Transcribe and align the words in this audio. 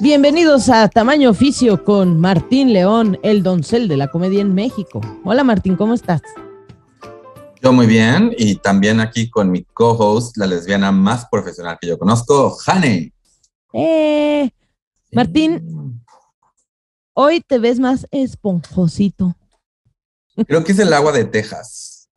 Bienvenidos 0.00 0.68
a 0.68 0.88
Tamaño 0.88 1.30
Oficio 1.30 1.84
con 1.84 2.20
Martín 2.20 2.72
León, 2.72 3.18
el 3.24 3.42
doncel 3.42 3.88
de 3.88 3.96
la 3.96 4.06
comedia 4.06 4.40
en 4.40 4.54
México. 4.54 5.00
Hola 5.24 5.42
Martín, 5.42 5.74
¿cómo 5.74 5.92
estás? 5.92 6.22
Yo 7.60 7.72
muy 7.72 7.86
bien 7.88 8.32
y 8.38 8.54
también 8.54 9.00
aquí 9.00 9.28
con 9.28 9.50
mi 9.50 9.64
co-host, 9.64 10.36
la 10.36 10.46
lesbiana 10.46 10.92
más 10.92 11.26
profesional 11.28 11.78
que 11.80 11.88
yo 11.88 11.98
conozco, 11.98 12.56
Hane. 12.64 13.12
Eh, 13.72 14.48
Martín, 15.10 16.00
hoy 17.14 17.40
te 17.40 17.58
ves 17.58 17.80
más 17.80 18.06
esponjosito. 18.12 19.34
Creo 20.46 20.62
que 20.62 20.70
es 20.70 20.78
el 20.78 20.92
agua 20.92 21.10
de 21.10 21.24
Texas. 21.24 22.08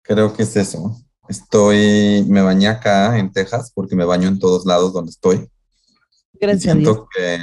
Creo 0.00 0.32
que 0.32 0.44
es 0.44 0.56
eso. 0.56 0.96
Estoy, 1.28 2.24
me 2.28 2.40
bañé 2.40 2.68
acá 2.68 3.18
en 3.18 3.30
Texas 3.30 3.70
porque 3.74 3.94
me 3.94 4.06
baño 4.06 4.26
en 4.28 4.38
todos 4.38 4.64
lados 4.64 4.94
donde 4.94 5.10
estoy. 5.10 5.50
Gracias. 6.40 6.62
siento 6.62 7.08
que, 7.14 7.38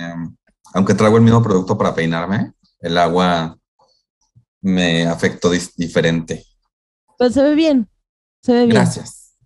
aunque 0.74 0.94
traigo 0.94 1.18
el 1.18 1.24
mismo 1.24 1.42
producto 1.42 1.78
para 1.78 1.96
peinarme, 1.96 2.54
el 2.80 2.98
agua 2.98 3.58
me 4.62 5.06
afectó 5.06 5.50
diferente. 5.50 6.46
Pues 7.18 7.34
se 7.34 7.44
ve 7.44 7.56
bien, 7.56 7.90
se 8.42 8.54
ve 8.54 8.60
bien. 8.66 8.76
Gracias. 8.76 9.38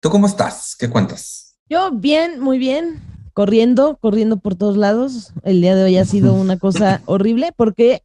¿Tú 0.00 0.10
cómo 0.10 0.26
estás? 0.26 0.76
¿Qué 0.78 0.88
cuentas? 0.88 1.56
Yo 1.68 1.90
bien, 1.90 2.40
muy 2.40 2.58
bien, 2.58 3.02
corriendo, 3.34 3.98
corriendo 3.98 4.38
por 4.38 4.54
todos 4.54 4.76
lados. 4.76 5.32
El 5.42 5.60
día 5.60 5.74
de 5.74 5.84
hoy 5.84 5.96
ha 5.98 6.04
sido 6.04 6.34
una 6.34 6.58
cosa 6.58 7.02
horrible 7.06 7.52
porque 7.56 8.02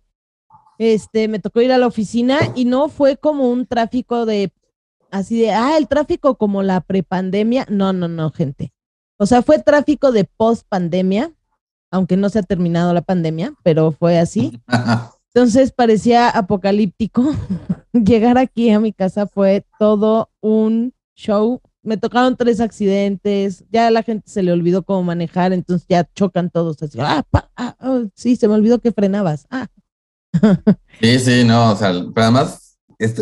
este 0.79 1.27
me 1.27 1.39
tocó 1.39 1.61
ir 1.61 1.71
a 1.71 1.77
la 1.77 1.87
oficina 1.87 2.39
y 2.55 2.65
no 2.65 2.89
fue 2.89 3.15
como 3.15 3.49
un 3.49 3.65
tráfico 3.65 4.25
de 4.25 4.51
así 5.11 5.39
de, 5.39 5.51
ah, 5.51 5.77
el 5.77 5.87
tráfico 5.87 6.35
como 6.35 6.63
la 6.63 6.81
prepandemia. 6.81 7.65
No, 7.69 7.93
no, 7.93 8.07
no, 8.07 8.31
gente. 8.31 8.72
O 9.23 9.25
sea, 9.25 9.41
fue 9.41 9.57
tráfico 9.57 10.11
de 10.11 10.25
post 10.25 10.67
pandemia, 10.67 11.31
aunque 11.89 12.17
no 12.17 12.27
se 12.27 12.39
ha 12.39 12.43
terminado 12.43 12.93
la 12.93 13.03
pandemia, 13.03 13.53
pero 13.63 13.93
fue 13.93 14.19
así. 14.19 14.61
Entonces 15.33 15.71
parecía 15.71 16.27
apocalíptico. 16.27 17.33
Llegar 17.93 18.37
aquí 18.37 18.69
a 18.69 18.81
mi 18.81 18.91
casa 18.91 19.25
fue 19.25 19.65
todo 19.79 20.29
un 20.41 20.93
show. 21.15 21.61
Me 21.83 21.95
tocaron 21.95 22.35
tres 22.35 22.59
accidentes, 22.59 23.63
ya 23.71 23.87
a 23.87 23.91
la 23.91 24.03
gente 24.03 24.29
se 24.29 24.43
le 24.43 24.51
olvidó 24.51 24.83
cómo 24.83 25.03
manejar, 25.03 25.53
entonces 25.53 25.87
ya 25.87 26.05
chocan 26.13 26.49
todos 26.49 26.83
así. 26.83 26.99
Ah, 26.99 27.23
ah 27.55 27.77
oh, 27.79 28.03
sí, 28.15 28.35
se 28.35 28.49
me 28.49 28.55
olvidó 28.55 28.79
que 28.79 28.91
frenabas. 28.91 29.47
Ah. 29.49 29.67
Sí, 30.99 31.19
sí, 31.19 31.45
no, 31.45 31.71
o 31.71 31.75
sea, 31.77 31.93
pero 32.13 32.25
además, 32.25 32.77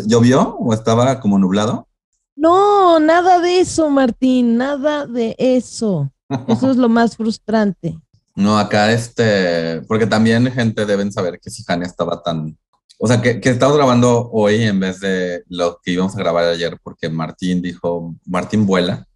¿llovió 0.08 0.56
o 0.56 0.74
estaba 0.74 1.20
como 1.20 1.38
nublado? 1.38 1.86
No, 2.34 2.98
nada 2.98 3.40
de 3.40 3.60
eso, 3.60 3.90
Martín, 3.90 4.56
nada 4.56 5.06
de 5.06 5.34
eso. 5.38 6.10
Eso 6.48 6.70
es 6.70 6.76
lo 6.78 6.88
más 6.88 7.16
frustrante. 7.16 7.98
No, 8.34 8.58
acá 8.58 8.90
este, 8.92 9.82
porque 9.82 10.06
también 10.06 10.50
gente 10.50 10.86
deben 10.86 11.12
saber 11.12 11.38
que 11.38 11.50
si 11.50 11.64
estaba 11.82 12.22
tan, 12.22 12.56
o 12.98 13.06
sea, 13.06 13.20
que, 13.20 13.40
que 13.40 13.50
estamos 13.50 13.76
grabando 13.76 14.30
hoy 14.32 14.62
en 14.62 14.80
vez 14.80 15.00
de 15.00 15.42
lo 15.48 15.78
que 15.82 15.92
íbamos 15.92 16.14
a 16.16 16.18
grabar 16.18 16.44
ayer, 16.44 16.78
porque 16.82 17.10
Martín 17.10 17.60
dijo, 17.60 18.14
Martín 18.24 18.64
vuela 18.64 19.06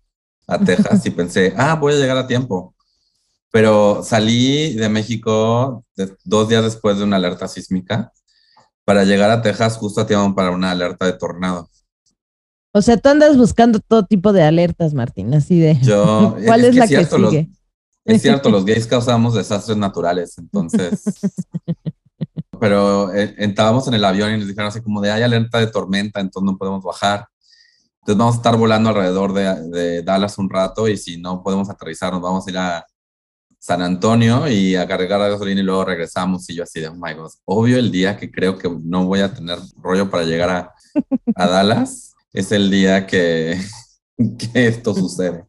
a 0.46 0.58
Texas 0.58 1.04
y 1.06 1.10
pensé, 1.12 1.54
ah, 1.56 1.74
voy 1.74 1.94
a 1.94 1.96
llegar 1.96 2.18
a 2.18 2.26
tiempo. 2.26 2.74
Pero 3.50 4.02
salí 4.02 4.74
de 4.74 4.88
México 4.90 5.84
dos 6.24 6.48
días 6.48 6.64
después 6.64 6.98
de 6.98 7.04
una 7.04 7.16
alerta 7.16 7.48
sísmica 7.48 8.12
para 8.84 9.04
llegar 9.04 9.30
a 9.30 9.40
Texas 9.40 9.78
justo 9.78 10.02
a 10.02 10.06
tiempo 10.06 10.34
para 10.34 10.50
una 10.50 10.72
alerta 10.72 11.06
de 11.06 11.14
tornado. 11.14 11.70
O 12.76 12.82
sea, 12.82 12.98
tú 12.98 13.08
andas 13.08 13.38
buscando 13.38 13.80
todo 13.80 14.04
tipo 14.04 14.34
de 14.34 14.42
alertas, 14.42 14.92
Martín, 14.92 15.32
así 15.32 15.58
de. 15.58 15.78
Yo, 15.80 16.36
¿Cuál 16.44 16.62
es, 16.62 16.74
la 16.74 16.86
que 16.86 17.06
sigue? 17.06 17.48
es 18.04 18.20
cierto, 18.20 18.50
los 18.50 18.66
gays 18.66 18.86
causamos 18.86 19.32
desastres 19.32 19.78
naturales, 19.78 20.36
entonces. 20.36 21.02
pero 22.60 23.14
eh, 23.14 23.34
estábamos 23.38 23.88
en 23.88 23.94
el 23.94 24.04
avión 24.04 24.34
y 24.34 24.36
nos 24.36 24.46
dijeron 24.46 24.68
así 24.68 24.82
como 24.82 25.00
de 25.00 25.10
hay 25.10 25.22
alerta 25.22 25.58
de 25.58 25.68
tormenta, 25.68 26.20
entonces 26.20 26.52
no 26.52 26.58
podemos 26.58 26.84
bajar. 26.84 27.26
Entonces 28.00 28.18
vamos 28.18 28.34
a 28.34 28.36
estar 28.36 28.58
volando 28.58 28.90
alrededor 28.90 29.32
de, 29.32 29.70
de 29.70 30.02
Dallas 30.02 30.36
un 30.36 30.50
rato 30.50 30.86
y 30.86 30.98
si 30.98 31.16
no 31.16 31.42
podemos 31.42 31.70
aterrizar, 31.70 32.12
nos 32.12 32.20
vamos 32.20 32.46
a 32.46 32.50
ir 32.50 32.58
a 32.58 32.86
San 33.58 33.80
Antonio 33.80 34.46
y 34.50 34.76
a 34.76 34.86
cargar 34.86 35.18
la 35.18 35.30
gasolina 35.30 35.62
y 35.62 35.64
luego 35.64 35.86
regresamos. 35.86 36.48
Y 36.50 36.56
yo 36.56 36.64
así 36.64 36.80
de, 36.80 36.88
oh 36.88 36.94
my 36.94 37.14
God, 37.14 37.32
obvio 37.46 37.78
el 37.78 37.90
día 37.90 38.18
que 38.18 38.30
creo 38.30 38.58
que 38.58 38.68
no 38.84 39.06
voy 39.06 39.20
a 39.20 39.32
tener 39.32 39.58
rollo 39.78 40.10
para 40.10 40.24
llegar 40.24 40.50
a, 40.50 40.74
a 41.34 41.46
Dallas 41.46 42.05
es 42.36 42.52
el 42.52 42.70
día 42.70 43.06
que, 43.06 43.58
que 44.38 44.68
esto 44.68 44.94
sucede. 44.94 45.46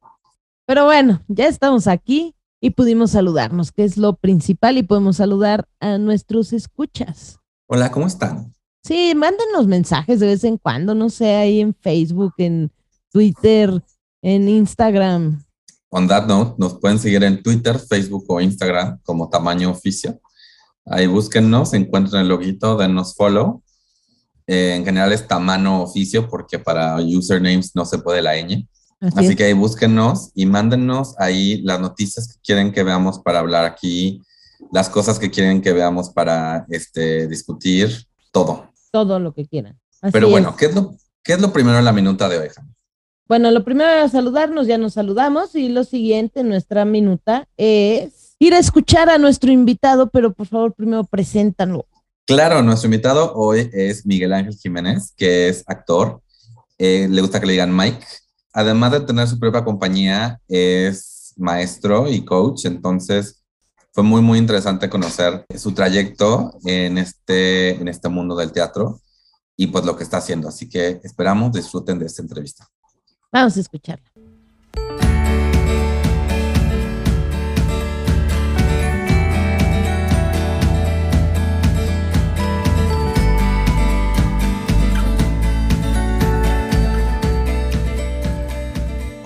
Pero 0.66 0.86
bueno, 0.86 1.22
ya 1.28 1.48
estamos 1.48 1.86
aquí 1.86 2.34
y 2.62 2.72
pudimos 2.72 3.12
saludarnos, 3.12 3.72
que 3.72 3.84
es 3.84 3.98
lo 3.98 4.16
principal, 4.16 4.78
y 4.78 4.84
podemos 4.84 5.18
saludar 5.18 5.68
a 5.80 5.98
nuestros 5.98 6.54
escuchas. 6.54 7.40
Hola, 7.68 7.92
¿cómo 7.92 8.08
están? 8.08 8.54
Sí, 8.84 9.14
mándenos 9.16 9.68
mensajes 9.68 10.22
de 10.22 10.28
vez 10.28 10.44
en 10.46 10.58
cuando, 10.58 10.96
no 10.96 11.10
sé, 11.10 11.36
ahí 11.36 11.60
en 11.60 11.76
Facebook, 11.76 12.34
en 12.38 12.72
Twitter, 13.12 13.84
en 14.22 14.48
Instagram. 14.48 15.44
On 15.90 16.08
that 16.08 16.26
note, 16.26 16.56
nos 16.58 16.80
pueden 16.80 17.00
seguir 17.00 17.24
en 17.24 17.44
Twitter, 17.44 17.78
Facebook 17.80 18.26
o 18.30 18.40
Instagram 18.40 19.00
como 19.04 19.30
Tamaño 19.30 19.72
Oficio. 19.72 20.22
Ahí 20.86 21.06
búsquennos, 21.06 21.74
encuentren 21.74 22.22
el 22.22 22.30
loguito, 22.30 22.78
denos 22.78 23.14
follow 23.14 23.62
eh, 24.48 24.76
en 24.76 24.86
general 24.86 25.12
es 25.12 25.28
Tamano 25.28 25.84
Oficio 25.84 26.30
porque 26.30 26.58
para 26.58 26.96
usernames 26.96 27.76
no 27.76 27.86
se 27.86 28.00
puede 28.00 28.22
la 28.22 28.36
ñ. 28.36 28.66
Así, 29.16 29.36
que 29.36 29.44
ahí 29.44 29.54
búsquenos 29.54 30.32
y 30.34 30.48
mándenos 30.48 31.14
ahí 31.20 31.62
las 31.62 31.80
noticias 31.80 32.28
que 32.28 32.40
quieren 32.44 32.72
que 32.72 32.82
veamos 32.82 33.20
para 33.20 33.40
hablar 33.40 33.64
aquí, 33.64 34.24
las 34.72 34.90
cosas 34.90 35.20
que 35.20 35.30
quieren 35.30 35.62
que 35.62 35.72
veamos 35.72 36.10
para 36.10 36.66
este, 36.70 37.28
discutir, 37.28 38.08
todo. 38.32 38.72
Todo 38.92 39.20
lo 39.20 39.34
que 39.34 39.46
quieran. 39.46 39.78
Pero 40.12 40.30
bueno, 40.30 40.56
¿qué, 40.56 40.66
es 40.66 40.76
lo, 40.76 40.96
¿qué 41.24 41.34
es 41.34 41.42
lo 41.42 41.54
primero 41.54 41.78
en 41.78 41.86
la 41.86 41.92
minuta 41.92 42.28
de 42.28 42.40
hoy, 42.40 42.48
Bueno, 43.28 43.52
lo 43.52 43.64
primero 43.64 44.04
es 44.04 44.14
saludarnos, 44.14 44.66
ya 44.66 44.80
nos 44.80 44.94
saludamos 44.94 45.54
y 45.54 45.70
lo 45.70 45.84
siguiente 45.84 46.40
en 46.40 46.50
nuestra 46.50 46.84
minuta 46.86 47.48
es 47.56 48.36
ir 48.40 48.56
a 48.56 48.60
escuchar 48.60 49.10
a 49.10 49.20
nuestro 49.20 49.52
invitado, 49.52 50.10
pero 50.10 50.34
por 50.34 50.48
favor 50.48 50.74
primero 50.74 51.04
preséntanlo. 51.04 51.86
Claro, 52.28 52.62
nuestro 52.62 52.88
invitado 52.88 53.34
hoy 53.36 53.70
es 53.72 54.06
Miguel 54.06 54.34
Ángel 54.34 54.54
Jiménez, 54.54 55.14
que 55.16 55.48
es 55.48 55.64
actor. 55.66 56.22
Eh, 56.78 57.08
le 57.10 57.22
gusta 57.22 57.40
que 57.40 57.46
le 57.46 57.54
digan 57.54 57.74
Mike. 57.74 58.06
Además 58.52 58.92
de 58.92 59.00
tener 59.00 59.30
su 59.30 59.40
propia 59.40 59.64
compañía, 59.64 60.38
es 60.50 61.34
maestro 61.38 62.12
y 62.12 62.26
coach. 62.26 62.66
Entonces, 62.66 63.46
fue 63.94 64.04
muy, 64.04 64.22
muy 64.22 64.40
interesante 64.40 64.90
conocer 64.90 65.46
su 65.58 65.72
trayecto 65.74 66.52
en 66.66 66.98
este, 66.98 67.70
en 67.76 67.88
este 67.88 68.10
mundo 68.10 68.36
del 68.36 68.52
teatro 68.52 69.00
y 69.56 69.68
pues 69.68 69.86
lo 69.86 69.96
que 69.96 70.04
está 70.04 70.18
haciendo. 70.18 70.50
Así 70.50 70.68
que 70.68 71.00
esperamos 71.06 71.54
disfruten 71.54 71.98
de 71.98 72.08
esta 72.08 72.24
entrevista. 72.24 72.68
Vamos 73.32 73.56
a 73.56 73.62
escucharla. 73.62 74.12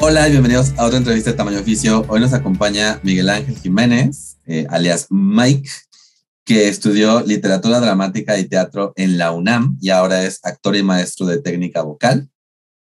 Hola 0.04 0.28
y 0.28 0.32
bienvenidos 0.32 0.74
a 0.80 0.88
otra 0.88 0.98
entrevista 0.98 1.30
de 1.30 1.38
Tamaño 1.38 1.60
Oficio. 1.60 2.04
Hoy 2.08 2.20
nos 2.20 2.34
acompaña 2.34 3.00
Miguel 3.04 3.30
Ángel 3.30 3.56
Jiménez, 3.56 4.40
eh, 4.48 4.66
alias 4.72 5.06
Mike, 5.12 5.70
que 6.44 6.68
estudió 6.68 7.22
literatura 7.22 7.80
dramática 7.80 8.40
y 8.40 8.48
teatro 8.48 8.94
en 8.96 9.20
la 9.20 9.32
UNAM 9.32 9.78
y 9.80 9.92
ahora 9.92 10.26
es 10.26 10.44
actor 10.44 10.76
y 10.76 10.82
maestro 10.82 11.28
de 11.28 11.40
técnica 11.40 11.84
vocal. 11.84 12.28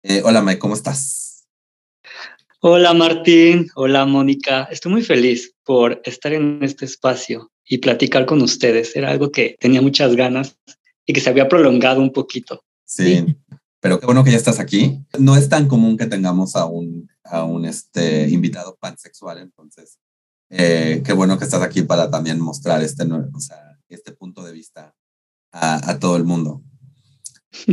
Eh, 0.01 0.21
hola 0.23 0.41
Mike, 0.41 0.59
¿cómo 0.59 0.75
estás? 0.75 1.45
Hola 2.61 2.93
Martín, 2.93 3.67
hola 3.75 4.05
Mónica. 4.05 4.69
Estoy 4.71 4.93
muy 4.93 5.03
feliz 5.03 5.53
por 5.65 6.01
estar 6.05 6.31
en 6.31 6.59
este 6.61 6.85
espacio 6.85 7.51
y 7.65 7.79
platicar 7.79 8.25
con 8.25 8.41
ustedes. 8.41 8.95
Era 8.95 9.11
algo 9.11 9.29
que 9.29 9.57
tenía 9.59 9.81
muchas 9.81 10.15
ganas 10.15 10.57
y 11.05 11.11
que 11.11 11.19
se 11.19 11.29
había 11.29 11.49
prolongado 11.49 11.99
un 11.99 12.13
poquito. 12.13 12.63
sí 12.85 13.25
pero 13.83 13.99
qué 13.99 14.05
bueno 14.05 14.23
que 14.23 14.31
ya 14.31 14.37
estás 14.37 14.61
aquí. 14.61 15.03
No 15.19 15.35
es 15.35 15.49
tan 15.49 15.67
común 15.67 15.97
que 15.97 16.05
tengamos 16.05 16.55
a 16.55 16.65
un, 16.65 17.11
a 17.25 17.43
un 17.43 17.65
este, 17.65 18.29
invitado 18.29 18.77
pansexual, 18.79 19.39
entonces 19.39 19.99
eh, 20.49 21.03
qué 21.05 21.11
bueno 21.11 21.37
que 21.37 21.43
estás 21.43 21.61
aquí 21.61 21.81
para 21.81 22.09
también 22.09 22.39
mostrar 22.39 22.81
este, 22.81 23.03
o 23.03 23.39
sea, 23.41 23.77
este 23.89 24.13
punto 24.13 24.41
de 24.41 24.53
vista 24.53 24.95
a, 25.51 25.99
todo 25.99 26.15
el 26.15 26.23
mundo. 26.23 26.63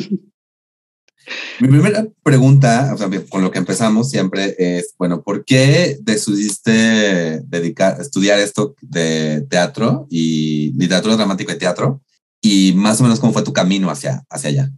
Mi 1.61 1.69
primera 1.69 2.05
pregunta, 2.25 2.91
o 2.93 2.99
sea, 2.99 3.09
con 3.29 3.43
lo 3.43 3.53
que 3.53 3.59
empezamos 3.59 4.11
siempre 4.11 4.57
es, 4.59 4.97
bueno, 4.99 5.23
¿por 5.23 5.45
qué 5.45 5.97
decidiste 6.03 7.41
dedicar, 7.45 8.01
estudiar 8.01 8.41
esto 8.41 8.75
de 8.81 9.47
teatro 9.49 10.09
y 10.11 10.73
literatura 10.73 11.15
dramática 11.15 11.53
y 11.55 11.59
teatro? 11.59 12.03
Y 12.41 12.73
más 12.73 12.99
o 13.01 13.05
menos 13.05 13.21
cómo 13.21 13.33
fue 13.33 13.45
tu 13.45 13.53
camino 13.53 13.91
hacia, 13.91 14.25
hacia 14.29 14.51
allá. 14.51 14.73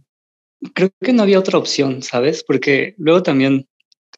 Creo 0.73 0.89
que 1.01 1.13
no 1.13 1.23
había 1.23 1.39
otra 1.39 1.57
opción, 1.57 2.01
¿sabes? 2.01 2.43
Porque 2.43 2.95
luego 2.97 3.23
también 3.23 3.67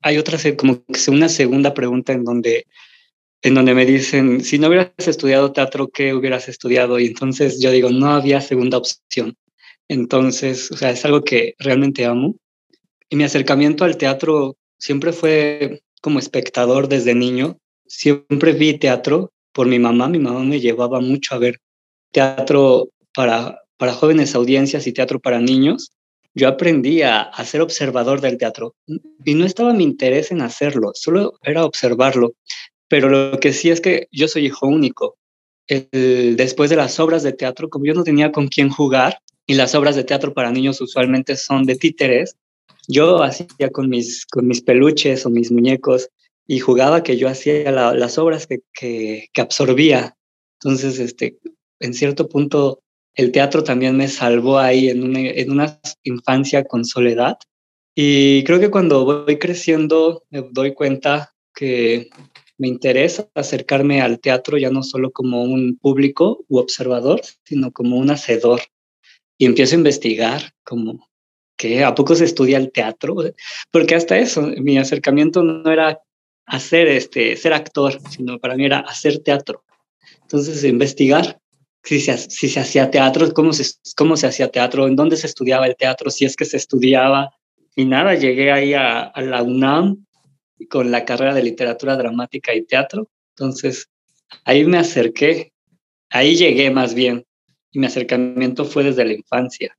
hay 0.01 0.17
otra, 0.17 0.37
como 0.55 0.83
una 1.07 1.29
segunda 1.29 1.73
pregunta 1.73 2.13
en 2.13 2.23
donde 2.23 2.65
en 3.45 3.53
donde 3.53 3.75
me 3.75 3.85
dicen, 3.85 4.43
si 4.43 4.57
no 4.57 4.69
hubieras 4.69 4.89
estudiado 4.97 5.51
teatro, 5.51 5.89
¿qué 5.89 6.15
hubieras 6.15 6.49
estudiado? 6.49 6.99
Y 6.99 7.05
entonces 7.05 7.59
yo 7.61 7.69
digo, 7.69 7.91
no 7.91 8.07
había 8.07 8.41
segunda 8.41 8.79
opción. 8.79 9.37
Entonces, 9.87 10.71
o 10.71 10.77
sea, 10.77 10.89
es 10.89 11.05
algo 11.05 11.23
que 11.23 11.53
realmente 11.59 12.05
amo. 12.05 12.37
Y 13.07 13.15
mi 13.15 13.23
acercamiento 13.23 13.85
al 13.85 13.97
teatro 13.97 14.57
siempre 14.79 15.13
fue 15.13 15.83
como 16.01 16.17
espectador 16.17 16.87
desde 16.87 17.13
niño. 17.13 17.59
Siempre 17.85 18.53
vi 18.53 18.79
teatro 18.79 19.31
por 19.53 19.67
mi 19.67 19.77
mamá. 19.77 20.09
Mi 20.09 20.17
mamá 20.17 20.43
me 20.43 20.59
llevaba 20.59 20.99
mucho 20.99 21.35
a 21.35 21.37
ver 21.37 21.59
teatro 22.11 22.89
para, 23.13 23.61
para 23.77 23.93
jóvenes 23.93 24.33
audiencias 24.33 24.87
y 24.87 24.91
teatro 24.91 25.19
para 25.19 25.39
niños. 25.39 25.91
Yo 26.35 26.49
aprendí 26.49 27.01
a, 27.01 27.31
ser 27.45 27.61
observador 27.61 28.19
del 28.19 28.37
teatro 28.37 28.75
y 29.23 29.35
no 29.35 29.45
estaba 29.45 29.73
mi 29.73 29.85
interés 29.85 30.31
en 30.31 30.41
hacerlo, 30.41 30.91
solo 30.93 31.39
era 31.43 31.63
observarlo. 31.63 32.33
Pero 32.89 33.09
lo 33.09 33.39
que 33.39 33.53
sí 33.53 33.69
es 33.69 33.79
que 33.79 34.07
yo 34.11 34.27
soy 34.27 34.45
hijo 34.45 34.67
único. 34.67 35.17
después 35.67 36.69
de 36.69 36.75
las 36.75 36.99
obras 36.99 37.23
de 37.23 37.33
teatro, 37.33 37.69
como 37.69 37.85
yo 37.85 37.93
no 37.93 38.03
tenía 38.03 38.31
con 38.31 38.47
quién 38.49 38.69
jugar, 38.69 39.19
y 39.47 39.53
las 39.53 39.75
obras 39.75 39.95
de 39.95 40.03
teatro 40.03 40.33
para 40.33 40.51
niños 40.51 40.81
usualmente 40.81 41.35
son 41.35 41.65
de 41.65 41.75
títeres, 41.75 42.35
yo 42.87 43.23
hacía 43.23 43.69
con 43.71 43.89
mis, 43.89 44.25
con 44.25 44.47
mis 44.47 44.61
peluches 44.61 45.25
o 45.25 45.29
mis 45.29 45.51
muñecos 45.51 46.09
y 46.47 46.59
jugaba 46.59 47.03
que 47.03 47.17
yo 47.17 47.27
hacía 47.27 47.71
las 47.71 48.17
obras 48.17 48.45
que, 48.45 48.59
que, 48.73 49.27
que, 49.33 49.41
absorbía. 49.41 50.15
Entonces, 50.59 50.99
este, 50.99 51.37
en 51.79 51.93
cierto 51.93 52.27
punto, 52.27 52.81
el 53.15 53.31
teatro 53.31 53.63
también 53.63 53.95
me 53.97 54.07
salvó 54.07 54.59
ahí 54.59 54.89
en 54.89 55.03
una, 55.03 55.19
en 55.19 55.51
una 55.51 55.79
infancia 56.03 56.63
con 56.65 56.85
soledad. 56.85 57.37
Y 57.95 58.43
creo 58.43 58.59
que 58.59 58.69
cuando 58.69 59.05
voy 59.05 59.39
creciendo 59.39 60.23
me 60.29 60.41
doy 60.51 60.73
cuenta 60.73 61.33
que 61.53 62.09
me 62.57 62.67
interesa 62.67 63.29
acercarme 63.33 64.01
al 64.01 64.19
teatro 64.19 64.57
ya 64.57 64.69
no 64.69 64.83
solo 64.83 65.11
como 65.11 65.43
un 65.43 65.77
público 65.77 66.45
u 66.47 66.57
observador, 66.57 67.21
sino 67.43 67.71
como 67.71 67.97
un 67.97 68.11
hacedor. 68.11 68.61
Y 69.37 69.45
empiezo 69.45 69.75
a 69.75 69.79
investigar 69.79 70.53
como 70.63 71.09
que 71.57 71.83
a 71.83 71.95
poco 71.95 72.15
se 72.15 72.25
estudia 72.25 72.57
el 72.57 72.71
teatro, 72.71 73.15
porque 73.71 73.95
hasta 73.95 74.17
eso, 74.17 74.41
mi 74.41 74.77
acercamiento 74.77 75.41
no 75.41 75.71
era 75.71 76.01
hacer 76.45 76.87
este, 76.87 77.35
ser 77.37 77.53
actor, 77.53 77.97
sino 78.09 78.39
para 78.39 78.55
mí 78.55 78.65
era 78.65 78.79
hacer 78.79 79.19
teatro. 79.19 79.63
Entonces, 80.21 80.63
investigar 80.63 81.39
si 81.85 81.99
se, 81.99 82.17
si 82.17 82.49
se 82.49 82.59
hacía 82.59 82.89
teatro, 82.89 83.31
cómo 83.33 83.53
se, 83.53 83.65
cómo 83.95 84.17
se 84.17 84.27
hacía 84.27 84.49
teatro, 84.49 84.87
en 84.87 84.95
dónde 84.95 85.17
se 85.17 85.27
estudiaba 85.27 85.67
el 85.67 85.75
teatro, 85.75 86.09
si 86.09 86.25
es 86.25 86.35
que 86.35 86.45
se 86.45 86.57
estudiaba. 86.57 87.29
Y 87.75 87.85
nada, 87.85 88.15
llegué 88.15 88.51
ahí 88.51 88.73
a, 88.73 89.03
a 89.03 89.21
la 89.21 89.43
UNAM 89.43 90.05
con 90.69 90.91
la 90.91 91.05
carrera 91.05 91.33
de 91.33 91.43
literatura 91.43 91.95
dramática 91.95 92.55
y 92.55 92.63
teatro. 92.63 93.09
Entonces, 93.35 93.89
ahí 94.45 94.65
me 94.65 94.79
acerqué, 94.79 95.53
ahí 96.09 96.35
llegué 96.35 96.71
más 96.71 96.93
bien, 96.93 97.25
y 97.71 97.79
mi 97.79 97.85
acercamiento 97.85 98.65
fue 98.65 98.83
desde 98.83 99.05
la 99.05 99.13
infancia. 99.13 99.77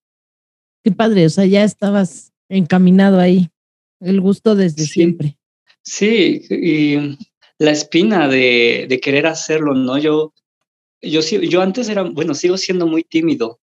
Qué 0.85 0.93
padre, 0.93 1.27
o 1.27 1.31
sea, 1.31 1.47
ya 1.47 1.65
estabas 1.65 2.33
encaminado 2.49 3.19
ahí, 3.19 3.49
el 4.01 4.21
gusto 4.21 4.55
desde 4.55 4.85
siempre. 4.85 5.39
Sí, 5.83 6.43
y 6.51 7.19
la 7.59 7.71
espina 7.71 8.29
de, 8.29 8.87
de, 8.89 9.01
querer 9.01 9.27
hacerlo, 9.27 9.75
¿no? 9.75 9.99
Yo, 9.99 10.33
yo, 11.03 11.21
yo 11.21 11.63
antes 11.63 11.89
era, 11.89 12.03
bueno, 12.03 12.35
sigo 12.35 12.57
siendo 12.57 12.87
muy 12.87 13.05
tímido, 13.05 13.61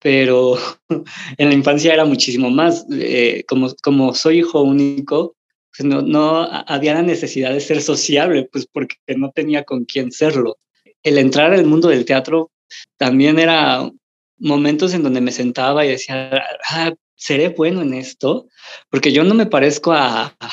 pero 0.00 0.56
en 1.38 1.48
la 1.48 1.54
infancia 1.54 1.92
era 1.92 2.04
muchísimo 2.04 2.50
más. 2.50 2.86
Eh, 2.90 3.44
como, 3.48 3.74
como 3.82 4.14
soy 4.14 4.38
hijo 4.38 4.62
único, 4.62 5.36
pues, 5.76 5.88
no, 5.88 6.02
no 6.02 6.48
había 6.66 6.94
la 6.94 7.02
necesidad 7.02 7.52
de 7.52 7.60
ser 7.60 7.82
sociable, 7.82 8.48
pues 8.50 8.66
porque 8.66 8.96
no 9.16 9.30
tenía 9.30 9.64
con 9.64 9.84
quién 9.84 10.12
serlo. 10.12 10.58
El 11.02 11.18
entrar 11.18 11.52
al 11.52 11.66
mundo 11.66 11.88
del 11.88 12.04
teatro 12.04 12.50
también 12.96 13.38
era 13.38 13.90
momentos 14.38 14.94
en 14.94 15.02
donde 15.02 15.20
me 15.20 15.32
sentaba 15.32 15.84
y 15.84 15.90
decía, 15.90 16.42
ah, 16.68 16.92
¿seré 17.14 17.50
bueno 17.50 17.82
en 17.82 17.94
esto? 17.94 18.48
Porque 18.90 19.12
yo 19.12 19.24
no 19.24 19.34
me 19.34 19.46
parezco 19.46 19.92
a, 19.92 20.36
a, 20.38 20.50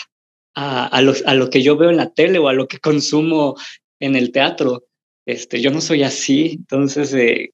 a, 0.56 0.88
a 0.88 1.34
lo 1.34 1.50
que 1.50 1.62
yo 1.64 1.76
veo 1.78 1.90
en 1.90 1.98
la 1.98 2.12
tele 2.12 2.40
o 2.40 2.48
a 2.48 2.54
lo 2.54 2.68
que 2.68 2.80
consumo 2.80 3.56
en 4.00 4.16
el 4.16 4.32
teatro. 4.32 4.84
Este, 5.26 5.62
yo 5.62 5.72
no 5.72 5.82
soy 5.82 6.04
así, 6.04 6.54
entonces 6.60 7.14
eh, 7.14 7.52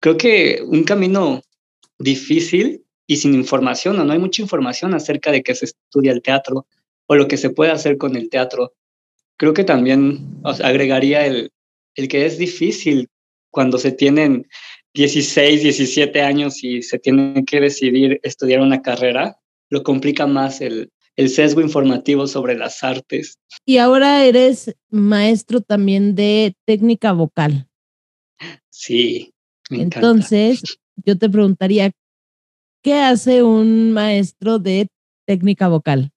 creo 0.00 0.16
que 0.16 0.60
un 0.66 0.84
camino 0.84 1.42
difícil 1.98 2.84
y 3.06 3.16
sin 3.16 3.34
información, 3.34 3.98
o 3.98 4.04
no 4.04 4.12
hay 4.12 4.18
mucha 4.18 4.42
información 4.42 4.94
acerca 4.94 5.30
de 5.30 5.42
que 5.42 5.54
se 5.54 5.66
estudia 5.66 6.12
el 6.12 6.22
teatro 6.22 6.66
o 7.06 7.14
lo 7.14 7.28
que 7.28 7.36
se 7.36 7.50
puede 7.50 7.70
hacer 7.70 7.96
con 7.98 8.16
el 8.16 8.28
teatro. 8.28 8.72
Creo 9.36 9.54
que 9.54 9.64
también 9.64 10.40
agregaría 10.44 11.26
el, 11.26 11.52
el 11.94 12.08
que 12.08 12.26
es 12.26 12.38
difícil 12.38 13.08
cuando 13.50 13.78
se 13.78 13.92
tienen 13.92 14.48
16, 14.94 15.62
17 15.62 16.22
años 16.22 16.62
y 16.64 16.82
se 16.82 16.98
tiene 16.98 17.44
que 17.44 17.60
decidir 17.60 18.20
estudiar 18.22 18.60
una 18.60 18.82
carrera, 18.82 19.36
lo 19.68 19.82
complica 19.82 20.26
más 20.26 20.60
el, 20.60 20.90
el 21.16 21.28
sesgo 21.28 21.60
informativo 21.60 22.26
sobre 22.26 22.56
las 22.56 22.82
artes. 22.82 23.38
Y 23.64 23.78
ahora 23.78 24.24
eres 24.24 24.74
maestro 24.90 25.60
también 25.60 26.14
de 26.14 26.54
técnica 26.66 27.12
vocal. 27.12 27.68
Sí. 28.70 29.32
Me 29.70 29.82
Entonces, 29.82 30.62
yo 30.96 31.16
te 31.16 31.28
preguntaría, 31.28 31.92
¿qué 32.82 32.94
hace 32.94 33.42
un 33.42 33.92
maestro 33.92 34.58
de 34.58 34.88
técnica 35.26 35.68
vocal? 35.68 36.10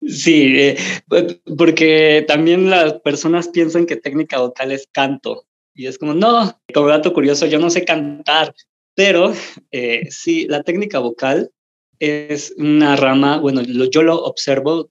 Sí, 0.00 0.58
eh, 0.58 0.76
porque 1.56 2.24
también 2.26 2.70
las 2.70 2.94
personas 3.00 3.48
piensan 3.48 3.86
que 3.86 3.96
técnica 3.96 4.38
vocal 4.38 4.72
es 4.72 4.88
canto. 4.90 5.46
Y 5.74 5.86
es 5.86 5.98
como, 5.98 6.12
no, 6.12 6.60
como 6.74 6.88
dato 6.88 7.12
curioso, 7.12 7.46
yo 7.46 7.58
no 7.58 7.70
sé 7.70 7.84
cantar, 7.84 8.54
pero 8.94 9.32
eh, 9.70 10.08
sí, 10.10 10.46
la 10.48 10.62
técnica 10.62 10.98
vocal 10.98 11.50
es 12.02 12.52
una 12.58 12.96
rama, 12.96 13.38
bueno, 13.38 13.62
yo 13.62 14.02
lo 14.02 14.24
observo 14.24 14.90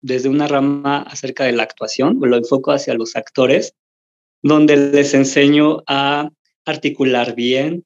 desde 0.00 0.30
una 0.30 0.48
rama 0.48 1.02
acerca 1.02 1.44
de 1.44 1.52
la 1.52 1.64
actuación, 1.64 2.18
lo 2.22 2.36
enfoco 2.38 2.72
hacia 2.72 2.94
los 2.94 3.16
actores, 3.16 3.74
donde 4.42 4.76
les 4.76 5.12
enseño 5.12 5.82
a 5.86 6.30
articular 6.64 7.34
bien, 7.34 7.84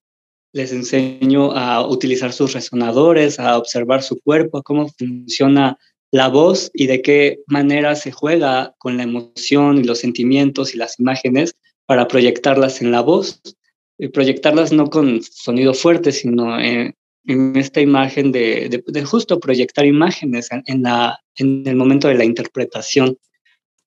les 0.53 0.73
enseño 0.73 1.51
a 1.57 1.85
utilizar 1.85 2.33
sus 2.33 2.53
resonadores, 2.53 3.41
a 3.41 3.59
observar 3.59 4.05
su 4.05 4.21
cuerpo, 4.21 4.63
cómo 4.63 4.89
funciona 4.97 5.77
la 6.13 6.29
voz 6.29 6.71
y 6.73 6.87
de 6.87 7.03
qué 7.03 7.41
manera 7.49 7.97
se 7.97 8.13
juega 8.13 8.77
con 8.79 8.97
la 8.97 9.03
emoción 9.03 9.79
y 9.79 9.85
los 9.85 9.99
sentimientos 9.99 10.73
y 10.73 10.79
las 10.79 11.01
imágenes 11.01 11.57
para 11.87 12.07
proyectarlas 12.07 12.81
en 12.81 12.93
la 12.93 13.01
voz, 13.01 13.41
y 13.99 14.09
proyectarlas 14.09 14.73
no 14.73 14.89
con 14.89 15.21
sonido 15.21 15.75
fuerte, 15.75 16.13
sino 16.13 16.61
en, 17.27 17.57
esta 17.57 17.81
imagen 17.81 18.33
de, 18.33 18.83
de, 18.87 19.05
justo 19.05 19.41
proyectar 19.41 19.87
imágenes 19.87 20.49
en, 20.51 20.83
la, 20.83 21.21
en 21.37 21.67
el 21.67 21.77
momento 21.77 22.09
de 22.09 22.15
la 22.15 22.25
interpretación. 22.25 23.19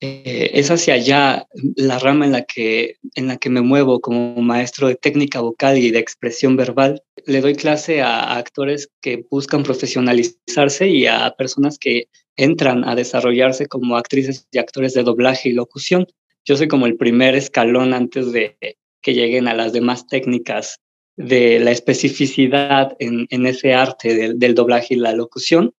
Eh, 0.02 0.52
es 0.54 0.70
hacia 0.72 0.96
allá 0.96 1.48
la 1.78 1.98
rama 2.00 2.26
en 2.26 2.34
la, 2.34 2.44
que, 2.44 2.98
en 3.16 3.28
la 3.28 3.38
que 3.38 3.50
me 3.50 3.62
muevo 3.62 4.02
como 4.02 4.36
maestro 4.42 4.90
de 4.90 4.96
técnica 4.96 5.40
vocal 5.40 5.78
y 5.78 5.92
de 5.92 6.00
expresión 6.00 6.58
verbal. 6.58 7.02
Le 7.26 7.42
doy 7.42 7.56
clase 7.56 8.02
a, 8.02 8.36
actores 8.36 8.90
que 9.02 9.26
buscan 9.30 9.64
profesionalizarse 9.64 10.90
y 10.90 11.08
a 11.08 11.34
personas 11.38 11.80
que 11.80 12.08
entran 12.36 12.84
a 12.88 12.96
desarrollarse 12.96 13.68
como 13.68 13.96
actrices 13.96 14.48
y 14.52 14.58
actores 14.58 14.94
de 14.94 15.04
doblaje 15.04 15.50
y 15.50 15.54
locución. 15.54 16.06
Yo 16.44 16.58
soy 16.58 16.68
como 16.68 16.86
el 16.86 16.98
primer 16.98 17.36
escalón 17.36 17.94
antes 17.94 18.32
de 18.32 18.58
que 19.02 19.14
lleguen 19.14 19.48
a 19.48 19.54
las 19.54 19.72
demás 19.72 20.08
técnicas 20.08 20.82
de 21.18 21.60
la 21.60 21.72
especificidad 21.72 22.96
en, 23.00 23.28
en 23.30 23.46
ese 23.46 23.74
arte 23.74 24.16
del, 24.16 24.40
del, 24.40 24.56
doblaje 24.56 24.96
y 24.96 24.98
la 24.98 25.14
locución. 25.14 25.74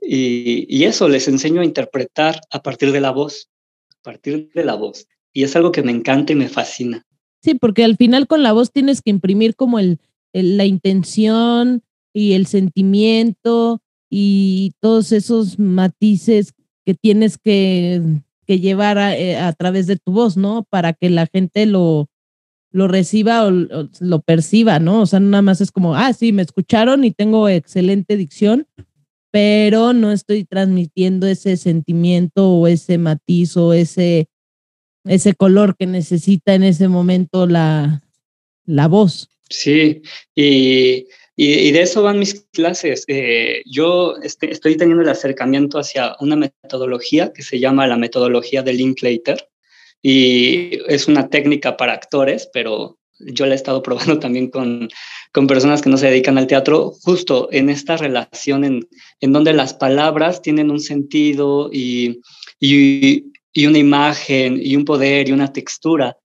Y, 0.00 0.66
y, 0.68 0.84
eso 0.84 1.08
les 1.08 1.28
enseño 1.28 1.60
a 1.60 1.64
interpretar 1.64 2.40
a 2.50 2.62
partir 2.62 2.90
de 2.90 3.00
la 3.00 3.10
voz 3.10 3.50
partir 4.02 4.50
de 4.54 4.64
la 4.64 4.74
voz. 4.74 5.06
Y 5.32 5.44
es 5.44 5.54
algo 5.56 5.72
que 5.72 5.82
me 5.82 5.92
encanta 5.92 6.32
y 6.32 6.36
me 6.36 6.48
fascina. 6.48 7.06
Sí, 7.42 7.54
porque 7.54 7.84
al 7.84 7.96
final 7.96 8.26
con 8.26 8.42
la 8.42 8.52
voz 8.52 8.72
tienes 8.72 9.00
que 9.00 9.10
imprimir 9.10 9.54
como 9.54 9.78
el, 9.78 9.98
la 10.32 10.64
intención 10.64 11.82
y 12.12 12.32
el 12.32 12.46
sentimiento 12.46 13.80
y 14.10 14.72
todos 14.80 15.12
esos 15.12 15.58
matices 15.58 16.52
que 16.84 16.94
tienes 16.94 17.38
que, 17.38 18.02
que 18.46 18.58
llevar 18.58 18.98
a, 18.98 19.16
eh, 19.16 19.36
a, 19.36 19.52
través 19.52 19.86
de 19.86 19.96
tu 19.96 20.12
voz, 20.12 20.36
¿no? 20.36 20.66
Para 20.68 20.92
que 20.92 21.08
la 21.08 21.26
gente 21.26 21.66
lo, 21.66 22.08
lo 22.72 22.88
reciba 22.88 23.46
o, 23.46 23.50
lo 23.50 24.20
perciba, 24.20 24.78
¿no? 24.78 25.02
O 25.02 25.06
sea, 25.06 25.20
nada 25.20 25.42
más 25.42 25.60
es 25.60 25.70
como, 25.70 25.94
ah, 25.94 26.12
sí, 26.12 26.32
me 26.32 26.42
escucharon 26.42 27.04
y 27.04 27.10
tengo 27.10 27.48
excelente 27.48 28.16
dicción, 28.16 28.66
pero 29.30 29.92
no 29.92 30.12
estoy 30.12 30.44
transmitiendo 30.44 31.26
ese 31.26 31.56
sentimiento 31.56 32.50
o 32.50 32.66
ese 32.66 32.98
matiz 32.98 33.56
o 33.56 33.72
ese, 33.72 34.28
ese 35.04 35.34
color 35.34 35.76
que 35.76 35.86
necesita 35.86 36.54
en 36.54 36.64
ese 36.64 36.88
momento 36.88 37.46
la, 37.46 38.02
la 38.66 38.88
voz. 38.88 39.28
Sí, 39.48 40.02
y, 40.34 41.06
y, 41.36 41.72
de 41.72 41.82
eso 41.82 42.02
van 42.02 42.20
mis 42.20 42.46
clases. 42.52 43.04
Eh, 43.08 43.62
yo 43.66 44.16
este, 44.22 44.50
estoy 44.52 44.76
teniendo 44.76 45.02
el 45.02 45.08
acercamiento 45.08 45.78
hacia 45.78 46.14
una 46.20 46.36
metodología 46.36 47.32
que 47.32 47.42
se 47.42 47.58
llama 47.58 47.88
la 47.88 47.96
metodología 47.96 48.62
de 48.62 48.74
Linklater 48.74 49.49
y 50.02 50.78
es 50.88 51.08
una 51.08 51.28
técnica 51.28 51.76
para 51.76 51.92
actores, 51.92 52.48
pero 52.52 52.98
yo 53.20 53.46
la 53.46 53.52
he 53.52 53.56
estado 53.56 53.82
probando 53.82 54.18
también 54.20 54.50
con, 54.50 54.88
con 55.32 55.46
personas 55.46 55.82
que 55.82 55.90
no 55.90 55.98
se 55.98 56.06
dedican 56.06 56.38
al 56.38 56.46
teatro, 56.46 56.92
justo 57.02 57.48
en 57.52 57.68
esta 57.68 57.96
relación 57.96 58.64
en, 58.64 58.88
en 59.20 59.32
donde 59.32 59.52
las 59.52 59.74
palabras 59.74 60.42
tienen 60.42 60.70
un 60.70 60.80
sentido 60.80 61.70
y, 61.72 62.20
y, 62.58 63.32
y, 63.52 63.66
una 63.66 63.78
imagen 63.78 64.58
y 64.60 64.76
un 64.76 64.84
poder 64.84 65.28
y 65.28 65.32
una 65.32 65.52
textura. 65.52 66.16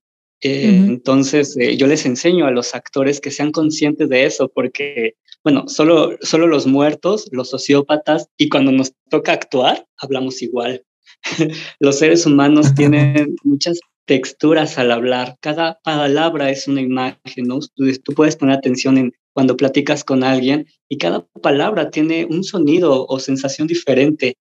Eh, 0.42 0.66
entonces, 0.68 1.56
eh, 1.56 1.76
yo 1.76 1.86
les 1.86 2.04
enseño 2.04 2.46
a 2.46 2.50
los 2.50 2.74
actores 2.74 3.20
que 3.20 3.30
sean 3.30 3.52
conscientes 3.52 4.08
de 4.08 4.26
eso, 4.26 4.48
porque, 4.48 5.14
bueno, 5.42 5.66
solo, 5.66 6.18
solo 6.20 6.46
los 6.46 6.66
muertos, 6.66 7.28
los 7.32 7.50
sociópatas, 7.50 8.28
y 8.36 8.48
cuando 8.48 8.70
nos 8.70 8.92
toca 9.08 9.32
actuar, 9.32 9.86
hablamos 9.96 10.42
igual. 10.42 10.84
los 11.80 11.98
seres 11.98 12.26
humanos 12.26 12.74
tienen 12.74 13.36
muchas 13.44 13.80
texturas 14.06 14.78
al 14.78 14.92
hablar. 14.92 15.36
Cada 15.40 15.80
palabra 15.82 16.50
es 16.50 16.68
una 16.68 16.80
imagen, 16.80 17.46
¿no? 17.46 17.58
Tú, 17.74 18.14
puedes 18.14 18.36
poner 18.36 18.56
atención 18.56 18.98
en 18.98 19.12
cuando 19.32 19.56
platicas 19.56 20.04
con 20.04 20.24
alguien 20.24 20.66
y 20.88 20.98
cada 20.98 21.26
palabra 21.42 21.90
tiene 21.90 22.24
un 22.24 22.42
sonido 22.42 23.06
o 23.06 23.18
sensación 23.18 23.66
diferente, 23.66 24.36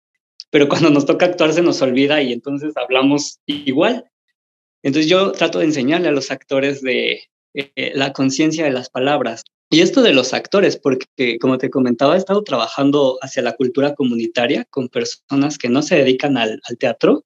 pero 0.51 0.69
cuando 0.69 0.89
nos 0.89 1.05
toca 1.05 1.25
actuar 1.25 1.51
se 1.51 1.61
nos 1.61 1.81
olvida 1.81 2.21
y 2.21 2.31
entonces 2.31 2.73
hablamos 2.77 3.39
igual. 3.45 4.05
Entonces 4.83 5.09
yo 5.09 5.31
trato 5.31 5.59
de 5.59 5.65
enseñarle 5.65 6.07
a 6.07 6.11
los 6.11 6.31
actores 6.31 6.81
de 6.81 7.23
eh, 7.55 7.91
la 7.95 8.13
conciencia 8.13 8.63
de 8.63 8.71
las 8.71 8.89
palabras. 8.89 9.43
Y 9.69 9.81
esto 9.81 10.01
de 10.01 10.13
los 10.13 10.33
actores, 10.33 10.77
porque 10.77 11.39
como 11.39 11.57
te 11.57 11.69
comentaba, 11.69 12.15
he 12.15 12.17
estado 12.17 12.43
trabajando 12.43 13.17
hacia 13.21 13.41
la 13.41 13.55
cultura 13.55 13.95
comunitaria 13.95 14.65
con 14.65 14.89
personas 14.89 15.57
que 15.57 15.69
no 15.69 15.81
se 15.81 15.95
dedican 15.95 16.37
al, 16.37 16.61
teatro, 16.79 17.25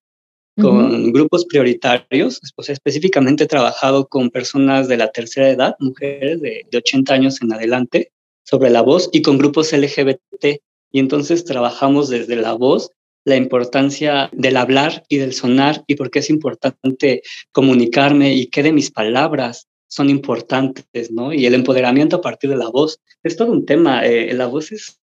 con 0.60 1.12
grupos 1.12 1.46
prioritarios. 1.46 2.42
Pues, 2.56 2.70
específicamente 2.70 3.44
he 3.44 3.48
trabajado 3.48 4.08
con 4.08 4.30
personas 4.30 4.88
de 4.88 4.98
la 4.98 5.12
tercera 5.12 5.50
edad, 5.50 5.76
mujeres 5.80 6.42
de, 6.42 6.66
de 6.70 6.78
80 6.78 7.14
años 7.14 7.42
en 7.42 7.54
adelante, 7.54 8.12
sobre 8.44 8.70
la 8.70 8.82
voz 8.82 9.10
y 9.12 9.22
con 9.22 9.38
grupos 9.38 9.74
LGBT. 9.74 10.62
Y 10.92 11.00
entonces 11.00 11.46
trabajamos 11.46 12.10
desde 12.10 12.36
la 12.36 12.54
voz 12.54 12.92
la 13.26 13.36
importancia 13.36 14.30
del 14.34 14.58
hablar 14.58 15.04
y 15.08 15.18
del 15.18 15.34
sonar 15.34 15.84
y 15.88 15.96
por 15.96 16.10
qué 16.10 16.20
es 16.20 16.30
importante 16.30 17.22
comunicarme 17.52 18.34
y 18.34 18.48
qué 18.48 18.64
de 18.64 18.74
mis 18.74 18.92
palabras 18.92 19.68
son 19.90 20.10
importantes, 20.10 21.12
¿no? 21.12 21.34
Y 21.34 21.46
el 21.46 21.56
empoderamiento 21.56 22.18
a 22.18 22.22
partir 22.22 22.50
de 22.50 22.56
la 22.56 22.70
voz. 22.70 23.02
Es 23.24 23.36
todo 23.36 23.52
un 23.52 23.66
tema, 23.66 24.06
eh, 24.06 24.34
la 24.34 24.46
voz 24.46 24.72
es, 24.72 25.00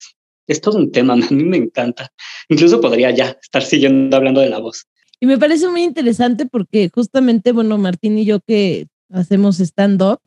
es 0.47 0.61
todo 0.61 0.77
un 0.77 0.91
tema, 0.91 1.13
a 1.13 1.17
mí 1.17 1.43
me 1.43 1.57
encanta. 1.57 2.13
Incluso 2.47 2.79
podría 2.79 3.11
ya 3.11 3.37
estar 3.41 3.63
siguiendo 3.63 4.15
hablando 4.15 4.41
de 4.41 4.49
la 4.49 4.59
voz. 4.59 4.85
Y 5.19 5.25
me 5.25 5.37
parece 5.37 5.67
muy 5.67 5.83
interesante 5.83 6.45
porque 6.45 6.89
justamente, 6.93 7.51
bueno, 7.51 7.77
Martín 7.77 8.17
y 8.19 8.25
yo 8.25 8.39
que 8.41 8.87
hacemos 9.09 9.59
stand-up 9.59 10.19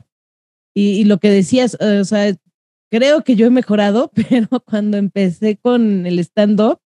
y, 0.74 1.00
y, 1.00 1.04
lo 1.04 1.18
que 1.18 1.30
decías, 1.30 1.76
o 1.80 2.04
sea, 2.04 2.34
creo 2.90 3.22
que 3.22 3.36
yo 3.36 3.46
he 3.46 3.50
mejorado, 3.50 4.10
pero 4.28 4.48
cuando 4.64 4.96
empecé 4.96 5.56
con 5.56 6.06
el 6.06 6.18
stand-up, 6.18 6.80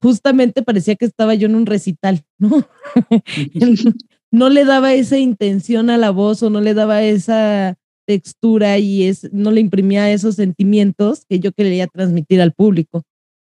justamente 0.00 0.62
parecía 0.62 0.96
que 0.96 1.04
estaba 1.04 1.34
yo 1.34 1.46
en 1.46 1.54
un 1.54 1.66
recital, 1.66 2.24
¿no? 2.38 2.66
no 4.30 4.50
le 4.50 4.64
daba 4.64 4.94
esa 4.94 5.18
intención 5.18 5.90
a 5.90 5.96
la 5.96 6.10
voz 6.10 6.42
o 6.42 6.50
no 6.50 6.60
le 6.60 6.74
daba 6.74 7.02
esa 7.02 7.78
textura 8.06 8.78
y 8.78 9.04
es, 9.04 9.32
no 9.32 9.50
le 9.50 9.60
imprimía 9.60 10.10
esos 10.12 10.36
sentimientos 10.36 11.24
que 11.28 11.40
yo 11.40 11.52
quería 11.52 11.86
transmitir 11.86 12.40
al 12.40 12.52
público. 12.52 13.02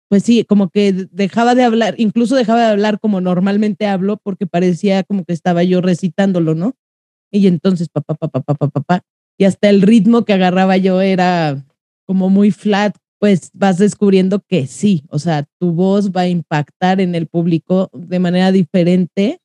Pues 0.10 0.24
sí, 0.24 0.44
como 0.44 0.70
que 0.70 1.08
dejaba 1.12 1.56
de 1.56 1.64
hablar, 1.64 1.96
incluso 1.98 2.36
dejaba 2.36 2.60
de 2.60 2.72
hablar 2.72 3.00
como 3.00 3.20
normalmente 3.20 3.88
hablo 3.88 4.18
porque 4.24 4.46
parecía 4.46 5.04
como 5.04 5.26
que 5.26 5.34
estaba 5.34 5.64
yo 5.64 5.82
recitándolo, 5.82 6.54
¿no? 6.54 6.74
Y 7.32 7.48
entonces, 7.48 7.90
papá, 7.90 8.14
papá, 8.14 8.42
papá, 8.42 8.68
papá, 8.68 9.02
y 9.40 9.46
hasta 9.46 9.70
el 9.70 9.82
ritmo 9.82 10.24
que 10.24 10.34
agarraba 10.34 10.78
yo 10.78 11.02
era 11.02 11.66
como 12.06 12.30
muy 12.30 12.52
flat, 12.52 12.96
pues 13.24 13.51
vas 13.53 13.77
descubriendo 13.77 14.44
que 14.46 14.68
sí, 14.68 15.06
o 15.08 15.18
sea, 15.18 15.48
tu 15.58 15.72
voz 15.72 16.12
va 16.12 16.24
a 16.24 16.27
impactar 16.27 17.00
en 17.00 17.15
el 17.15 17.27
público 17.27 17.89
de 17.94 18.20
manera 18.20 18.51
diferente 18.51 19.39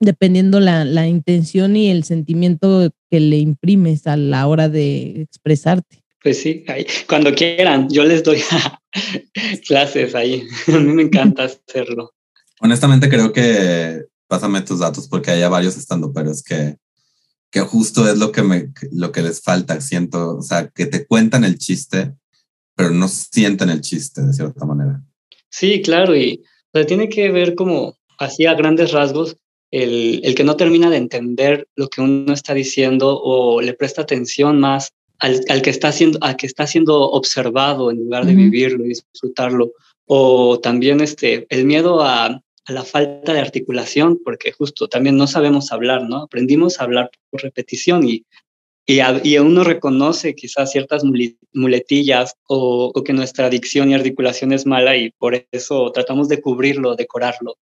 dependiendo 0.00 0.58
la, 0.58 0.84
la 0.84 1.06
intención 1.06 1.76
y 1.76 1.88
el 1.88 2.02
sentimiento 2.02 2.90
que 3.08 3.20
le 3.20 3.36
imprimes 3.36 4.08
a 4.08 4.16
la 4.16 4.44
hora 4.48 4.68
de 4.68 5.20
expresarte. 5.20 6.02
Pues 6.20 6.42
sí, 6.42 6.64
ahí, 6.66 6.84
cuando 7.08 7.32
quieran, 7.32 7.88
yo 7.88 8.02
les 8.02 8.24
doy 8.24 8.42
clases 9.68 10.16
ahí. 10.16 10.44
A 10.66 10.78
mí 10.80 10.92
me 10.92 11.02
encanta 11.02 11.44
hacerlo. 11.44 12.10
Honestamente 12.58 13.08
creo 13.08 13.32
que 13.32 14.02
pásame 14.26 14.62
tus 14.62 14.80
datos 14.80 15.06
porque 15.06 15.30
hay 15.30 15.48
varios 15.48 15.76
estando, 15.76 16.12
pero 16.12 16.32
es 16.32 16.42
que, 16.42 16.74
que 17.52 17.60
justo 17.60 18.10
es 18.10 18.18
lo 18.18 18.32
que, 18.32 18.42
me, 18.42 18.72
lo 18.90 19.12
que 19.12 19.22
les 19.22 19.40
falta, 19.40 19.80
siento, 19.80 20.38
o 20.38 20.42
sea, 20.42 20.66
que 20.70 20.86
te 20.86 21.06
cuentan 21.06 21.44
el 21.44 21.56
chiste, 21.58 22.16
pero 22.82 22.94
no 22.94 23.06
sienten 23.06 23.70
el 23.70 23.80
chiste 23.80 24.22
de 24.22 24.32
cierta 24.32 24.64
manera. 24.66 25.00
Sí, 25.48 25.82
claro, 25.82 26.16
y 26.16 26.42
tiene 26.88 27.08
que 27.08 27.30
ver 27.30 27.54
como 27.54 27.96
así 28.18 28.46
a 28.46 28.54
grandes 28.54 28.90
rasgos 28.90 29.36
el, 29.70 30.20
el, 30.24 30.34
que 30.34 30.42
no 30.42 30.56
termina 30.56 30.90
de 30.90 30.96
entender 30.96 31.68
lo 31.76 31.88
que 31.88 32.00
uno 32.00 32.32
está 32.32 32.54
diciendo 32.54 33.20
o 33.22 33.60
le 33.60 33.74
presta 33.74 34.02
atención 34.02 34.58
más 34.58 34.90
al, 35.20 35.44
al 35.48 35.62
que 35.62 35.70
está 35.70 35.92
siendo, 35.92 36.18
al 36.22 36.36
que 36.36 36.46
está 36.46 36.66
siendo 36.66 37.08
observado 37.10 37.92
en 37.92 37.98
lugar 37.98 38.26
de 38.26 38.34
vivirlo 38.34 38.84
y 38.84 38.88
disfrutarlo. 38.88 39.72
O 40.06 40.58
también 40.58 41.00
este, 41.00 41.46
el 41.48 41.64
miedo 41.64 42.02
a, 42.02 42.26
a, 42.26 42.72
la 42.72 42.82
falta 42.82 43.32
de 43.32 43.38
articulación, 43.38 44.18
porque 44.24 44.50
justo 44.50 44.88
también 44.88 45.16
no 45.16 45.28
sabemos 45.28 45.70
hablar, 45.70 46.02
¿no? 46.02 46.24
Aprendimos 46.24 46.80
a 46.80 46.84
hablar 46.84 47.10
por 47.30 47.42
repetición 47.42 48.06
y, 48.08 48.24
y, 48.86 49.00
y 49.22 49.38
uno 49.38 49.64
reconoce 49.64 50.34
quizás 50.34 50.72
ciertas 50.72 51.04
muletillas 51.52 52.34
o, 52.48 52.92
que 53.04 53.12
nuestra 53.12 53.48
dicción 53.48 53.90
y 53.90 53.94
articulación 53.94 54.52
es 54.52 54.66
mala 54.66 54.96
y 54.96 55.10
por 55.10 55.46
eso 55.52 55.90
tratamos 55.92 56.28
de 56.28 56.40
cubrirlo, 56.40 56.96
decorarlo. 56.96 57.56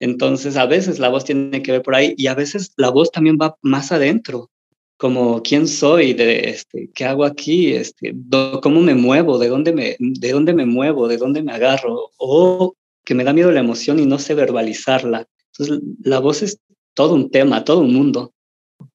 Entonces, 0.00 0.56
a 0.56 0.66
veces 0.66 0.98
la 0.98 1.10
voz 1.10 1.24
tiene 1.24 1.62
que 1.62 1.72
ver 1.72 1.82
por 1.82 1.94
ahí 1.94 2.14
y 2.16 2.26
a 2.26 2.34
veces 2.34 2.72
la 2.76 2.90
voz 2.90 3.12
también 3.12 3.38
va 3.40 3.56
más 3.62 3.92
adentro, 3.92 4.50
como 4.96 5.42
quién 5.42 5.68
soy, 5.68 6.14
de 6.14 6.50
este, 6.50 6.90
qué 6.94 7.04
hago 7.04 7.24
aquí, 7.24 7.72
este, 7.72 8.14
cómo 8.62 8.80
me 8.80 8.94
muevo, 8.94 9.38
de 9.38 9.48
dónde 9.48 9.72
me, 9.72 9.96
de 9.98 10.32
dónde 10.32 10.54
me 10.54 10.66
muevo, 10.66 11.06
de 11.06 11.18
dónde 11.18 11.42
me 11.42 11.52
agarro, 11.52 12.10
o 12.16 12.74
que 13.04 13.14
me 13.14 13.24
da 13.24 13.32
miedo 13.32 13.52
la 13.52 13.60
emoción 13.60 14.00
y 14.00 14.06
no 14.06 14.18
sé 14.18 14.34
verbalizarla. 14.34 15.28
Entonces, 15.52 15.80
la 16.02 16.18
voz 16.18 16.42
es 16.42 16.58
todo 16.94 17.14
un 17.14 17.30
tema, 17.30 17.64
todo 17.64 17.80
un 17.80 17.92
mundo. 17.92 18.32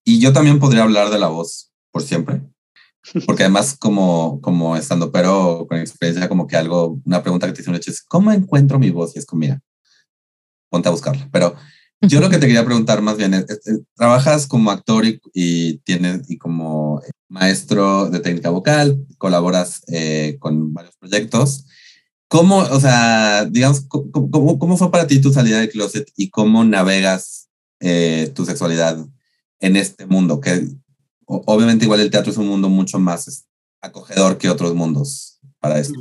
Y 0.04 0.20
yo 0.20 0.34
también 0.34 0.60
podría 0.60 0.84
hablar 0.84 1.10
de 1.10 1.20
la 1.20 1.28
voz 1.28 1.72
por 1.92 2.04
siempre. 2.04 2.42
Porque 3.26 3.44
además, 3.44 3.78
como, 3.78 4.42
como 4.42 4.76
estando, 4.76 5.12
pero 5.12 5.66
con 5.68 5.78
experiencia, 5.78 6.28
como 6.28 6.48
que 6.48 6.58
algo, 6.58 7.00
una 7.06 7.22
pregunta 7.24 7.48
que 7.48 7.54
te 7.54 7.62
hice 7.62 7.70
un 7.70 7.78
es, 7.78 8.02
¿cómo 8.04 8.32
encuentro 8.32 8.80
mi 8.80 8.90
voz? 8.90 9.16
Y 9.16 9.20
es 9.20 9.26
como, 9.26 9.42
mira, 9.42 9.62
ponte 10.70 10.90
a 10.90 10.92
buscarla. 10.92 11.30
Pero 11.32 11.56
yo 12.02 12.20
lo 12.20 12.30
que 12.30 12.38
te 12.38 12.48
quería 12.48 12.66
preguntar 12.66 13.02
más 13.02 13.18
bien 13.18 13.34
es, 13.34 13.46
trabajas 13.96 14.46
como 14.46 14.72
actor 14.72 15.06
y, 15.06 15.78
tienes 15.80 16.30
y 16.30 16.38
como 16.38 17.02
maestro 17.30 18.10
de 18.10 18.20
técnica 18.20 18.50
vocal, 18.50 19.06
colaboras 19.18 19.82
eh, 19.88 20.38
con 20.40 20.74
varios 20.74 20.96
proyectos. 20.98 21.66
¿Cómo, 22.28 22.58
o 22.58 22.80
sea, 22.80 23.46
digamos, 23.46 23.82
cómo, 23.88 24.60
cómo, 24.60 24.78
fue 24.78 24.92
para 24.92 25.08
ti 25.08 25.22
tu 25.22 25.32
salida 25.32 25.60
del 25.60 25.70
closet 25.70 26.12
y 26.18 26.30
cómo 26.30 26.66
navegas 26.66 27.48
eh, 27.80 28.32
tu 28.36 28.46
sexualidad 28.46 29.08
en 29.60 29.76
este 29.76 30.06
mundo? 30.06 30.40
Que 30.40 30.68
obviamente 31.26 31.86
igual 31.86 32.00
el 32.00 32.12
teatro 32.12 32.32
es 32.32 32.38
un 32.38 32.48
mundo 32.48 32.70
mucho 32.70 33.00
más 33.00 33.48
acogedor 33.82 34.38
que 34.38 34.50
otros 34.50 34.74
mundos 34.74 35.40
para 35.60 35.80
esto. 35.80 36.00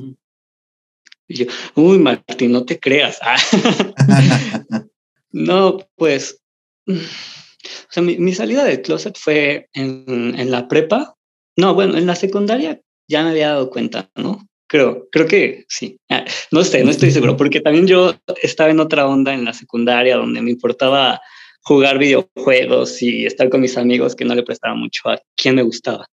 Uy, 1.75 1.99
Martín, 1.99 2.53
no 2.53 2.65
te 2.65 2.79
creas. 2.79 3.19
no, 5.33 5.79
pues, 5.97 6.41
o 6.87 6.93
sea, 7.91 8.03
mi, 8.03 8.35
salida 8.35 8.65
del 8.65 8.83
closet 8.83 9.19
fue 9.19 9.69
en, 9.73 10.35
en, 10.39 10.51
la 10.51 10.69
prepa. 10.69 11.17
No, 11.57 11.75
bueno, 11.75 11.97
en 11.97 12.07
la 12.07 12.15
secundaria 12.15 12.81
ya 13.09 13.25
me 13.25 13.31
había 13.31 13.49
dado 13.49 13.71
cuenta, 13.71 14.11
¿no? 14.15 14.47
Creo, 14.69 15.09
creo 15.11 15.27
que 15.27 15.65
sí. 15.69 15.99
Ah, 16.09 16.25
no 16.51 16.65
sé, 16.65 16.85
no 16.85 16.91
estoy 16.91 17.11
seguro, 17.11 17.37
porque 17.37 17.61
también 17.61 17.87
yo 17.87 18.15
estaba 18.43 18.71
en 18.71 18.81
otra 18.81 19.07
onda 19.07 19.33
en 19.33 19.45
la 19.45 19.53
secundaria 19.53 20.17
donde 20.17 20.43
me 20.43 20.51
importaba 20.51 21.21
jugar 21.67 21.99
videojuegos 21.99 23.03
y 23.03 23.27
estar 23.27 23.51
con 23.51 23.61
mis 23.61 23.77
amigos 23.77 24.15
que 24.15 24.25
no 24.25 24.37
le 24.37 24.45
prestaba 24.45 24.77
mucho 24.77 25.09
a 25.09 25.21
quién 25.35 25.57
me 25.57 25.63
gustaba. 25.63 26.07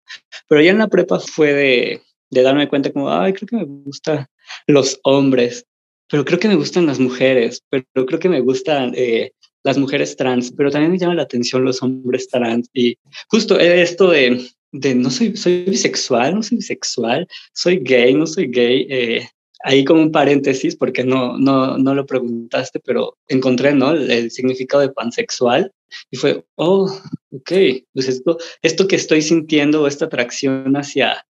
Pero 0.48 0.62
ya 0.62 0.72
en 0.72 0.80
la 0.80 0.88
prepa 0.88 1.20
fue 1.20 1.54
de, 1.54 2.02
de 2.32 2.42
darme 2.42 2.68
cuenta 2.68 2.92
como, 2.92 3.12
ay, 3.12 3.34
creo 3.34 3.48
que 3.48 3.58
me 3.58 3.66
gustan 3.66 4.26
los 4.66 5.00
hombres, 5.04 5.68
pero 6.10 6.26
creo 6.26 6.40
que 6.40 6.48
me 6.48 6.56
gustan 6.56 6.88
las 6.88 7.00
mujeres, 7.00 7.62
pero 7.70 8.06
creo 8.08 8.20
que 8.20 8.30
me 8.30 8.42
gustan 8.42 8.94
eh, 8.96 9.32
las 9.64 9.78
mujeres 9.78 10.16
trans, 10.16 10.52
pero 10.52 10.72
también 10.72 10.92
me 10.92 10.98
llaman 10.98 11.18
la 11.18 11.24
atención 11.24 11.64
los 11.64 11.84
hombres 11.84 12.28
trans. 12.30 12.68
Y 12.74 12.98
justo 13.30 13.60
esto 13.60 14.10
de, 14.10 14.50
de 14.72 14.96
no 14.96 15.12
soy, 15.12 15.38
soy 15.38 15.66
bisexual, 15.66 16.34
no 16.34 16.42
soy 16.42 16.58
bisexual, 16.58 17.28
soy 17.54 17.78
gay, 17.78 18.16
no 18.16 18.26
soy 18.26 18.48
gay, 18.48 18.88
eh, 18.90 19.30
ahí 19.64 19.86
como 19.86 20.02
un 20.02 20.12
paréntesis, 20.12 20.76
porque 20.76 21.04
no, 21.04 21.38
no, 21.38 21.78
no 21.78 21.96
lo 21.96 22.06
preguntaste, 22.06 22.80
pero 22.82 23.18
encontré 23.28 23.74
¿no? 23.74 23.92
el, 23.92 24.30
significado 24.30 24.82
de 24.82 24.90
pansexual 24.90 25.72
y 26.12 26.18
fue, 26.18 26.44
oh, 26.56 26.92
ok, 27.32 27.52
pues 27.94 28.10
esto, 28.10 28.38
esto 28.62 28.88
que 28.88 28.98
estoy 28.98 29.22
sintiendo, 29.22 29.88
esta 29.88 30.06
atracción 30.06 30.76
hacia 30.76 31.26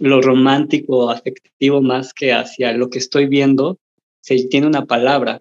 lo 0.00 0.20
romántico, 0.20 1.10
afectivo, 1.10 1.80
más 1.80 2.12
que 2.12 2.32
hacia 2.32 2.72
lo 2.72 2.90
que 2.90 2.98
estoy 2.98 3.26
viendo, 3.26 3.78
se 4.20 4.36
tiene 4.48 4.66
una 4.66 4.84
palabra. 4.84 5.40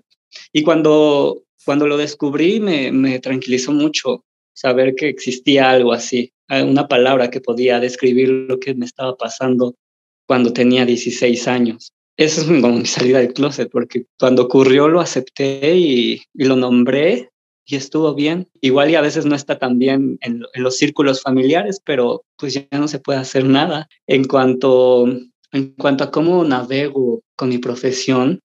Y 0.53 0.61
cuando, 0.61 1.43
cuando 1.65 1.87
lo 1.87 1.97
descubrí, 1.97 2.59
me, 2.59 2.91
me 2.91 3.19
tranquilizó 3.19 3.71
mucho 3.71 4.23
saber 4.53 4.93
que 4.93 5.09
existía 5.09 5.71
algo 5.71 5.93
así, 5.93 6.31
una 6.47 6.87
palabra 6.87 7.31
que 7.31 7.41
podía 7.41 7.79
describir 7.79 8.29
lo 8.29 8.59
que 8.59 8.75
me 8.75 8.85
estaba 8.85 9.17
pasando 9.17 9.73
cuando 10.27 10.53
tenía 10.53 10.85
16 10.85 11.47
años 11.47 11.91
esa 12.17 12.41
es 12.41 12.47
como 12.47 12.69
mi 12.69 12.85
salida 12.85 13.19
del 13.19 13.33
closet, 13.33 13.69
porque 13.69 14.05
cuando 14.17 14.43
ocurrió 14.43 14.87
lo 14.87 15.01
acepté 15.01 15.75
y, 15.75 16.21
lo 16.33 16.55
nombré 16.55 17.29
y 17.65 17.75
estuvo 17.75 18.13
bien. 18.13 18.47
Igual 18.61 18.91
y 18.91 18.95
a 18.95 19.01
veces 19.01 19.25
no 19.25 19.35
está 19.35 19.59
tan 19.59 19.79
bien 19.79 20.17
en, 20.21 20.43
los 20.55 20.77
círculos 20.77 21.21
familiares, 21.21 21.81
pero 21.83 22.23
pues 22.37 22.53
ya 22.53 22.67
no 22.71 22.87
se 22.87 22.99
puede 22.99 23.19
hacer 23.19 23.45
nada. 23.45 23.87
En 24.07 24.25
cuanto, 24.25 25.07
en 25.51 25.73
cuanto 25.77 26.05
a 26.05 26.11
cómo 26.11 26.43
navego 26.43 27.21
con 27.35 27.49
mi 27.49 27.57
profesión, 27.57 28.39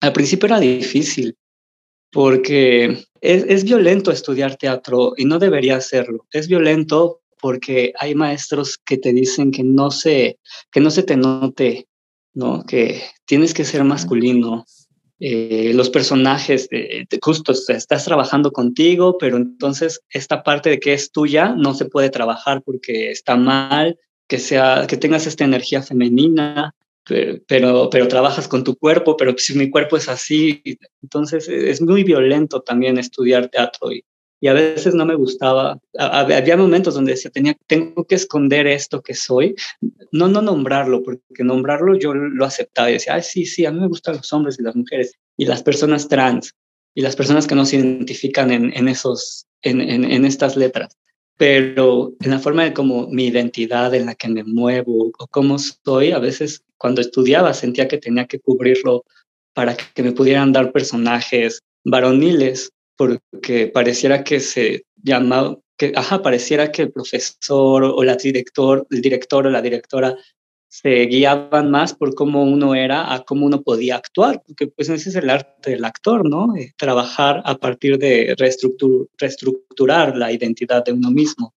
al 0.00 0.12
principio 0.12 0.46
era 0.46 0.60
difícil 0.60 1.34
porque 2.10 3.04
es, 3.20 3.44
es 3.48 3.64
violento 3.64 4.10
estudiar 4.10 4.56
teatro 4.56 5.14
y 5.16 5.24
no 5.24 5.38
debería 5.38 5.76
hacerlo. 5.76 6.26
Es 6.32 6.48
violento 6.48 7.20
porque 7.40 7.92
hay 7.98 8.14
maestros 8.14 8.78
que 8.78 8.98
te 8.98 9.12
dicen 9.12 9.50
que 9.50 9.62
no 9.62 9.90
se, 9.90 10.38
que 10.70 10.80
no 10.80 10.90
se 10.90 11.02
te 11.02 11.16
note 11.16 11.87
¿no? 12.38 12.64
Que 12.64 13.02
tienes 13.26 13.52
que 13.52 13.64
ser 13.64 13.82
masculino. 13.82 14.64
Eh, 15.18 15.72
los 15.74 15.90
personajes, 15.90 16.68
eh, 16.70 17.04
justo 17.20 17.52
estás 17.52 18.04
trabajando 18.04 18.52
contigo, 18.52 19.18
pero 19.18 19.36
entonces 19.36 20.00
esta 20.08 20.44
parte 20.44 20.70
de 20.70 20.78
que 20.78 20.92
es 20.92 21.10
tuya 21.10 21.56
no 21.56 21.74
se 21.74 21.86
puede 21.86 22.10
trabajar 22.10 22.62
porque 22.62 23.10
está 23.10 23.34
mal, 23.34 23.98
que, 24.28 24.38
sea, 24.38 24.86
que 24.88 24.96
tengas 24.96 25.26
esta 25.26 25.44
energía 25.44 25.82
femenina, 25.82 26.72
pero, 27.48 27.88
pero, 27.90 28.06
trabajas 28.06 28.46
con 28.46 28.62
tu 28.62 28.76
cuerpo, 28.76 29.16
pero 29.16 29.34
si 29.36 29.58
mi 29.58 29.70
cuerpo 29.70 29.96
es 29.96 30.08
así, 30.08 30.62
entonces 31.02 31.48
es 31.48 31.80
muy 31.80 32.04
violento 32.04 32.60
también 32.60 32.98
estudiar 32.98 33.48
teatro 33.48 33.90
y, 33.90 34.04
y 34.40 34.48
a 34.48 34.52
veces 34.52 34.94
no 34.94 35.04
me 35.04 35.14
gustaba. 35.14 35.78
Había 35.98 36.56
momentos 36.56 36.94
donde 36.94 37.12
decía, 37.12 37.30
tenía, 37.30 37.56
tengo 37.66 38.04
que 38.04 38.14
esconder 38.14 38.66
esto 38.66 39.02
que 39.02 39.14
soy, 39.14 39.54
no, 40.12 40.28
no 40.28 40.42
nombrarlo, 40.42 41.02
porque 41.02 41.44
nombrarlo 41.44 41.96
yo 41.96 42.14
lo 42.14 42.44
aceptaba 42.44 42.90
y 42.90 42.94
decía, 42.94 43.14
Ay, 43.14 43.22
sí, 43.22 43.46
sí, 43.46 43.66
a 43.66 43.72
mí 43.72 43.80
me 43.80 43.88
gustan 43.88 44.16
los 44.16 44.32
hombres 44.32 44.58
y 44.58 44.62
las 44.62 44.76
mujeres 44.76 45.14
y 45.36 45.46
las 45.46 45.62
personas 45.62 46.08
trans 46.08 46.54
y 46.94 47.02
las 47.02 47.16
personas 47.16 47.46
que 47.46 47.54
no 47.54 47.64
se 47.64 47.76
identifican 47.76 48.50
en, 48.50 48.76
en 48.76 48.88
esos, 48.88 49.46
en, 49.62 49.80
en, 49.80 50.04
en, 50.04 50.24
estas 50.24 50.56
letras. 50.56 50.96
Pero 51.36 52.14
en 52.20 52.30
la 52.30 52.40
forma 52.40 52.64
de 52.64 52.72
como 52.72 53.08
mi 53.08 53.26
identidad, 53.26 53.94
en 53.94 54.06
la 54.06 54.14
que 54.14 54.28
me 54.28 54.42
muevo 54.42 55.12
o 55.16 55.26
cómo 55.28 55.58
soy, 55.58 56.10
a 56.10 56.18
veces 56.18 56.62
cuando 56.76 57.00
estudiaba 57.00 57.54
sentía 57.54 57.86
que 57.86 57.98
tenía 57.98 58.26
que 58.26 58.40
cubrirlo 58.40 59.04
para 59.54 59.76
que 59.76 60.02
me 60.02 60.12
pudieran 60.12 60.52
dar 60.52 60.72
personajes 60.72 61.60
varoniles 61.84 62.70
porque 62.98 63.68
pareciera 63.68 64.24
que 64.24 64.40
se 64.40 64.84
llama, 64.96 65.56
que, 65.78 65.92
ajá, 65.94 66.20
pareciera 66.20 66.72
que 66.72 66.82
el 66.82 66.92
profesor 66.92 67.84
o 67.84 68.02
la 68.02 68.16
director, 68.16 68.86
el 68.90 69.00
director 69.00 69.46
o 69.46 69.50
la 69.50 69.62
directora 69.62 70.16
se 70.68 71.06
guiaban 71.06 71.70
más 71.70 71.94
por 71.94 72.14
cómo 72.14 72.42
uno 72.42 72.74
era 72.74 73.14
a 73.14 73.24
cómo 73.24 73.46
uno 73.46 73.62
podía 73.62 73.96
actuar, 73.96 74.42
porque 74.44 74.66
pues 74.66 74.88
ese 74.90 75.08
es 75.08 75.14
el 75.14 75.30
arte 75.30 75.70
del 75.70 75.84
actor, 75.84 76.28
¿no? 76.28 76.54
Eh, 76.56 76.74
trabajar 76.76 77.40
a 77.44 77.54
partir 77.56 77.98
de 77.98 78.34
reestructurar 78.36 80.16
la 80.16 80.30
identidad 80.30 80.84
de 80.84 80.92
uno 80.92 81.10
mismo. 81.10 81.54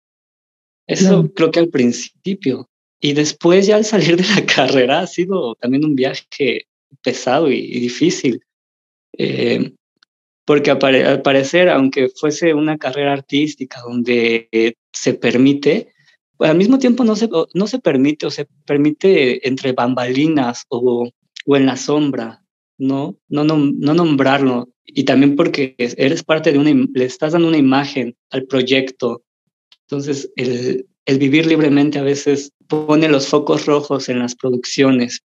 Eso 0.88 1.30
creo 1.34 1.52
que 1.52 1.60
al 1.60 1.70
principio. 1.70 2.70
Y 3.02 3.14
después 3.14 3.66
ya 3.66 3.78
al 3.78 3.86
salir 3.86 4.16
de 4.16 4.28
la 4.36 4.46
carrera 4.56 5.00
ha 5.00 5.08
sido 5.08 5.56
también 5.56 5.84
un 5.84 5.96
viaje 5.96 6.68
pesado 7.02 7.52
y, 7.52 7.58
y 7.58 7.80
difícil. 7.80 8.44
Eh, 9.18 9.74
porque 10.46 10.72
al 10.72 11.22
parecer, 11.22 11.70
aunque 11.70 12.10
fuese 12.10 12.54
una 12.54 12.78
carrera 12.78 13.14
artística 13.14 13.82
donde 13.82 14.50
eh, 14.52 14.74
se 14.92 15.14
permite, 15.14 15.94
al 16.40 16.58
mismo 16.58 16.80
tiempo 16.80 17.04
no 17.04 17.16
se, 17.16 17.30
no 17.54 17.68
se 17.68 17.80
permite 17.80 18.26
o 18.26 18.32
se 18.32 18.48
permite 18.66 19.48
entre 19.48 19.74
bambalinas 19.74 20.66
o, 20.70 21.10
o 21.46 21.56
en 21.56 21.66
la 21.66 21.78
sombra, 21.78 22.44
¿no? 22.78 23.18
No, 23.30 23.44
no, 23.44 23.58
no 23.58 23.94
nombrarlo. 23.94 24.70
Y 24.86 25.04
también 25.04 25.36
porque 25.36 25.76
eres 25.78 26.24
parte 26.24 26.52
de 26.52 26.58
una, 26.58 26.72
le 26.94 27.06
estás 27.06 27.34
dando 27.34 27.48
una 27.48 27.58
imagen 27.58 28.16
al 28.32 28.46
proyecto. 28.46 29.24
Entonces, 29.82 30.32
el, 30.36 30.88
el 31.06 31.20
vivir 31.20 31.46
libremente 31.46 32.00
a 32.00 32.04
veces 32.04 32.52
pone 32.68 33.08
los 33.08 33.28
focos 33.28 33.66
rojos 33.66 34.10
en 34.10 34.20
las 34.20 34.36
producciones. 34.36 35.24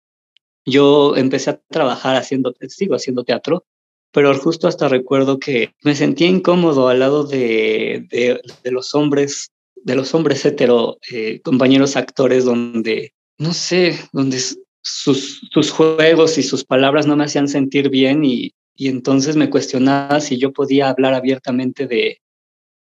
Yo 0.65 1.15
empecé 1.15 1.52
a 1.52 1.62
trabajar 1.69 2.15
haciendo, 2.15 2.54
sigo 2.69 2.95
haciendo 2.95 3.23
teatro, 3.23 3.65
pero 4.13 4.34
justo 4.38 4.67
hasta 4.67 4.88
recuerdo 4.88 5.39
que 5.39 5.73
me 5.84 5.95
sentía 5.95 6.28
incómodo 6.28 6.88
al 6.88 6.99
lado 6.99 7.23
de, 7.23 8.08
de, 8.10 8.71
los 8.71 8.93
hombres, 8.93 9.52
de 9.76 9.95
los 9.95 10.13
hombres 10.13 10.45
hetero, 10.45 10.99
eh, 11.12 11.41
compañeros 11.41 11.97
actores, 11.97 12.45
donde, 12.45 13.13
no 13.39 13.54
sé, 13.54 13.99
donde 14.13 14.39
sus, 14.82 15.41
sus 15.52 15.71
juegos 15.71 16.38
y 16.38 16.43
sus 16.43 16.63
palabras 16.63 17.08
no 17.08 17.15
me 17.15 17.26
hacían 17.26 17.47
sentir 17.47 17.89
bien 17.89 18.23
y, 18.23 18.54
y 18.76 18.88
entonces 18.88 19.36
me 19.36 19.49
cuestionaba 19.49 20.21
si 20.21 20.38
yo 20.38 20.54
podía 20.54 20.89
hablar 20.89 21.15
abiertamente 21.15 21.88
de, 21.88 22.21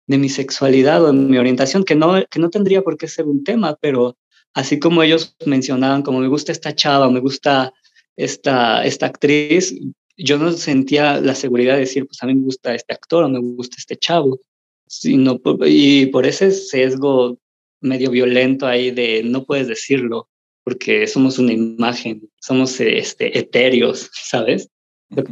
de 0.07 0.19
mi 0.19 0.29
sexualidad 0.29 1.03
o 1.05 1.09
de 1.09 1.13
mi 1.13 1.39
orientación, 1.39 1.83
que 1.85 1.97
no, 1.97 2.25
que 2.31 2.39
no 2.39 2.51
tendría 2.51 2.83
por 2.83 2.97
qué 2.97 3.09
ser 3.09 3.27
un 3.27 3.43
tema, 3.43 3.77
pero 3.81 4.17
así 4.55 4.79
como 4.79 5.03
ellos 5.03 5.37
mencionaban, 5.45 6.03
como 6.03 6.21
me 6.21 6.29
gusta 6.29 6.53
esta 6.53 6.75
chava, 6.75 7.11
me 7.11 7.21
gusta 7.21 7.73
esta, 8.17 8.85
esta 8.85 9.07
actriz, 9.07 9.75
yo 10.17 10.39
no 10.39 10.53
sentía 10.53 11.21
la 11.21 11.35
seguridad 11.35 11.75
de 11.75 11.81
decir, 11.81 12.07
pues 12.07 12.23
a 12.23 12.27
mí 12.27 12.35
me 12.35 12.45
gusta 12.45 12.75
este 12.75 12.95
actor 12.95 13.25
o 13.25 13.29
me 13.29 13.39
gusta 13.41 13.77
este 13.79 13.97
chavo, 13.97 14.41
sino, 14.87 15.41
y 15.67 16.07
por 16.07 16.27
ese 16.27 16.51
sesgo 16.51 17.39
medio 17.81 18.11
violento 18.11 18.67
ahí 18.67 18.91
de 18.91 19.23
no 19.23 19.45
puedes 19.45 19.69
decirlo 19.69 20.29
porque 20.65 21.07
somos 21.07 21.39
una 21.39 21.53
imagen, 21.53 22.29
somos 22.41 22.81
este, 22.81 23.39
etéreos, 23.39 24.11
¿sabes? 24.13 24.69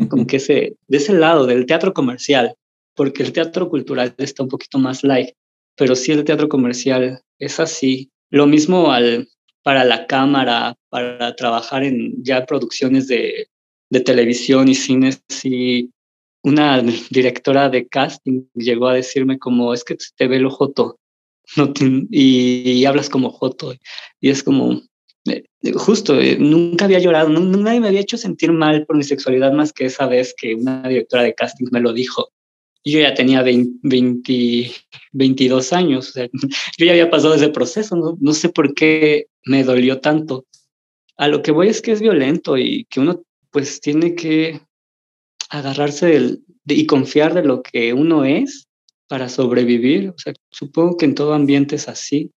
Como 0.09 0.29
que 0.29 0.37
ese, 0.37 0.77
de 0.87 0.97
ese 0.97 1.13
lado 1.13 1.47
del 1.47 1.67
teatro 1.67 1.93
comercial, 1.93 2.55
porque 2.95 3.25
el 3.25 3.33
teatro 3.33 3.69
cultural 3.69 4.15
está 4.19 4.45
un 4.45 4.49
poquito 4.49 4.79
más 4.79 5.03
light, 5.03 5.31
pero 5.77 5.97
sí 5.97 6.13
el 6.13 6.23
teatro 6.23 6.49
comercial 6.49 7.21
es 7.41 7.59
así. 7.59 8.13
Lo 8.31 8.47
mismo 8.47 8.93
al, 8.93 9.29
para 9.65 9.85
la 9.85 10.07
cámara, 10.07 10.77
para 10.89 11.35
trabajar 11.35 11.83
en 11.83 12.23
ya 12.23 12.47
producciones 12.47 13.09
de 13.09 13.49
de 13.95 14.01
televisión 14.01 14.67
y 14.67 14.75
cines 14.75 15.23
y 15.45 15.91
una 16.43 16.83
directora 17.11 17.69
de 17.69 17.87
casting 17.87 18.43
llegó 18.55 18.89
a 18.89 18.95
decirme 18.95 19.39
como, 19.39 19.73
es 19.73 19.85
que 19.85 19.97
te 20.17 20.27
ve 20.27 20.41
lo 20.41 20.51
joto 20.51 20.99
no 21.57 21.73
y, 22.11 22.85
hablas 22.87 23.09
como 23.09 23.31
joto. 23.31 23.73
Y 24.21 24.31
es 24.31 24.43
como, 24.43 24.83
eh, 25.27 25.45
justo, 25.75 26.21
eh, 26.21 26.37
nunca 26.41 26.87
había 26.87 26.99
llorado, 26.99 27.29
nadie 27.29 27.81
me 27.81 27.87
había 27.87 28.01
hecho 28.01 28.17
sentir 28.17 28.51
mal 28.51 28.85
por 28.85 28.97
mi 28.97 29.05
sexualidad 29.05 29.53
más 29.53 29.73
que 29.73 29.85
esa 29.85 30.09
vez 30.09 30.35
que 30.37 30.57
una 30.57 30.83
directora 30.89 31.23
de 31.23 31.35
casting 31.35 31.69
me 31.71 31.81
lo 31.81 31.93
dijo. 31.93 32.31
Yo 32.85 32.99
ya 32.99 33.15
tenía 33.15 33.43
20, 33.43 34.73
22 35.13 35.73
años, 35.73 36.15
yo 36.79 36.85
ya 36.85 36.91
había 36.91 37.11
pasado 37.11 37.35
ese 37.35 37.49
proceso, 37.49 37.95
no, 37.95 38.19
no 38.21 38.33
sé 38.33 38.49
por 38.49 38.75
qué 38.75 39.29
me 39.45 39.63
dolió 39.63 40.01
tanto. 40.01 40.47
A 41.17 41.29
lo 41.29 41.43
que 41.43 41.53
voy 41.53 41.69
es 41.69 41.81
que 41.81 41.93
es 41.93 42.01
violento 42.01 42.59
y 42.59 42.87
que 42.91 42.99
uno 42.99 43.23
pues 43.55 43.81
tiene 43.81 44.17
que 44.17 44.61
agarrarse 45.49 46.07
del, 46.07 46.45
y 46.67 46.87
confiar 46.87 47.35
de 47.35 47.45
lo 47.45 47.63
que 47.63 47.93
uno 47.93 48.25
es 48.25 48.67
para 49.07 49.29
sobrevivir. 49.29 50.09
O 50.09 50.19
sea, 50.19 50.33
supongo 50.51 50.97
que 50.97 51.05
en 51.05 51.15
todo 51.15 51.35
ambiente 51.35 51.77
es 51.77 51.89
así. 51.89 52.33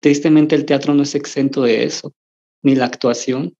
Tristemente 0.00 0.54
el 0.54 0.64
teatro 0.64 0.94
no 0.94 1.02
es 1.02 1.16
exento 1.16 1.62
de 1.62 1.82
eso, 1.82 2.14
ni 2.62 2.76
la 2.76 2.84
actuación. 2.84 3.56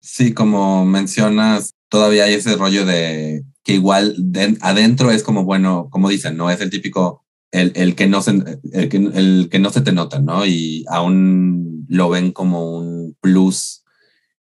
Sí, 0.00 0.32
como 0.32 0.86
mencionas, 0.86 1.72
todavía 1.88 2.26
hay 2.26 2.34
ese 2.34 2.54
rollo 2.54 2.86
de 2.86 3.42
que 3.64 3.72
igual 3.72 4.14
adentro 4.60 5.10
es 5.10 5.24
como, 5.24 5.42
bueno, 5.42 5.88
como 5.90 6.08
dicen, 6.08 6.36
¿no? 6.36 6.52
Es 6.52 6.60
el 6.60 6.70
típico, 6.70 7.24
el, 7.50 7.72
el, 7.74 7.96
que 7.96 8.06
no 8.06 8.22
se, 8.22 8.30
el, 8.72 8.88
que, 8.88 8.98
el 8.98 9.48
que 9.50 9.58
no 9.58 9.70
se 9.70 9.80
te 9.80 9.90
nota, 9.90 10.20
¿no? 10.20 10.46
Y 10.46 10.84
aún 10.88 11.84
lo 11.88 12.10
ven 12.10 12.30
como 12.30 12.78
un 12.78 13.16
plus 13.20 13.82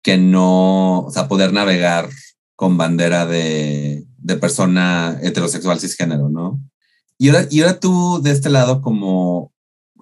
que 0.07 0.19
no, 0.19 1.01
o 1.01 1.11
sea, 1.11 1.27
poder 1.27 1.53
navegar 1.53 2.09
con 2.55 2.79
bandera 2.79 3.27
de, 3.27 4.07
de 4.19 4.37
persona 4.37 5.19
heterosexual 5.21 5.81
cisgénero, 5.81 6.29
¿no? 6.29 6.61
Y 7.19 7.31
ahora, 7.31 7.49
y 7.51 7.61
ahora 7.61 7.81
tú 7.81 8.21
de 8.23 8.31
este 8.31 8.49
lado 8.49 8.83
como 8.83 9.53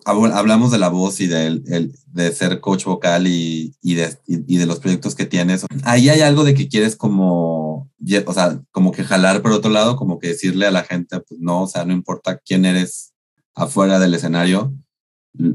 hablamos 0.04 0.70
de 0.72 0.76
la 0.76 0.90
voz 0.90 1.22
y 1.22 1.26
de, 1.26 1.46
el, 1.46 1.98
de 2.12 2.32
ser 2.32 2.60
coach 2.60 2.84
vocal 2.84 3.26
y, 3.26 3.74
y, 3.80 3.94
de, 3.94 4.14
y, 4.26 4.58
de 4.58 4.66
los 4.66 4.78
proyectos 4.78 5.14
que 5.14 5.24
tienes. 5.24 5.64
Ahí 5.84 6.10
hay 6.10 6.20
algo 6.20 6.44
de 6.44 6.52
que 6.52 6.68
quieres 6.68 6.96
como, 6.96 7.90
o 8.26 8.34
sea, 8.34 8.60
como 8.72 8.92
que 8.92 9.04
jalar 9.04 9.40
por 9.40 9.52
otro 9.52 9.70
lado, 9.70 9.96
como 9.96 10.18
que 10.18 10.28
decirle 10.28 10.66
a 10.66 10.70
la 10.70 10.84
gente, 10.84 11.18
pues 11.20 11.40
no, 11.40 11.62
o 11.62 11.66
sea, 11.66 11.86
no 11.86 11.94
importa 11.94 12.42
quién 12.44 12.66
eres 12.66 13.14
afuera 13.54 13.98
del 13.98 14.12
escenario, 14.12 14.74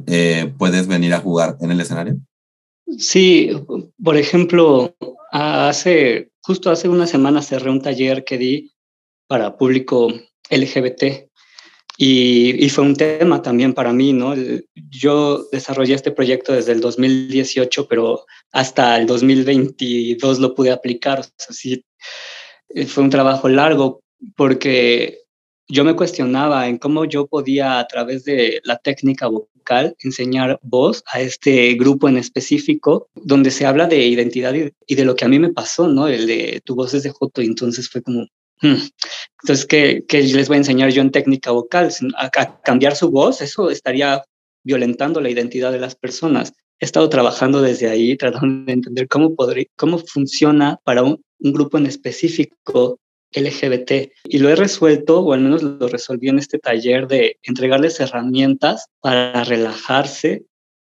eh, 0.07 0.51
puedes 0.57 0.87
venir 0.87 1.13
a 1.13 1.19
jugar 1.19 1.55
en 1.61 1.69
el 1.69 1.81
escenario. 1.81 2.19
Sí, 2.97 3.51
por 4.03 4.17
ejemplo, 4.17 4.95
hace, 5.31 6.31
justo 6.41 6.71
hace 6.71 6.89
una 6.89 7.07
semana 7.07 7.41
cerré 7.41 7.69
un 7.69 7.81
taller 7.81 8.23
que 8.23 8.37
di 8.37 8.71
para 9.27 9.57
público 9.57 10.07
LGBT 10.49 11.29
y, 12.01 12.69
fue 12.69 12.85
un 12.85 12.95
tema 12.95 13.41
también 13.41 13.73
para 13.73 13.91
mí, 13.91 14.13
¿no? 14.13 14.33
Yo 14.73 15.43
desarrollé 15.51 15.95
este 15.95 16.11
proyecto 16.11 16.53
desde 16.53 16.71
el 16.71 16.79
2018, 16.79 17.87
pero 17.89 18.25
hasta 18.53 18.95
el 18.97 19.05
2022 19.05 20.39
lo 20.39 20.55
pude 20.55 20.71
aplicar. 20.71 21.19
O 21.19 21.53
eh, 22.69 22.85
fue 22.85 23.03
un 23.03 23.09
trabajo 23.09 23.49
largo 23.49 24.01
porque 24.37 25.18
yo 25.69 25.83
me 25.83 25.95
cuestionaba 25.95 26.67
en 26.67 26.77
cómo 26.77 27.05
yo 27.05 27.27
podía 27.27 27.79
a 27.79 27.87
través 27.87 28.25
de 28.25 28.59
la 28.63 28.77
técnica 28.77 29.27
vocal 29.27 29.95
enseñar 29.99 30.59
voz 30.63 31.03
a 31.11 31.21
este 31.21 31.73
grupo 31.75 32.09
en 32.09 32.17
específico 32.17 33.07
donde 33.15 33.51
se 33.51 33.65
habla 33.65 33.87
de 33.87 34.05
identidad 34.07 34.53
y, 34.53 34.95
de 34.95 35.05
lo 35.05 35.15
que 35.15 35.25
a 35.25 35.27
mí 35.29 35.39
me 35.39 35.53
pasó, 35.53 35.87
¿no? 35.87 36.07
El 36.07 36.27
de 36.27 36.61
tu 36.65 36.75
voz 36.75 36.93
es 36.93 37.03
de 37.03 37.11
Joto 37.11 37.41
y 37.41 37.45
entonces 37.45 37.87
fue 37.87 38.01
como, 38.01 38.25
Hmm. 38.61 38.75
Entonces, 39.43 39.65
¿qué, 39.65 40.03
les 40.11 40.47
voy 40.47 40.55
a 40.55 40.57
enseñar 40.57 40.89
yo 40.91 41.01
en 41.01 41.11
técnica 41.11 41.51
vocal? 41.51 41.91
A, 42.17 42.29
cambiar 42.61 42.95
su 42.95 43.09
voz, 43.09 43.41
eso 43.41 43.69
estaría 43.69 44.23
violentando 44.63 45.21
la 45.21 45.29
identidad 45.29 45.71
de 45.71 45.79
las 45.79 45.95
personas. 45.95 46.53
He 46.79 46.85
estado 46.85 47.09
trabajando 47.09 47.61
desde 47.61 47.89
ahí, 47.89 48.17
tratando 48.17 48.65
de 48.65 48.73
entender 48.73 49.07
cómo, 49.07 49.35
podría, 49.35 49.65
cómo 49.77 49.97
funciona 49.99 50.79
para 50.83 51.03
un, 51.03 51.21
grupo 51.41 51.77
en 51.77 51.85
específico 51.85 52.99
LGBT. 53.33 54.11
Y 54.25 54.39
lo 54.39 54.49
he 54.49 54.55
resuelto, 54.55 55.21
o 55.21 55.33
al 55.33 55.41
menos 55.41 55.63
lo 55.63 55.87
resolví 55.87 56.29
en 56.29 56.39
este 56.39 56.59
taller, 56.59 57.07
de 57.07 57.37
entregarles 57.43 57.99
herramientas 57.99 58.87
para 58.99 59.43
relajarse 59.43 60.45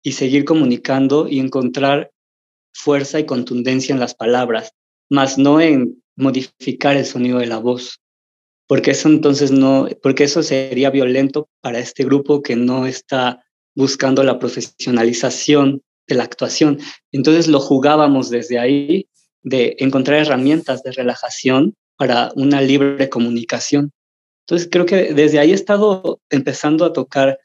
y 0.04 0.14
seguir 0.14 0.46
comunicando 0.46 1.28
y 1.28 1.40
encontrar 1.40 2.12
fuerza 2.74 3.20
y 3.20 3.26
contundencia 3.26 3.94
en 3.94 4.00
las 4.00 4.14
palabras, 4.14 4.74
más 5.10 5.38
no 5.38 5.60
en 5.60 6.04
modificar 6.16 6.96
el 6.96 7.06
sonido 7.06 7.40
de 7.40 7.48
la 7.48 7.58
voz, 7.58 8.00
porque 8.68 8.92
eso 8.92 9.08
entonces 9.08 9.52
no, 9.52 9.88
porque 10.04 10.26
eso 10.26 10.44
sería 10.44 10.90
violento 10.90 11.50
para 11.62 11.80
este 11.80 12.04
grupo 12.04 12.42
que 12.42 12.56
no 12.56 12.86
está 12.86 13.44
buscando 13.76 14.24
la 14.24 14.40
profesionalización 14.40 15.82
de 16.08 16.16
la 16.16 16.24
actuación. 16.24 16.80
Entonces 17.12 17.48
lo 17.48 17.60
jugábamos 17.60 18.30
desde 18.30 18.60
ahí 18.60 19.08
de 19.44 19.76
encontrar 19.80 20.20
herramientas 20.20 20.84
de 20.84 20.92
relajación 20.92 21.76
para 21.98 22.32
una 22.36 22.62
libre 22.62 23.10
comunicación. 23.10 23.92
Entonces 24.46 24.70
creo 24.72 24.86
que 24.86 25.14
desde 25.14 25.40
ahí 25.40 25.52
he 25.52 25.56
estado 25.56 26.22
empezando 26.30 26.86
a 26.86 26.94
tocar 26.94 27.40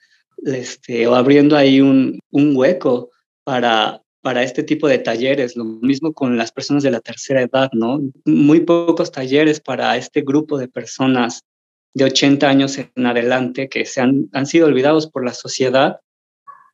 este, 0.45 1.07
o 1.07 1.15
abriendo 1.15 1.57
ahí 1.57 1.81
un, 1.81 2.21
un 2.31 2.57
hueco 2.57 3.11
para 3.45 4.03
para 4.23 4.43
este 4.43 4.63
tipo 4.63 4.89
de 4.89 4.99
talleres. 4.99 5.57
Lo 5.57 5.65
mismo 5.65 6.15
con 6.15 6.39
las 6.39 6.53
personas 6.53 6.83
de 6.83 6.91
la 6.91 7.01
tercera 7.01 7.43
edad, 7.43 7.71
¿no? 7.73 8.01
Muy 8.25 8.61
pocos 8.61 9.13
talleres 9.13 9.61
para 9.61 9.97
este 9.97 10.23
grupo 10.23 10.57
de 10.57 10.69
personas 10.69 11.43
de 11.93 12.05
80 12.05 12.49
años 12.49 12.79
en 12.79 13.07
adelante 13.07 13.69
que 13.69 13.85
se 13.85 14.01
han, 14.01 14.31
han 14.33 14.47
sido 14.47 14.67
olvidados 14.67 15.09
por 15.11 15.25
la 15.25 15.35
sociedad 15.35 15.99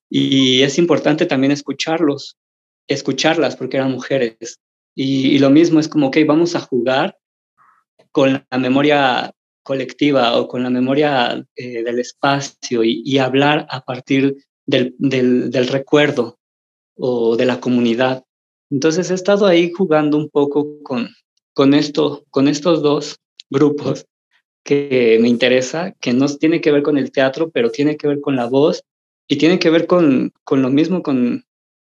y 0.09 0.63
es 0.63 0.79
importante 0.79 1.27
también 1.27 1.51
escucharlos, 1.51 2.37
escucharlas 2.87 3.57
porque 3.57 3.79
eran 3.79 3.91
mujeres. 3.91 4.61
Y, 4.95 5.39
lo 5.39 5.51
mismo 5.51 5.81
es 5.81 5.89
como, 5.89 6.09
ok, 6.09 6.19
vamos 6.27 6.55
a 6.55 6.61
jugar 6.61 7.17
con 8.13 8.45
la 8.51 8.59
memoria 8.59 9.33
colectiva 9.63 10.39
o 10.39 10.49
con 10.49 10.63
la 10.63 10.71
memoria 10.71 11.45
eh, 11.57 11.83
del 11.83 11.99
espacio 11.99 12.83
y, 12.85 13.19
hablar 13.19 13.67
a 13.71 13.83
partir 13.83 14.37
del, 14.67 14.95
del, 14.99 15.51
del 15.51 15.69
recuerdo, 15.69 16.39
o 16.99 17.37
de 17.37 17.47
la 17.47 17.61
comunidad. 17.61 18.25
Entonces 18.71 19.11
he 19.11 19.15
estado 19.15 19.47
ahí 19.47 19.71
jugando 19.71 20.17
un 20.19 20.29
poco 20.29 20.83
con, 20.83 21.09
con, 21.55 21.75
esto, 21.75 22.25
con 22.31 22.49
estos 22.49 22.83
dos 22.83 23.17
grupos 23.49 24.07
que 24.65 25.19
me 25.21 25.29
interesa, 25.29 25.95
que 26.01 26.13
no 26.13 26.27
tiene 26.29 26.61
que 26.61 26.73
ver 26.73 26.83
con 26.83 26.99
el 26.99 27.11
teatro, 27.11 27.51
pero 27.51 27.71
tiene 27.71 27.97
que 27.97 28.09
ver 28.09 28.21
con 28.21 28.37
la 28.37 28.47
voz 28.47 28.85
y 29.27 29.37
tiene 29.37 29.59
que 29.59 29.71
ver 29.71 29.87
con, 29.87 30.33
con 30.45 30.61
lo 30.61 30.69
mismo, 30.69 31.03
con 31.03 31.45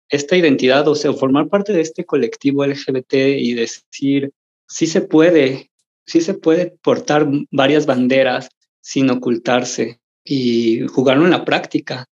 esta 0.08 0.36
identidad, 0.36 0.88
o 0.88 0.94
sea, 0.94 1.12
formar 1.12 1.48
parte 1.48 1.72
de 1.72 1.80
este 1.80 2.04
colectivo 2.04 2.66
LGBT 2.66 3.14
y 3.14 3.54
decir, 3.54 4.32
sí 4.66 4.86
se 4.86 5.00
puede, 5.00 5.70
sí 6.06 6.20
se 6.20 6.34
puede 6.34 6.76
portar 6.82 7.28
varias 7.50 7.86
banderas 7.86 8.48
sin 8.80 9.10
ocultarse 9.10 10.00
y 10.24 10.86
jugarlo 10.88 11.24
en 11.24 11.30
la 11.30 11.44
práctica. 11.44 12.06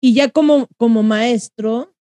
Y 0.00 0.14
ya 0.14 0.30
como, 0.30 0.68
como 0.76 1.02
maestro, 1.02 1.94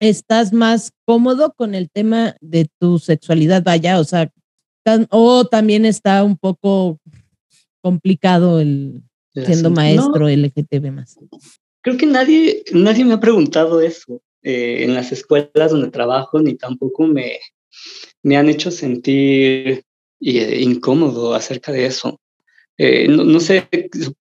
estás 0.00 0.52
más 0.52 0.92
cómodo 1.04 1.54
con 1.54 1.74
el 1.74 1.90
tema 1.90 2.36
de 2.40 2.68
tu 2.78 2.98
sexualidad, 2.98 3.62
vaya, 3.62 3.98
o 3.98 4.04
sea, 4.04 4.32
o 5.10 5.44
también 5.46 5.84
está 5.84 6.24
un 6.24 6.36
poco 6.36 6.98
complicado 7.82 8.60
el 8.60 9.02
siendo 9.34 9.70
maestro 9.70 10.28
LGTB 10.28 10.90
más. 10.90 11.18
Creo 11.82 11.96
que 11.96 12.06
nadie, 12.06 12.64
nadie 12.72 13.04
me 13.04 13.14
ha 13.14 13.20
preguntado 13.20 13.80
eso 13.80 14.22
eh, 14.42 14.84
en 14.84 14.94
las 14.94 15.12
escuelas 15.12 15.70
donde 15.70 15.90
trabajo, 15.90 16.40
ni 16.40 16.56
tampoco 16.56 17.06
me, 17.06 17.38
me 18.22 18.36
han 18.36 18.48
hecho 18.48 18.70
sentir 18.70 19.84
eh, 20.20 20.60
incómodo 20.60 21.34
acerca 21.34 21.72
de 21.72 21.86
eso. 21.86 22.20
Eh, 22.76 23.08
no, 23.08 23.24
no, 23.24 23.40
sé, 23.40 23.68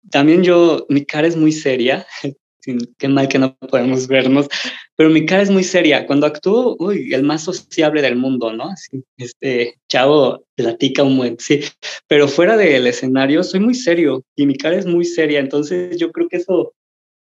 también 0.09 0.43
yo, 0.43 0.85
mi 0.89 1.05
cara 1.05 1.27
es 1.27 1.35
muy 1.35 1.51
seria, 1.51 2.05
qué 2.97 3.07
mal 3.07 3.27
que 3.27 3.39
no 3.39 3.55
podemos 3.55 4.07
vernos, 4.07 4.47
pero 4.95 5.09
mi 5.09 5.25
cara 5.25 5.43
es 5.43 5.49
muy 5.49 5.63
seria. 5.63 6.05
Cuando 6.07 6.25
actúo, 6.25 6.75
uy, 6.79 7.13
el 7.13 7.23
más 7.23 7.43
sociable 7.43 8.01
del 8.01 8.15
mundo, 8.15 8.51
¿no? 8.51 8.71
este 9.17 9.79
chavo 9.87 10.43
platica 10.55 11.03
un 11.03 11.17
buen, 11.17 11.37
sí, 11.39 11.61
pero 12.07 12.27
fuera 12.27 12.57
del 12.57 12.87
escenario 12.87 13.43
soy 13.43 13.59
muy 13.59 13.75
serio 13.75 14.23
y 14.35 14.45
mi 14.45 14.55
cara 14.55 14.75
es 14.75 14.85
muy 14.85 15.05
seria, 15.05 15.39
entonces 15.39 15.97
yo 15.97 16.11
creo 16.11 16.27
que 16.27 16.37
eso 16.37 16.73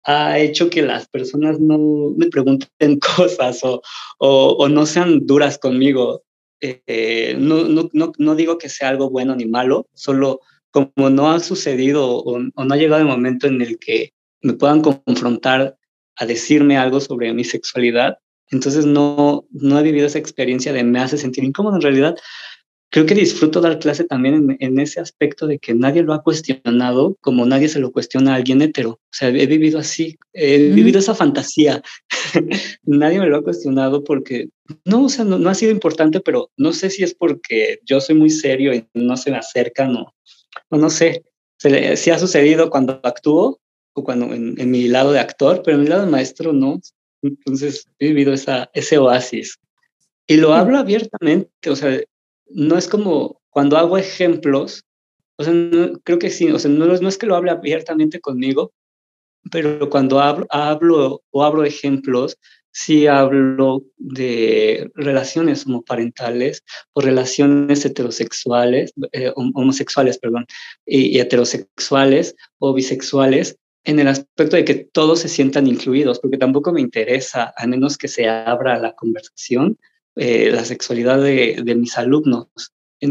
ha 0.06 0.40
hecho 0.40 0.70
que 0.70 0.84
las 0.84 1.08
personas 1.10 1.60
no 1.60 2.14
me 2.16 2.28
pregunten 2.28 3.00
cosas 3.18 3.62
o, 3.64 3.82
o, 4.20 4.70
no 4.70 4.86
sean 4.86 5.26
duras 5.26 5.58
conmigo. 5.58 6.22
Eh, 6.62 7.36
no, 7.38 7.66
no, 7.66 7.90
no, 7.94 8.12
no 8.18 8.36
digo 8.36 8.58
que 8.58 8.70
sea 8.70 8.90
algo 8.90 9.10
bueno 9.10 9.36
ni 9.36 9.46
malo, 9.46 9.88
solo 9.94 10.40
como 10.72 11.10
no 11.10 11.32
ha 11.32 11.40
sucedido 11.40 12.06
o, 12.06 12.38
o 12.38 12.66
no 12.66 12.74
ha 12.74 12.78
llegado 12.78 13.02
el 13.02 13.08
momento 13.08 13.48
en 13.48 13.62
el 13.62 13.78
que 13.80 14.14
me 14.42 14.54
puedan 14.54 14.82
confrontar 14.82 15.78
a 16.18 16.26
decirme 16.26 16.78
algo 16.78 17.00
sobre 17.00 17.34
mi 17.34 17.44
sexualidad. 17.44 18.18
Entonces 18.52 18.86
no, 18.86 19.46
no 19.52 19.80
he 19.80 19.84
vivido 19.84 20.08
esa 20.08 20.20
experiencia 20.20 20.72
de 20.72 20.84
me 20.84 21.00
hace 21.00 21.18
sentir 21.18 21.44
incómodo. 21.44 21.76
En 21.76 21.82
realidad, 21.82 22.16
creo 22.90 23.06
que 23.06 23.16
disfruto 23.16 23.62
dar 23.62 23.80
clase 23.80 24.04
también 24.04 24.58
en, 24.60 24.80
ese 24.80 25.00
aspecto 25.00 25.48
de 25.48 25.60
que 25.60 25.74
nadie 25.74 26.04
lo 26.04 26.14
ha 26.14 26.24
cuestionado 26.24 27.18
como 27.22 27.46
nadie 27.46 27.68
se 27.68 27.80
lo 27.80 27.92
cuestiona 27.92 28.34
a 28.34 28.36
alguien 28.36 28.62
hetero. 28.62 28.92
O 28.92 29.00
sea, 29.12 29.30
he 29.30 29.46
vivido 29.48 29.80
así, 29.80 30.18
he 30.34 30.70
vivido 30.70 31.00
esa 31.00 31.16
fantasía. 31.16 31.82
nadie 32.84 33.20
me 33.20 33.28
lo 33.28 33.38
ha 33.38 33.44
cuestionado 33.44 34.04
porque, 34.04 34.50
no, 34.86 35.06
o 35.06 35.10
sea, 35.10 35.26
no, 35.26 35.50
ha 35.50 35.56
sido 35.56 35.72
importante, 35.72 36.20
pero 36.22 36.52
no 36.58 36.74
sé 36.74 36.90
si 36.90 37.04
es 37.04 37.14
porque 37.14 37.80
yo 37.86 38.00
soy 38.00 38.16
muy 38.16 38.30
serio 38.30 38.74
y 38.74 38.88
no 38.94 39.18
se 39.18 39.32
me 39.32 39.38
acercan 39.38 39.96
o, 39.98 40.14
no 40.72 40.90
sé. 40.90 41.24
Si 41.58 42.12
ha 42.12 42.20
sucedido 42.20 42.70
cuando 42.70 43.00
actúo, 43.04 43.60
o 43.94 44.04
cuando 44.04 44.34
en, 44.34 44.72
mi 44.72 44.88
lado 44.88 45.14
de 45.14 45.20
actor, 45.20 45.62
pero 45.64 45.78
en 45.78 45.84
mi 45.84 45.90
lado 45.90 46.06
de 46.06 46.12
maestro 46.12 46.54
no. 46.54 46.80
Entonces 47.22 47.88
he 47.98 48.08
vivido 48.08 48.34
esa, 48.34 48.70
ese 48.74 48.98
oasis. 48.98 49.58
Y 50.28 50.38
lo 50.38 50.54
hablo 50.54 50.78
abiertamente, 50.78 51.70
o 51.70 51.76
sea, 51.76 52.00
no 52.48 52.78
es 52.78 52.88
como 52.88 53.42
cuando 53.50 53.78
hago 53.78 53.98
ejemplos, 53.98 54.84
o 55.38 55.44
sea, 55.44 55.54
creo 56.04 56.20
que 56.20 56.30
sí, 56.30 56.52
o 56.52 56.60
sea, 56.60 56.72
no, 56.72 56.86
no 56.86 57.10
es 57.10 57.18
que 57.18 57.26
lo 57.26 57.36
hable 57.36 57.52
abiertamente 57.52 58.20
conmigo, 58.20 58.74
pero 59.52 59.90
cuando 59.90 60.20
hablo, 60.20 60.46
hablo 60.50 61.24
o 61.32 61.44
abro 61.44 61.64
ejemplos, 61.64 62.38
sí 62.76 63.08
hablo 63.08 63.84
de 63.98 64.92
relaciones 64.96 65.66
homoparentales 65.66 66.62
o 66.94 67.00
relaciones 67.00 67.86
heterosexuales, 67.86 68.94
eh, 69.14 69.32
homosexuales, 69.36 70.18
perdón, 70.18 70.46
y, 70.86 71.20
heterosexuales 71.20 72.36
o 72.60 72.74
bisexuales 72.74 73.58
en 73.86 74.00
el 74.00 74.10
aspecto 74.10 74.58
de 74.58 74.66
que 74.66 74.76
todos 74.76 75.20
se 75.20 75.30
sientan 75.30 75.68
incluidos, 75.68 76.20
porque 76.20 76.38
tampoco 76.38 76.74
me 76.74 76.82
interesa, 76.82 77.54
a 77.56 77.66
menos 77.66 77.98
que 77.98 78.10
se 78.10 78.28
abra 78.28 78.78
la 78.78 78.94
conversación, 78.94 79.78
eh, 80.16 80.52
la 80.52 80.66
sexualidad 80.66 81.22
de, 81.22 81.76
mis 81.76 81.98
alumnos. 81.98 82.48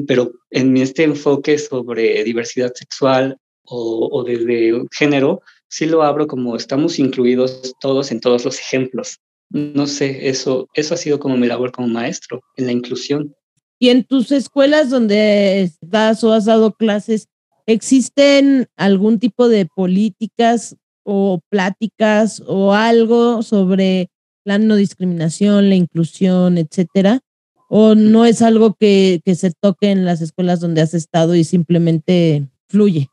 pero 0.07 0.33
en 0.51 0.77
este 0.77 1.05
enfoque 1.05 1.59
sobre 1.59 2.25
diversidad 2.25 2.73
sexual 2.75 3.39
o, 3.65 4.09
o 4.13 4.25
desde 4.25 4.73
género, 4.93 5.43
sí 5.69 5.87
lo 5.87 6.03
abro 6.03 6.27
como 6.27 6.57
estamos 6.57 6.99
incluidos 6.99 7.75
todos 7.81 8.11
en 8.13 8.21
todos 8.21 8.45
los 8.45 8.59
ejemplos 8.59 9.21
no 9.55 9.87
sé, 9.87 10.29
eso, 10.29 10.69
eso 10.75 10.95
ha 10.95 10.97
sido 10.97 11.21
como 11.21 11.37
mi 11.37 11.47
labor 11.47 11.71
como 11.71 11.87
maestro, 11.87 12.43
en 12.57 12.67
la 12.67 12.73
inclusión. 12.73 13.35
¿Y 13.79 13.91
en 13.91 14.05
tus 14.05 14.33
escuelas 14.33 14.91
donde 14.91 15.71
das 15.81 16.25
o 16.25 16.33
has 16.33 16.47
dado 16.47 16.73
clases, 16.73 17.29
existen 17.67 18.67
algún 18.77 19.19
tipo 19.21 19.49
de 19.49 19.67
políticas 19.67 20.77
o 21.05 21.41
pláticas 21.51 22.43
o 22.47 22.73
algo 22.73 23.43
sobre 23.43 24.11
la 24.45 24.59
no 24.59 24.77
discriminación, 24.77 25.69
la 25.69 25.75
inclusión, 25.75 26.59
etcétera? 26.59 27.21
¿O 27.69 27.95
no 27.95 28.25
es 28.25 28.43
algo 28.43 28.75
que, 28.75 29.21
que 29.25 29.35
se 29.35 29.53
toque 29.53 29.91
en 29.91 30.05
las 30.05 30.21
escuelas 30.21 30.61
donde 30.61 30.83
has 30.83 30.95
estado 30.95 31.35
y 31.35 31.45
simplemente 31.45 32.47
fluye? 32.69 33.09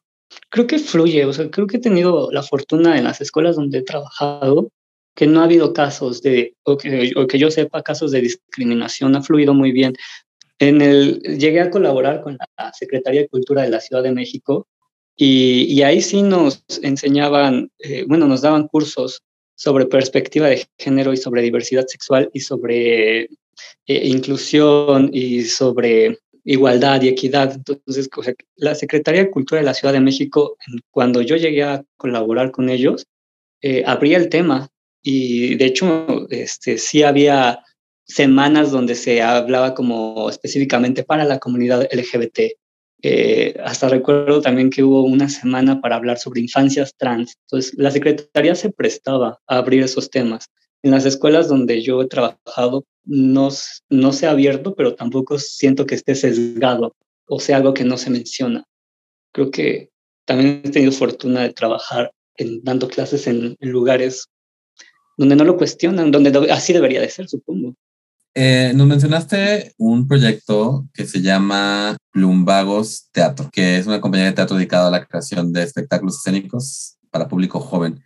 Creo 0.49 0.67
que 0.67 0.79
fluye, 0.79 1.25
o 1.25 1.33
sea, 1.33 1.49
creo 1.49 1.67
que 1.67 1.77
he 1.77 1.81
tenido 1.81 2.29
la 2.31 2.43
fortuna 2.43 2.97
en 2.97 3.05
las 3.05 3.21
escuelas 3.21 3.55
donde 3.55 3.79
he 3.79 3.83
trabajado 3.83 4.69
que 5.15 5.27
no 5.27 5.41
ha 5.41 5.45
habido 5.45 5.73
casos 5.73 6.21
de, 6.21 6.55
o 6.63 6.77
que, 6.77 7.11
o 7.15 7.27
que 7.27 7.37
yo 7.37 7.51
sepa, 7.51 7.83
casos 7.83 8.11
de 8.11 8.21
discriminación, 8.21 9.15
ha 9.15 9.21
fluido 9.21 9.53
muy 9.53 9.71
bien. 9.71 9.93
En 10.59 10.81
el, 10.81 11.19
llegué 11.21 11.59
a 11.59 11.69
colaborar 11.69 12.21
con 12.21 12.37
la 12.57 12.71
Secretaría 12.73 13.21
de 13.21 13.27
Cultura 13.27 13.63
de 13.63 13.69
la 13.69 13.81
Ciudad 13.81 14.03
de 14.03 14.11
México 14.11 14.67
y, 15.15 15.65
y 15.67 15.81
ahí 15.83 16.01
sí 16.01 16.21
nos 16.21 16.63
enseñaban, 16.81 17.71
eh, 17.79 18.05
bueno, 18.07 18.27
nos 18.27 18.41
daban 18.41 18.67
cursos 18.67 19.21
sobre 19.61 19.85
perspectiva 19.85 20.47
de 20.47 20.65
género 20.79 21.13
y 21.13 21.17
sobre 21.17 21.43
diversidad 21.43 21.85
sexual 21.85 22.31
y 22.33 22.39
sobre 22.39 23.21
eh, 23.21 23.29
inclusión 23.85 25.11
y 25.13 25.43
sobre 25.43 26.17
igualdad 26.43 26.99
y 27.03 27.09
equidad. 27.09 27.53
Entonces, 27.53 28.09
la 28.55 28.73
Secretaría 28.73 29.21
de 29.21 29.29
Cultura 29.29 29.61
de 29.61 29.67
la 29.67 29.75
Ciudad 29.75 29.93
de 29.93 29.99
México, 29.99 30.57
cuando 30.89 31.21
yo 31.21 31.35
llegué 31.35 31.61
a 31.61 31.83
colaborar 31.95 32.49
con 32.49 32.71
ellos, 32.71 33.05
eh, 33.61 33.83
abría 33.85 34.17
el 34.17 34.29
tema 34.29 34.67
y 35.03 35.53
de 35.53 35.65
hecho, 35.65 36.25
este, 36.31 36.79
sí 36.79 37.03
había 37.03 37.63
semanas 38.03 38.71
donde 38.71 38.95
se 38.95 39.21
hablaba 39.21 39.75
como 39.75 40.27
específicamente 40.27 41.03
para 41.03 41.23
la 41.23 41.37
comunidad 41.37 41.87
LGBT. 41.91 42.57
Eh, 43.03 43.55
hasta 43.63 43.89
recuerdo 43.89 44.41
también 44.41 44.69
que 44.69 44.83
hubo 44.83 45.03
una 45.03 45.27
semana 45.29 45.81
para 45.81 45.95
hablar 45.95 46.17
sobre 46.19 46.41
infancias 46.41 46.95
trans. 46.97 47.35
Entonces, 47.47 47.73
la 47.77 47.91
Secretaría 47.91 48.55
se 48.55 48.71
prestaba 48.71 49.39
a 49.47 49.57
abrir 49.57 49.83
esos 49.83 50.09
temas. 50.09 50.45
En 50.83 50.91
las 50.91 51.05
escuelas 51.05 51.47
donde 51.47 51.81
yo 51.81 52.01
he 52.01 52.07
trabajado 52.07 52.85
no, 53.03 53.49
no 53.89 54.13
se 54.13 54.27
ha 54.27 54.31
abierto, 54.31 54.75
pero 54.75 54.95
tampoco 54.95 55.39
siento 55.39 55.85
que 55.85 55.95
esté 55.95 56.15
sesgado 56.15 56.95
o 57.27 57.39
sea 57.39 57.57
algo 57.57 57.73
que 57.73 57.85
no 57.85 57.97
se 57.97 58.09
menciona. 58.09 58.65
Creo 59.33 59.51
que 59.51 59.89
también 60.25 60.61
he 60.63 60.69
tenido 60.69 60.91
fortuna 60.91 61.43
de 61.43 61.53
trabajar 61.53 62.11
en, 62.35 62.63
dando 62.63 62.87
clases 62.87 63.27
en 63.27 63.55
lugares 63.59 64.27
donde 65.17 65.35
no 65.35 65.43
lo 65.43 65.57
cuestionan, 65.57 66.11
donde 66.11 66.31
así 66.51 66.73
debería 66.73 67.01
de 67.01 67.09
ser, 67.09 67.29
supongo. 67.29 67.75
Eh, 68.33 68.71
nos 68.75 68.87
mencionaste 68.87 69.73
un 69.77 70.07
proyecto 70.07 70.87
que 70.93 71.05
se 71.05 71.21
llama 71.21 71.97
Plumbagos 72.11 73.09
Teatro, 73.11 73.49
que 73.51 73.77
es 73.77 73.87
una 73.87 73.99
compañía 73.99 74.27
de 74.27 74.33
teatro 74.33 74.55
dedicada 74.55 74.87
a 74.87 74.91
la 74.91 75.05
creación 75.05 75.51
de 75.51 75.63
espectáculos 75.63 76.17
escénicos 76.17 76.97
para 77.09 77.27
público 77.27 77.59
joven. 77.59 78.01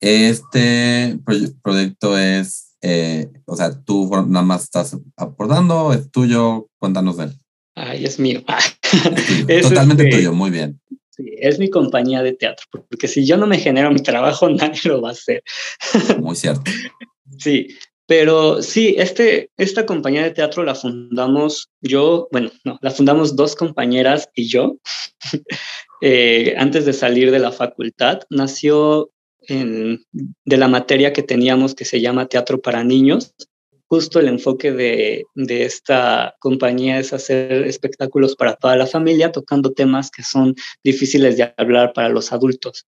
Este 0.00 1.18
proyecto 1.62 2.16
es, 2.16 2.76
eh, 2.82 3.28
o 3.46 3.56
sea, 3.56 3.72
tú 3.82 4.08
nada 4.28 4.44
más 4.44 4.64
estás 4.64 4.96
aportando, 5.16 5.92
es 5.92 6.08
tuyo, 6.10 6.68
cuéntanos 6.78 7.16
de 7.16 7.24
él. 7.24 7.38
Ay, 7.74 8.04
es 8.04 8.20
mío. 8.20 8.44
Totalmente 9.62 10.08
tuyo, 10.08 10.32
muy 10.32 10.50
bien. 10.50 10.80
Sí, 11.10 11.32
es 11.38 11.58
mi 11.58 11.68
compañía 11.68 12.22
de 12.22 12.32
teatro, 12.32 12.66
porque 12.70 13.08
si 13.08 13.24
yo 13.24 13.36
no 13.36 13.46
me 13.46 13.58
genero 13.58 13.90
mi 13.90 14.02
trabajo, 14.02 14.48
nadie 14.50 14.80
lo 14.84 15.02
va 15.02 15.08
a 15.08 15.12
hacer. 15.12 15.42
Muy 16.20 16.36
cierto. 16.36 16.70
sí, 17.38 17.68
pero 18.06 18.62
sí, 18.62 18.94
este, 18.98 19.50
esta 19.56 19.86
compañía 19.86 20.22
de 20.22 20.30
teatro 20.30 20.62
la 20.62 20.74
fundamos 20.74 21.70
yo, 21.80 22.28
bueno, 22.30 22.50
no, 22.64 22.78
la 22.82 22.90
fundamos 22.90 23.36
dos 23.36 23.56
compañeras 23.56 24.28
y 24.34 24.48
yo, 24.48 24.76
eh, 26.00 26.54
antes 26.56 26.84
de 26.84 26.92
salir 26.92 27.30
de 27.30 27.38
la 27.38 27.52
facultad. 27.52 28.20
Nació 28.30 29.10
en, 29.48 30.04
de 30.12 30.56
la 30.56 30.68
materia 30.68 31.12
que 31.12 31.22
teníamos 31.22 31.74
que 31.74 31.84
se 31.84 32.00
llama 32.00 32.28
Teatro 32.28 32.60
para 32.60 32.84
Niños, 32.84 33.34
justo 33.94 34.18
el 34.18 34.28
enfoque 34.28 34.72
de, 34.72 35.24
esta 35.36 36.34
compañía 36.40 36.98
es 36.98 37.12
hacer 37.12 37.52
espectáculos 37.64 38.34
para 38.36 38.56
toda 38.56 38.76
la 38.76 38.86
familia, 38.86 39.32
tocando 39.32 39.72
temas 39.72 40.10
que 40.10 40.22
son 40.22 40.54
difíciles 40.82 41.36
de 41.36 41.54
hablar 41.56 41.92
para 41.92 42.08
los 42.08 42.32
adultos. 42.32 42.86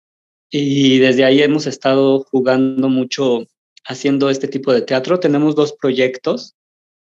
Y 0.51 0.99
desde 0.99 1.25
ahí 1.25 1.43
hemos 1.43 1.67
estado 1.67 2.21
jugando 2.31 2.89
mucho 2.89 3.47
haciendo 3.85 4.31
este 4.31 4.49
tipo 4.49 4.73
de 4.73 4.83
teatro. 4.83 5.21
Tenemos 5.21 5.55
dos 5.55 5.73
proyectos, 5.73 6.55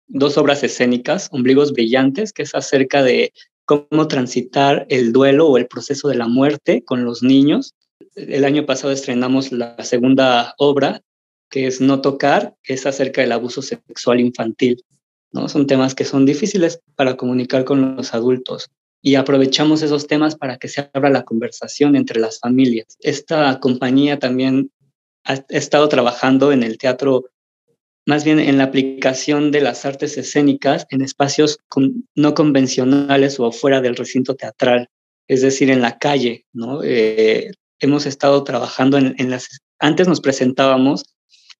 dos 0.07 0.37
obras 0.37 0.63
escénicas, 0.63 1.29
Ombligos 1.31 1.73
Brillantes, 1.73 2.33
que 2.33 2.43
es 2.43 2.55
acerca 2.55 3.03
de 3.03 3.33
cómo 3.65 4.07
transitar 4.07 4.85
el 4.89 5.11
duelo 5.11 5.47
o 5.47 5.57
el 5.57 5.67
proceso 5.67 6.07
de 6.07 6.15
la 6.15 6.27
muerte 6.27 6.83
con 6.83 7.03
los 7.03 7.21
niños. 7.23 7.75
El 8.15 8.45
año 8.45 8.65
pasado 8.65 8.93
estrenamos 8.93 9.51
la 9.51 9.83
segunda 9.83 10.53
obra, 10.57 11.01
que 11.49 11.67
es 11.67 11.81
no 11.81 12.01
tocar, 12.01 12.55
es 12.63 12.85
acerca 12.85 13.21
del 13.21 13.31
abuso 13.31 13.61
sexual 13.61 14.19
infantil. 14.19 14.83
¿no? 15.31 15.49
Son 15.49 15.67
temas 15.67 15.95
que 15.95 16.05
son 16.05 16.25
difíciles 16.25 16.79
para 16.95 17.17
comunicar 17.17 17.65
con 17.65 17.95
los 17.95 18.13
adultos 18.13 18.69
y 19.01 19.15
aprovechamos 19.15 19.81
esos 19.83 20.07
temas 20.07 20.35
para 20.35 20.57
que 20.57 20.67
se 20.67 20.89
abra 20.93 21.09
la 21.09 21.23
conversación 21.23 21.95
entre 21.95 22.19
las 22.19 22.39
familias. 22.39 22.97
Esta 23.01 23.59
compañía 23.59 24.19
también 24.19 24.71
ha 25.27 25.45
estado 25.49 25.87
trabajando 25.89 26.51
en 26.51 26.63
el 26.63 26.77
teatro, 26.77 27.25
más 28.05 28.23
bien 28.23 28.39
en 28.39 28.57
la 28.57 28.63
aplicación 28.63 29.51
de 29.51 29.61
las 29.61 29.85
artes 29.85 30.17
escénicas 30.17 30.87
en 30.89 31.01
espacios 31.01 31.59
no 32.15 32.33
convencionales 32.33 33.39
o 33.39 33.51
fuera 33.51 33.81
del 33.81 33.97
recinto 33.97 34.35
teatral, 34.35 34.89
es 35.27 35.41
decir, 35.41 35.69
en 35.69 35.81
la 35.81 35.97
calle. 35.97 36.45
¿no? 36.53 36.81
Eh, 36.83 37.51
hemos 37.79 38.05
estado 38.05 38.43
trabajando 38.43 38.97
en, 38.97 39.15
en 39.17 39.29
las... 39.29 39.61
Antes 39.79 40.07
nos 40.07 40.21
presentábamos 40.21 41.05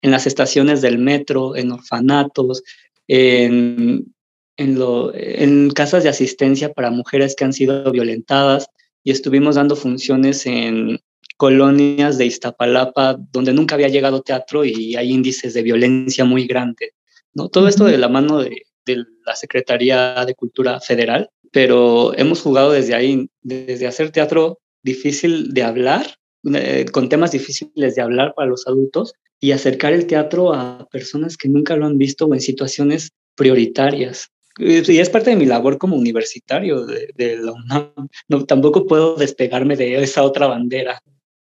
en 0.02 0.12
las 0.12 0.26
estaciones 0.26 0.82
del 0.82 0.98
metro, 0.98 1.56
en 1.56 1.72
orfanatos, 1.72 2.64
en, 3.08 4.14
en, 4.56 4.80
lo, 4.80 5.14
en 5.14 5.70
casas 5.72 6.04
de 6.04 6.10
asistencia 6.10 6.72
para 6.74 6.92
mujeres 6.92 7.36
que 7.36 7.44
han 7.44 7.54
sido 7.54 7.92
violentadas 7.92 8.68
y 9.04 9.12
estuvimos 9.12 9.56
dando 9.56 9.76
funciones 9.76 10.46
en 10.46 11.00
colonias 11.38 12.18
de 12.18 12.26
Iztapalapa 12.26 13.18
donde 13.32 13.54
nunca 13.54 13.76
había 13.76 13.88
llegado 13.88 14.22
teatro 14.22 14.66
y 14.66 14.96
hay 14.96 15.12
índices 15.12 15.54
de 15.54 15.62
violencia 15.62 16.26
muy 16.26 16.48
grandes. 16.48 16.92
¿no? 17.34 17.48
Todo 17.50 17.68
esto 17.68 17.86
de 17.86 17.98
la 17.98 18.10
mano 18.10 18.40
de, 18.40 18.64
de 18.86 19.06
la 19.26 19.36
Secretaría 19.36 20.26
de 20.26 20.34
Cultura 20.34 20.80
Federal, 20.80 21.30
pero 21.52 22.18
hemos 22.18 22.42
jugado 22.42 22.72
desde 22.72 22.96
ahí, 22.96 23.30
desde 23.42 23.88
hacer 23.88 24.12
teatro 24.12 24.60
difícil 24.84 25.54
de 25.54 25.64
hablar, 25.64 26.16
eh, 26.54 26.86
con 26.92 27.10
temas 27.10 27.32
difíciles 27.32 27.96
de 27.96 28.02
hablar 28.02 28.34
para 28.36 28.50
los 28.50 28.68
adultos, 28.68 29.14
y 29.40 29.52
acercar 29.52 29.94
el 29.94 30.08
teatro 30.08 30.54
a 30.54 30.88
personas 30.92 31.38
que 31.38 31.50
nunca 31.50 31.76
lo 31.76 31.86
han 31.86 31.98
visto 31.98 32.26
o 32.26 32.34
en 32.34 32.42
situaciones 32.42 33.12
prioritarias. 33.36 34.30
Y 34.58 34.98
es 34.98 35.10
parte 35.12 35.30
de 35.30 35.36
mi 35.36 35.46
labor 35.46 35.78
como 35.78 35.96
universitario 35.96 36.86
de, 36.86 37.38
la 37.38 37.52
UNAM. 37.52 37.92
No, 38.28 38.46
tampoco 38.46 38.88
puedo 38.88 39.16
despegarme 39.16 39.76
de 39.76 40.02
esa 40.02 40.24
otra 40.24 40.48
bandera. 40.48 41.00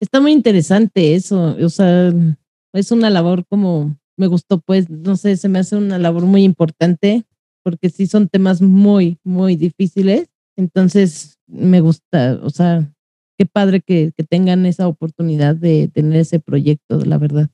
Está 0.02 0.20
muy 0.20 0.32
interesante 0.32 1.16
eso. 1.16 1.56
O 1.64 1.70
sea, 1.70 2.12
es 2.74 2.92
una 2.92 3.10
labor 3.10 3.46
como 3.48 3.96
me 4.18 4.28
gustó, 4.28 4.60
pues, 4.60 4.90
no 4.90 5.16
sé, 5.16 5.38
se 5.38 5.48
me 5.48 5.60
hace 5.60 5.76
una 5.76 5.98
labor 5.98 6.26
muy 6.26 6.44
importante 6.44 7.24
porque 7.64 7.90
sí 7.90 8.08
son 8.08 8.28
temas 8.28 8.62
muy, 8.62 9.18
muy 9.24 9.56
difíciles. 9.56 10.28
Entonces, 10.58 11.38
me 11.48 11.82
gusta, 11.82 12.40
o 12.44 12.50
sea, 12.50 12.92
qué 13.38 13.46
padre 13.46 13.82
que, 13.82 14.12
que 14.18 14.24
tengan 14.24 14.66
esa 14.66 14.88
oportunidad 14.88 15.56
de 15.56 15.90
tener 15.94 16.22
ese 16.22 16.40
proyecto, 16.40 17.00
la 17.06 17.18
verdad. 17.18 17.50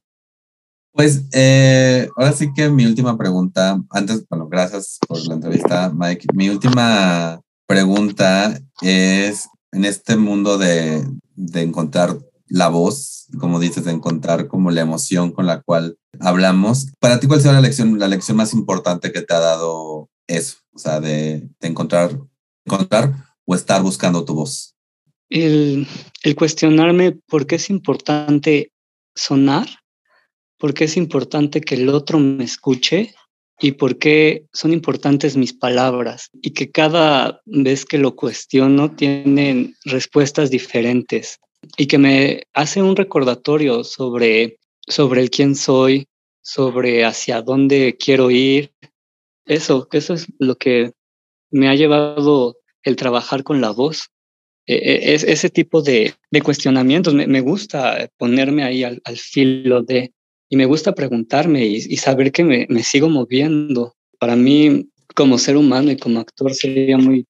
Pues 0.94 1.26
eh, 1.34 2.10
ahora 2.16 2.32
sí 2.32 2.48
que 2.56 2.70
mi 2.70 2.86
última 2.86 3.18
pregunta, 3.18 3.82
antes, 3.92 4.26
bueno, 4.30 4.48
gracias 4.48 4.98
por 5.08 5.26
la 5.28 5.36
entrevista, 5.36 5.94
Mike. 5.94 6.28
Mi 6.34 6.50
última 6.50 7.40
pregunta 7.68 8.60
es, 8.82 9.48
en 9.72 9.86
este 9.86 10.16
mundo 10.16 10.58
de, 10.58 11.06
de 11.36 11.62
encontrar 11.62 12.18
la 12.50 12.70
voz, 12.70 13.28
como 13.40 13.60
dices, 13.60 13.86
de 13.86 13.92
encontrar 13.92 14.48
como 14.48 14.72
la 14.72 14.82
emoción 14.82 15.32
con 15.32 15.46
la 15.46 15.62
cual 15.62 15.98
hablamos. 16.20 16.88
Para 17.00 17.20
ti, 17.20 17.28
¿cuál 17.28 17.42
será 17.42 17.56
la 17.56 17.62
lección, 17.62 18.00
la 18.00 18.08
lección 18.08 18.38
más 18.38 18.54
importante 18.54 19.12
que 19.12 19.22
te 19.22 19.34
ha 19.34 19.40
dado 19.40 20.10
eso? 20.28 20.58
O 20.74 20.80
sea, 20.80 21.00
de, 21.00 21.50
encontrar, 21.62 22.18
encontrar 22.66 23.14
o 23.46 23.56
estar 23.56 23.82
buscando 23.82 24.26
tu 24.26 24.34
voz. 24.34 24.76
El, 25.30 25.88
el 26.24 26.36
cuestionarme 26.36 27.12
por 27.28 27.48
qué 27.48 27.56
es 27.56 27.70
importante 27.70 28.72
sonar, 29.16 29.68
por 30.58 30.74
qué 30.74 30.86
es 30.86 30.96
importante 30.98 31.62
que 31.62 31.76
el 31.76 31.90
otro 31.90 32.20
me 32.20 32.44
escuche 32.44 33.14
y 33.60 33.74
por 33.74 33.98
qué 33.98 34.46
son 34.54 34.72
importantes 34.72 35.36
mis 35.36 35.54
palabras 35.54 36.30
y 36.42 36.52
que 36.52 36.72
cada 36.72 37.42
vez 37.46 37.86
que 37.86 37.98
lo 37.98 38.16
cuestiono 38.16 38.96
tienen 38.96 39.76
respuestas 39.84 40.50
diferentes 40.52 41.40
y 41.76 41.88
que 41.88 41.98
me 41.98 42.44
hace 42.54 42.82
un 42.82 42.96
recordatorio 42.96 43.84
sobre, 43.84 44.60
sobre 44.88 45.22
el 45.22 45.30
quién 45.30 45.56
soy, 45.56 46.08
sobre 46.42 47.04
hacia 47.04 47.42
dónde 47.42 47.98
quiero 48.00 48.32
ir. 48.32 48.72
Eso, 49.46 49.88
eso 49.92 50.14
es 50.14 50.28
lo 50.40 50.56
que 50.56 50.94
me 51.52 51.70
ha 51.70 51.76
llevado 51.76 52.58
el 52.84 52.96
trabajar 52.96 53.44
con 53.44 53.62
la 53.62 53.72
voz. 53.72 54.10
E, 54.66 54.76
e, 54.76 55.14
es, 55.14 55.24
ese 55.24 55.50
tipo 55.50 55.82
de, 55.82 56.14
de 56.32 56.42
cuestionamientos, 56.42 57.14
me, 57.14 57.28
me, 57.28 57.42
gusta 57.42 58.10
ponerme 58.18 58.64
ahí 58.64 58.84
al, 58.84 59.02
filo 59.18 59.82
de, 59.82 60.12
y 60.50 60.58
me 60.58 60.66
gusta 60.66 60.94
preguntarme 60.94 61.66
y, 61.66 61.76
y 61.76 61.98
saber 61.98 62.32
que 62.32 62.44
me, 62.44 62.66
me, 62.70 62.84
sigo 62.84 63.10
moviendo. 63.10 63.96
Para 64.20 64.36
mí, 64.36 64.90
como 65.16 65.38
ser 65.38 65.58
humano 65.58 65.92
y 65.92 65.98
como 65.98 66.20
actor, 66.20 66.54
sería 66.54 66.98
muy, 66.98 67.26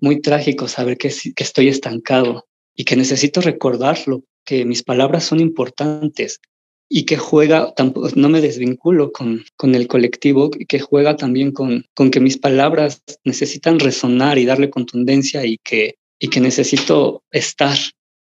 muy 0.00 0.20
trágico 0.20 0.68
saber 0.68 0.98
que, 0.98 1.10
que 1.34 1.44
estoy 1.44 1.68
estancado 1.68 2.44
y 2.74 2.84
que 2.84 2.96
necesito 2.96 3.40
recordarlo, 3.40 4.22
que 4.44 4.64
mis 4.64 4.82
palabras 4.82 5.24
son 5.24 5.40
importantes 5.40 6.40
y 6.88 7.04
que 7.04 7.16
juega, 7.16 7.72
no 8.16 8.28
me 8.28 8.40
desvinculo 8.40 9.12
con, 9.12 9.44
con 9.56 9.74
el 9.74 9.88
colectivo, 9.88 10.50
que 10.50 10.78
juega 10.78 11.16
también 11.16 11.52
con, 11.52 11.86
con 11.94 12.10
que 12.10 12.20
mis 12.20 12.36
palabras 12.36 13.02
necesitan 13.24 13.78
resonar 13.78 14.36
y 14.36 14.44
darle 14.44 14.68
contundencia 14.68 15.46
y 15.46 15.58
que, 15.64 15.94
y 16.18 16.28
que 16.28 16.40
necesito 16.40 17.22
estar 17.30 17.78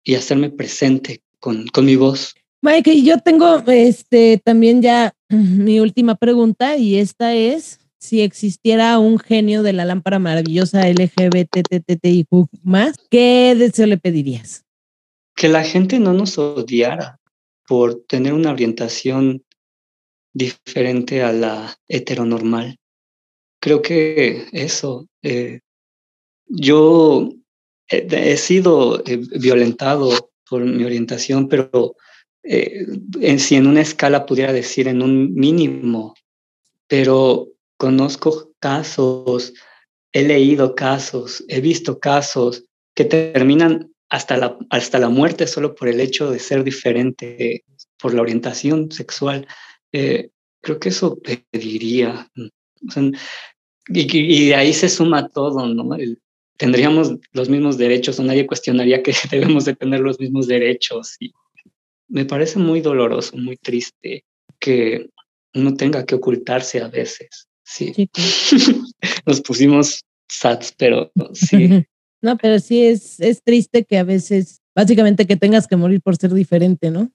y 0.04 0.16
hacerme 0.16 0.50
presente 0.50 1.22
con, 1.38 1.66
con 1.68 1.86
mi 1.86 1.96
voz. 1.96 2.34
Mike, 2.60 3.02
yo 3.02 3.18
tengo 3.18 3.62
este 3.66 4.40
también 4.44 4.82
ya 4.82 5.14
mi 5.28 5.80
última 5.80 6.14
pregunta 6.14 6.76
y 6.76 6.96
esta 6.96 7.34
es 7.34 7.78
si 8.02 8.20
existiera 8.20 8.98
un 8.98 9.16
genio 9.16 9.62
de 9.62 9.72
la 9.72 9.84
lámpara 9.84 10.18
maravillosa 10.18 10.88
LGBTTTIQ 10.88 12.48
más, 12.64 12.96
¿qué 13.08 13.54
deseo 13.56 13.86
le 13.86 13.96
pedirías? 13.96 14.64
Que 15.36 15.48
la 15.48 15.62
gente 15.62 16.00
no 16.00 16.12
nos 16.12 16.36
odiara 16.36 17.20
por 17.64 18.02
tener 18.08 18.32
una 18.32 18.50
orientación 18.50 19.44
diferente 20.34 21.22
a 21.22 21.32
la 21.32 21.78
heteronormal. 21.86 22.76
Creo 23.60 23.82
que 23.82 24.48
eso, 24.50 25.06
eh, 25.22 25.60
yo 26.46 27.32
he, 27.88 28.36
sido 28.36 29.00
eh, 29.06 29.20
violentado 29.38 30.32
por 30.50 30.64
mi 30.64 30.82
orientación, 30.82 31.48
pero 31.48 31.94
eh, 32.42 32.84
si 33.38 33.54
en 33.54 33.68
una 33.68 33.80
escala 33.80 34.26
pudiera 34.26 34.52
decir 34.52 34.88
en 34.88 35.02
un 35.02 35.32
mínimo, 35.34 36.16
pero 36.88 37.51
conozco 37.82 38.52
casos, 38.60 39.54
he 40.12 40.22
leído 40.22 40.76
casos, 40.76 41.44
he 41.48 41.60
visto 41.60 41.98
casos 41.98 42.64
que 42.94 43.04
terminan 43.04 43.90
hasta 44.08 44.36
la, 44.36 44.56
hasta 44.70 45.00
la 45.00 45.08
muerte 45.08 45.48
solo 45.48 45.74
por 45.74 45.88
el 45.88 45.98
hecho 45.98 46.30
de 46.30 46.38
ser 46.38 46.62
diferente, 46.62 47.64
por 47.98 48.14
la 48.14 48.22
orientación 48.22 48.92
sexual. 48.92 49.48
Eh, 49.90 50.30
creo 50.60 50.78
que 50.78 50.90
eso 50.90 51.18
pediría. 51.50 52.30
y, 53.88 54.46
de 54.46 54.54
ahí 54.54 54.72
se 54.72 54.88
suma 54.88 55.28
todo, 55.28 55.66
¿no? 55.66 55.96
Tendríamos 56.56 57.16
los 57.32 57.48
mismos 57.48 57.78
derechos 57.78 58.20
o 58.20 58.22
nadie 58.22 58.46
cuestionaría 58.46 59.02
que 59.02 59.12
debemos 59.32 59.64
de 59.64 59.74
tener 59.74 59.98
los 59.98 60.20
mismos 60.20 60.46
derechos. 60.46 61.16
Y 61.18 61.32
me 62.06 62.26
parece 62.26 62.60
muy 62.60 62.80
doloroso, 62.80 63.36
muy 63.36 63.56
triste 63.56 64.24
que 64.60 65.10
uno 65.52 65.74
tenga 65.74 66.06
que 66.06 66.14
ocultarse 66.14 66.80
a 66.80 66.86
veces. 66.86 67.48
Sí. 67.64 68.10
Nos 69.26 69.40
pusimos 69.40 70.02
sats, 70.28 70.74
pero 70.76 71.10
sí. 71.32 71.84
no, 72.22 72.36
pero 72.36 72.58
sí 72.58 72.84
es, 72.84 73.20
es 73.20 73.42
triste 73.42 73.84
que 73.84 73.98
a 73.98 74.04
veces, 74.04 74.60
básicamente 74.74 75.26
que 75.26 75.36
tengas 75.36 75.66
que 75.66 75.76
morir 75.76 76.00
por 76.00 76.16
ser 76.16 76.32
diferente, 76.32 76.90
¿no? 76.90 77.10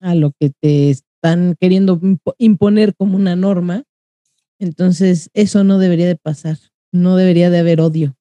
A 0.00 0.14
lo 0.14 0.32
que 0.38 0.50
te 0.60 0.90
están 0.90 1.56
queriendo 1.60 2.00
imponer 2.38 2.94
como 2.94 3.16
una 3.16 3.36
norma. 3.36 3.84
Entonces, 4.60 5.30
eso 5.34 5.64
no 5.64 5.78
debería 5.78 6.06
de 6.06 6.16
pasar. 6.16 6.58
No 6.92 7.16
debería 7.16 7.50
de 7.50 7.58
haber 7.58 7.80
odio. 7.80 8.16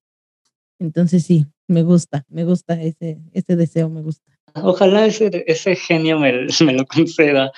Entonces, 0.80 1.24
sí, 1.24 1.46
me 1.68 1.84
gusta, 1.84 2.26
me 2.30 2.44
gusta 2.44 2.82
ese, 2.82 3.20
ese 3.34 3.56
deseo, 3.56 3.90
me 3.90 4.02
gusta. 4.02 4.32
Ojalá 4.56 5.06
ese, 5.06 5.44
ese 5.48 5.76
genio 5.76 6.20
me, 6.20 6.48
me 6.66 6.74
lo 6.74 6.86
conceda. 6.86 7.52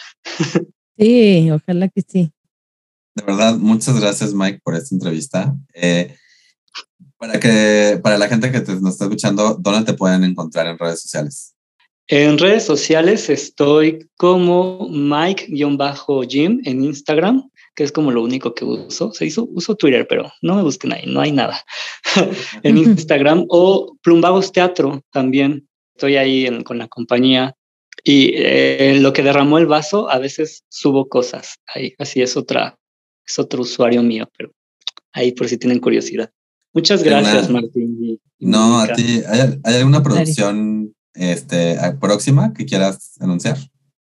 Sí, 0.97 1.49
ojalá 1.51 1.88
que 1.89 2.01
sí. 2.01 2.32
De 3.15 3.24
verdad, 3.24 3.58
muchas 3.58 4.00
gracias 4.00 4.34
Mike 4.34 4.62
por 4.63 4.76
esta 4.76 4.95
entrevista. 4.95 5.56
Eh, 5.74 6.15
para, 7.17 7.39
que, 7.39 8.00
para 8.02 8.17
la 8.17 8.28
gente 8.28 8.52
que 8.52 8.62
te, 8.62 8.76
nos 8.80 8.93
está 8.93 9.06
escuchando, 9.06 9.58
¿dónde 9.60 9.91
te 9.91 9.98
pueden 9.98 10.24
encontrar 10.24 10.67
en 10.67 10.78
redes 10.78 11.02
sociales? 11.02 11.56
En 12.08 12.39
redes 12.39 12.63
sociales 12.63 13.30
estoy 13.30 14.10
como 14.17 14.88
Mike-Jim 14.89 16.60
en 16.65 16.84
Instagram, 16.84 17.48
que 17.76 17.84
es 17.84 17.91
como 17.91 18.12
lo 18.12 18.24
único 18.24 18.56
que 18.56 18.65
uso. 18.65 19.13
Se 19.13 19.28
hizo, 19.28 19.48
uso 19.52 19.76
Twitter, 19.76 20.08
pero 20.10 20.32
no 20.41 20.56
me 20.56 20.63
busquen 20.63 20.91
ahí, 20.91 21.04
no 21.06 21.22
hay 21.22 21.32
nada. 21.32 21.63
en 22.63 22.78
Instagram 22.80 23.45
o 23.50 23.95
Plumbagos 24.02 24.52
Teatro 24.52 25.04
también. 25.12 25.67
Estoy 25.95 26.15
ahí 26.15 26.48
en, 26.48 26.63
con 26.63 26.80
la 26.80 26.88
compañía 26.88 27.56
y 28.04 28.32
eh, 28.34 28.98
lo 29.00 29.13
que 29.13 29.22
derramó 29.22 29.60
el 29.60 29.67
vaso, 29.67 30.10
a 30.10 30.17
veces 30.17 30.63
subo 30.69 31.10
cosas 31.10 31.60
ahí. 31.67 31.93
Así 32.00 32.24
es 32.24 32.36
otra, 32.38 32.78
es 33.29 33.39
otro 33.39 33.61
usuario 33.61 34.03
mío, 34.03 34.29
pero 34.37 34.51
ahí 35.13 35.31
por 35.31 35.47
si 35.47 35.57
tienen 35.57 35.79
curiosidad. 35.79 36.31
Muchas 36.73 37.03
gracias, 37.03 37.49
Martín. 37.49 38.19
no, 38.39 38.79
a 38.79 38.93
ti. 38.93 39.21
¿Hay, 39.27 39.75
alguna 39.75 40.03
producción 40.03 40.93
este, 41.13 41.77
próxima 41.99 42.53
que 42.53 42.65
quieras 42.65 43.15
anunciar? 43.19 43.57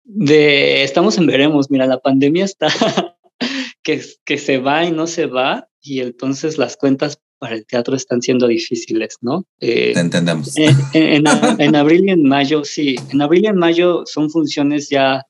De, 0.04 0.84
estamos 0.84 1.18
en 1.18 1.28
veremos. 1.28 1.70
Mira, 1.70 1.86
la 1.86 2.00
pandemia 2.00 2.46
está 2.46 2.68
que, 3.84 4.02
que 4.26 4.38
se 4.38 4.58
va 4.58 4.86
y 4.86 4.92
no 4.92 5.06
se 5.06 5.26
va, 5.26 5.68
y 5.82 6.00
entonces 6.00 6.58
las 6.58 6.78
cuentas 6.78 7.20
para 7.40 7.56
el 7.56 7.66
teatro 7.66 7.96
están 7.96 8.22
siendo 8.22 8.48
difíciles, 8.48 9.18
¿no? 9.22 9.46
Eh, 9.60 9.92
Te 9.94 10.00
entendemos. 10.00 10.58
En, 10.58 10.76
en, 10.94 11.24
en, 11.60 11.76
abril 11.76 12.06
y 12.08 12.12
en 12.12 12.24
mayo, 12.24 12.64
sí, 12.64 12.96
en 13.12 13.22
abril 13.22 13.44
y 13.44 13.48
en 13.48 13.58
mayo 13.58 14.04
son 14.06 14.30
funciones 14.30 14.90
ya 14.90 15.24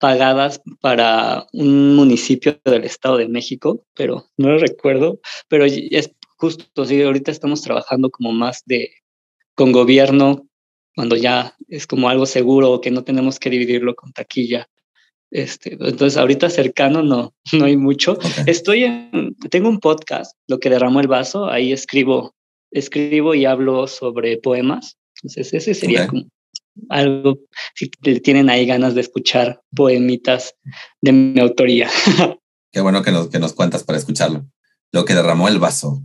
pagadas 0.00 0.62
para 0.80 1.46
un 1.52 1.94
municipio 1.94 2.58
del 2.64 2.84
Estado 2.84 3.18
de 3.18 3.28
México, 3.28 3.84
pero 3.94 4.24
no 4.38 4.48
lo 4.48 4.58
recuerdo, 4.58 5.20
pero 5.48 5.66
es 5.66 6.10
justo, 6.36 6.86
sí, 6.86 7.02
ahorita 7.02 7.30
estamos 7.30 7.60
trabajando 7.60 8.10
como 8.10 8.32
más 8.32 8.62
de 8.64 8.90
con 9.54 9.72
gobierno, 9.72 10.48
cuando 10.96 11.16
ya 11.16 11.54
es 11.68 11.86
como 11.86 12.08
algo 12.08 12.24
seguro 12.24 12.80
que 12.80 12.90
no 12.90 13.04
tenemos 13.04 13.38
que 13.38 13.50
dividirlo 13.50 13.94
con 13.94 14.12
taquilla. 14.12 14.68
Este, 15.30 15.74
entonces 15.74 16.16
ahorita 16.16 16.48
cercano 16.48 17.02
no, 17.02 17.34
no 17.52 17.66
hay 17.66 17.76
mucho. 17.76 18.12
Okay. 18.12 18.44
Estoy 18.46 18.84
en, 18.84 19.36
tengo 19.50 19.68
un 19.68 19.80
podcast, 19.80 20.34
lo 20.48 20.58
que 20.58 20.70
derramó 20.70 21.00
el 21.00 21.08
vaso, 21.08 21.46
ahí 21.50 21.72
escribo, 21.72 22.34
escribo 22.70 23.34
y 23.34 23.44
hablo 23.44 23.86
sobre 23.86 24.38
poemas. 24.38 24.96
Entonces 25.16 25.52
ese 25.52 25.74
sería 25.74 26.04
okay. 26.04 26.08
como 26.08 26.30
algo, 26.88 27.40
si 27.74 27.88
tienen 28.20 28.50
ahí 28.50 28.66
ganas 28.66 28.94
de 28.94 29.02
escuchar 29.02 29.62
poemitas 29.74 30.54
de 31.00 31.12
mi 31.12 31.40
autoría. 31.40 31.88
Qué 32.72 32.80
bueno 32.80 33.02
que 33.02 33.10
nos, 33.10 33.28
que 33.28 33.38
nos 33.38 33.52
cuentas 33.52 33.84
para 33.84 33.98
escucharlo. 33.98 34.46
Lo 34.92 35.04
que 35.04 35.14
derramó 35.14 35.48
el 35.48 35.58
vaso. 35.58 36.02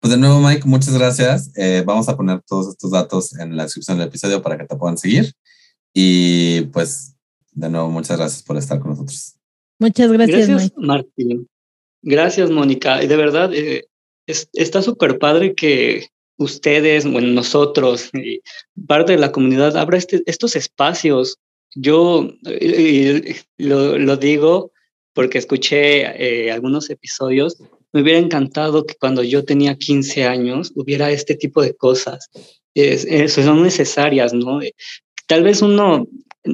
Pues 0.00 0.12
de 0.12 0.18
nuevo, 0.18 0.40
Mike, 0.40 0.66
muchas 0.66 0.96
gracias. 0.96 1.50
Eh, 1.56 1.82
vamos 1.84 2.08
a 2.08 2.16
poner 2.16 2.40
todos 2.46 2.68
estos 2.68 2.90
datos 2.90 3.36
en 3.38 3.56
la 3.56 3.64
descripción 3.64 3.98
del 3.98 4.08
episodio 4.08 4.42
para 4.42 4.56
que 4.56 4.64
te 4.64 4.76
puedan 4.76 4.98
seguir. 4.98 5.32
Y 5.94 6.62
pues, 6.72 7.16
de 7.52 7.70
nuevo, 7.70 7.90
muchas 7.90 8.16
gracias 8.16 8.42
por 8.42 8.56
estar 8.56 8.78
con 8.78 8.90
nosotros. 8.90 9.36
Muchas 9.78 10.10
gracias, 10.12 10.48
gracias 10.48 10.62
Mike. 10.62 10.74
Martín. 10.78 11.48
Gracias, 12.02 12.50
Mónica. 12.50 13.02
Y 13.02 13.06
de 13.08 13.16
verdad, 13.16 13.52
eh, 13.52 13.88
es, 14.26 14.48
está 14.52 14.82
súper 14.82 15.18
padre 15.18 15.54
que 15.54 16.08
ustedes, 16.36 17.10
bueno, 17.10 17.28
nosotros, 17.28 18.10
y 18.12 18.40
parte 18.86 19.12
de 19.12 19.18
la 19.18 19.32
comunidad, 19.32 19.76
abra 19.76 19.98
este, 19.98 20.22
estos 20.26 20.56
espacios. 20.56 21.38
Yo 21.74 22.30
eh, 22.46 23.36
lo, 23.58 23.98
lo, 23.98 24.16
digo 24.16 24.72
porque 25.12 25.38
escuché 25.38 26.02
eh, 26.46 26.50
algunos 26.52 26.90
episodios. 26.90 27.56
Me 27.92 28.02
hubiera 28.02 28.18
encantado 28.18 28.84
que 28.86 28.94
cuando 28.94 29.22
yo 29.22 29.44
tenía 29.44 29.76
15 29.76 30.24
años 30.24 30.72
hubiera 30.74 31.10
este 31.10 31.34
tipo 31.34 31.62
de 31.62 31.74
cosas. 31.74 32.30
Es, 32.74 33.04
es, 33.06 33.32
son 33.32 33.62
necesarias, 33.62 34.34
¿no? 34.34 34.60
Tal 35.26 35.42
vez 35.42 35.62
uno 35.62 36.06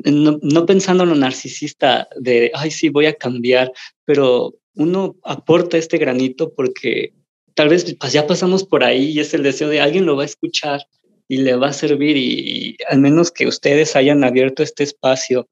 no, 0.04 0.38
no 0.40 0.66
pensando 0.66 1.02
en 1.04 1.10
lo 1.10 1.14
narcisista 1.14 2.08
de, 2.18 2.50
ay, 2.54 2.70
sí, 2.70 2.88
voy 2.88 3.06
a 3.06 3.14
cambiar, 3.14 3.72
pero 4.04 4.54
uno 4.74 5.16
aporta 5.22 5.76
este 5.76 5.98
granito 5.98 6.52
porque 6.54 7.12
tal 7.54 7.68
vez 7.68 7.96
pues, 7.98 8.12
ya 8.12 8.26
pasamos 8.26 8.64
por 8.64 8.84
ahí 8.84 9.10
y 9.10 9.20
es 9.20 9.34
el 9.34 9.42
deseo 9.42 9.68
de 9.68 9.80
alguien 9.80 10.06
lo 10.06 10.16
va 10.16 10.22
a 10.22 10.26
escuchar 10.26 10.86
y 11.28 11.38
le 11.38 11.56
va 11.56 11.68
a 11.68 11.72
servir 11.72 12.16
y, 12.16 12.76
al 12.88 13.00
menos 13.00 13.30
que 13.30 13.46
ustedes 13.46 13.96
hayan 13.96 14.24
abierto 14.24 14.62
este 14.62 14.84
espacio 14.84 15.48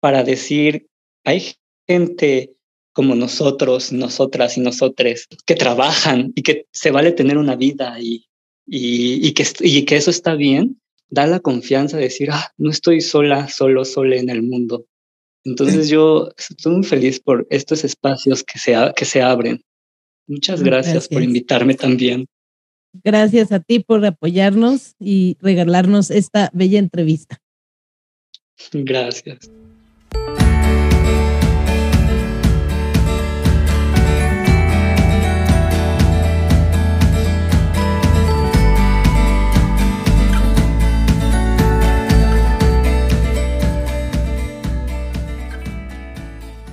para 0.00 0.24
decir, 0.24 0.86
hay 1.24 1.54
gente 1.86 2.54
como 2.92 3.14
nosotros, 3.14 3.92
nosotras 3.92 4.56
y 4.56 4.60
nosotres 4.60 5.28
que 5.46 5.54
trabajan 5.54 6.32
y 6.34 6.42
que 6.42 6.66
se 6.72 6.90
vale 6.90 7.12
tener 7.12 7.38
una 7.38 7.56
vida 7.56 7.98
y, 8.00 8.26
y, 8.66 9.32
que, 9.32 9.46
y 9.60 9.84
que 9.84 9.96
eso 9.96 10.10
está 10.10 10.34
bien, 10.34 10.80
da 11.08 11.26
la 11.26 11.40
confianza 11.40 11.96
de 11.96 12.04
decir, 12.04 12.30
ah, 12.32 12.52
no 12.56 12.70
estoy 12.70 13.00
sola, 13.00 13.48
solo, 13.48 13.84
sola 13.84 14.16
en 14.16 14.30
el 14.30 14.42
mundo. 14.42 14.86
Entonces 15.44 15.88
yo 15.88 16.30
estoy 16.36 16.72
muy 16.72 16.84
feliz 16.84 17.20
por 17.20 17.46
estos 17.50 17.84
espacios 17.84 18.44
que 18.44 18.58
se, 18.58 18.74
que 18.96 19.04
se 19.04 19.22
abren. 19.22 19.62
Muchas 20.26 20.62
gracias, 20.62 21.08
por 21.08 21.22
invitarme 21.22 21.74
también. 21.74 22.26
Gracias 23.04 23.52
a 23.52 23.60
ti 23.60 23.80
por 23.80 24.04
apoyarnos 24.04 24.94
y 24.98 25.36
regalarnos 25.40 26.10
esta 26.10 26.50
bella 26.52 26.78
entrevista. 26.78 27.40
Gracias. 28.72 29.50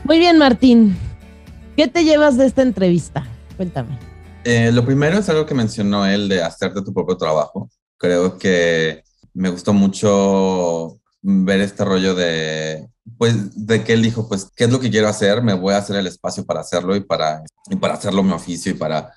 Muy 0.03 0.17
bien, 0.17 0.39
Martín. 0.39 0.97
¿Qué 1.77 1.87
te 1.87 2.03
llevas 2.03 2.35
de 2.35 2.47
esta 2.47 2.63
entrevista? 2.63 3.27
Cuéntame. 3.59 3.99
Eh, 4.45 4.71
lo 4.71 4.85
primero 4.85 5.17
es 5.17 5.27
algo 5.27 5.45
que 5.45 5.53
mencionó 5.53 6.05
él 6.05 6.29
de 6.29 6.41
hacerte 6.41 6.81
tu 6.81 6.93
propio 6.93 7.17
trabajo. 7.17 7.69
Creo 7.97 8.37
que 8.37 9.03
me 9.33 9.49
gustó 9.49 9.73
mucho 9.73 11.01
ver 11.21 11.59
este 11.59 11.83
rollo 11.83 12.15
de, 12.15 12.87
pues, 13.17 13.67
de 13.67 13.83
que 13.83 13.91
él 13.91 14.01
dijo, 14.01 14.29
pues, 14.29 14.49
¿qué 14.55 14.63
es 14.63 14.71
lo 14.71 14.79
que 14.79 14.89
quiero 14.89 15.09
hacer? 15.09 15.41
Me 15.41 15.55
voy 15.55 15.73
a 15.73 15.79
hacer 15.79 15.97
el 15.97 16.07
espacio 16.07 16.45
para 16.45 16.61
hacerlo 16.61 16.95
y 16.95 17.01
para, 17.01 17.43
y 17.69 17.75
para 17.75 17.95
hacerlo 17.95 18.23
mi 18.23 18.31
oficio 18.31 18.71
y 18.71 18.75
para, 18.75 19.13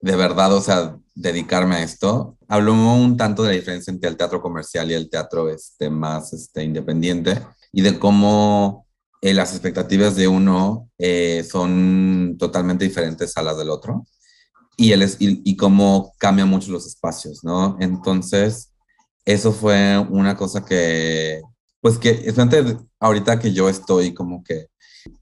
de 0.00 0.14
verdad, 0.14 0.54
o 0.54 0.60
sea, 0.60 0.96
dedicarme 1.16 1.74
a 1.74 1.82
esto. 1.82 2.38
Habló 2.46 2.74
un 2.74 3.16
tanto 3.16 3.42
de 3.42 3.48
la 3.48 3.56
diferencia 3.56 3.90
entre 3.90 4.08
el 4.08 4.16
teatro 4.16 4.40
comercial 4.40 4.88
y 4.88 4.94
el 4.94 5.10
teatro 5.10 5.48
este, 5.48 5.90
más 5.90 6.32
este, 6.32 6.62
independiente 6.62 7.44
y 7.72 7.82
de 7.82 7.98
cómo 7.98 8.86
eh, 9.22 9.34
las 9.34 9.52
expectativas 9.52 10.16
de 10.16 10.28
uno 10.28 10.88
eh, 10.98 11.46
son 11.48 12.36
totalmente 12.38 12.84
diferentes 12.84 13.36
a 13.36 13.42
las 13.42 13.58
del 13.58 13.70
otro 13.70 14.06
y, 14.76 14.92
el, 14.92 15.02
y, 15.02 15.42
y, 15.44 15.56
cómo 15.56 16.14
cambian 16.18 16.48
mucho 16.48 16.72
los 16.72 16.86
espacios, 16.86 17.44
¿no? 17.44 17.76
Entonces, 17.80 18.72
eso 19.26 19.52
fue 19.52 19.98
una 19.98 20.36
cosa 20.36 20.64
que, 20.64 21.42
pues 21.80 21.98
que, 21.98 22.10
especialmente 22.10 22.78
ahorita 22.98 23.38
que 23.38 23.52
yo 23.52 23.68
estoy 23.68 24.14
como 24.14 24.42
que 24.42 24.68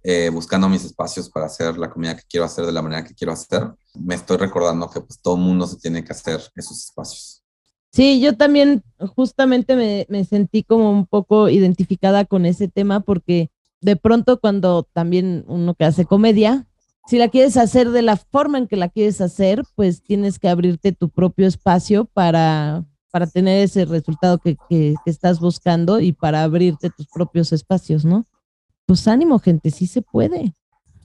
eh, 0.03 0.31
buscando 0.33 0.69
mis 0.69 0.85
espacios 0.85 1.29
para 1.29 1.47
hacer 1.47 1.77
la 1.77 1.91
comida 1.91 2.17
que 2.17 2.23
quiero 2.29 2.47
hacer 2.47 2.67
de 2.67 2.73
la 2.73 2.83
manera 2.83 3.05
que 3.05 3.15
quiero 3.15 3.33
hacer, 3.33 3.69
me 3.95 4.15
estoy 4.15 4.37
recordando 4.37 4.89
que 4.91 5.01
pues 5.01 5.21
todo 5.21 5.37
mundo 5.37 5.67
se 5.67 5.77
tiene 5.77 6.05
que 6.05 6.13
hacer 6.13 6.41
esos 6.55 6.85
espacios. 6.85 7.43
Sí, 7.93 8.21
yo 8.21 8.37
también 8.37 8.83
justamente 9.17 9.75
me, 9.75 10.07
me 10.09 10.25
sentí 10.25 10.63
como 10.63 10.91
un 10.91 11.07
poco 11.07 11.49
identificada 11.49 12.25
con 12.25 12.45
ese 12.47 12.69
tema 12.69 13.01
porque 13.01 13.51
de 13.81 13.97
pronto 13.97 14.41
cuando 14.41 14.85
también 14.93 15.45
uno 15.47 15.75
que 15.75 15.85
hace 15.85 16.05
comedia, 16.05 16.67
si 17.09 17.17
la 17.17 17.29
quieres 17.29 17.57
hacer 17.57 17.91
de 17.91 18.03
la 18.03 18.17
forma 18.17 18.59
en 18.59 18.67
que 18.67 18.77
la 18.77 18.89
quieres 18.89 19.21
hacer, 19.21 19.63
pues 19.75 20.03
tienes 20.03 20.39
que 20.39 20.49
abrirte 20.49 20.93
tu 20.93 21.09
propio 21.09 21.47
espacio 21.47 22.05
para, 22.05 22.85
para 23.11 23.27
tener 23.27 23.65
ese 23.65 23.87
resultado 23.87 24.39
que, 24.39 24.57
que, 24.69 24.95
estás 25.07 25.41
buscando 25.41 26.01
y 26.01 26.13
para 26.13 26.43
abrirte 26.43 26.91
tus 26.91 27.07
propios 27.09 27.53
espacios, 27.53 28.05
¿no? 28.05 28.27
Pues 28.85 29.09
ánimo, 29.09 29.39
gente, 29.39 29.71
sí 29.71 29.87
se 29.87 30.03
puede. 30.03 30.55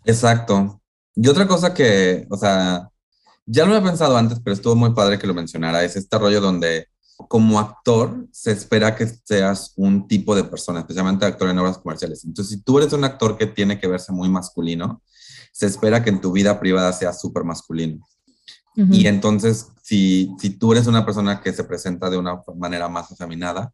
Exacto. 0.04 0.82
Y 1.16 1.28
otra 1.28 1.48
cosa 1.48 1.74
que, 1.74 2.28
o 2.30 2.38
sea, 2.38 2.90
ya 3.46 3.66
lo 3.66 3.74
había 3.74 3.90
pensado 3.90 4.18
antes, 4.18 4.40
pero 4.42 4.54
estuvo 4.54 4.76
muy 4.76 4.94
padre 4.94 5.20
que 5.20 5.28
lo 5.28 5.34
mencionara, 5.34 5.84
es 5.84 5.96
este 5.96 6.18
rollo 6.18 6.42
donde 6.42 6.88
como 7.28 7.60
actor 7.60 8.28
se 8.32 8.52
espera 8.52 8.96
que 8.96 9.08
seas 9.08 9.74
un 9.76 10.08
tipo 10.08 10.36
de 10.36 10.44
persona, 10.44 10.80
especialmente 10.80 11.26
actor 11.26 11.50
en 11.50 11.60
obras 11.60 11.78
comerciales. 11.78 12.26
Entonces, 12.26 12.58
si 12.58 12.64
tú 12.64 12.80
eres 12.80 12.94
un 12.94 13.04
actor 13.04 13.38
que 13.38 13.48
tiene 13.48 13.80
que 13.80 13.88
verse 13.88 14.12
muy 14.12 14.30
masculino, 14.30 15.02
se 15.52 15.68
espera 15.68 16.04
que 16.04 16.10
en 16.10 16.22
tu 16.22 16.32
vida 16.32 16.60
privada 16.60 16.92
sea 16.94 17.14
súper 17.14 17.44
masculino. 17.44 18.06
Y 18.76 19.06
entonces, 19.06 19.68
si, 19.84 20.32
si 20.40 20.50
tú 20.50 20.72
eres 20.72 20.88
una 20.88 21.06
persona 21.06 21.42
que 21.42 21.54
se 21.54 21.64
presenta 21.64 22.10
de 22.10 22.18
una 22.18 22.42
manera 22.56 22.90
más 22.90 23.12
afeminada, 23.12 23.72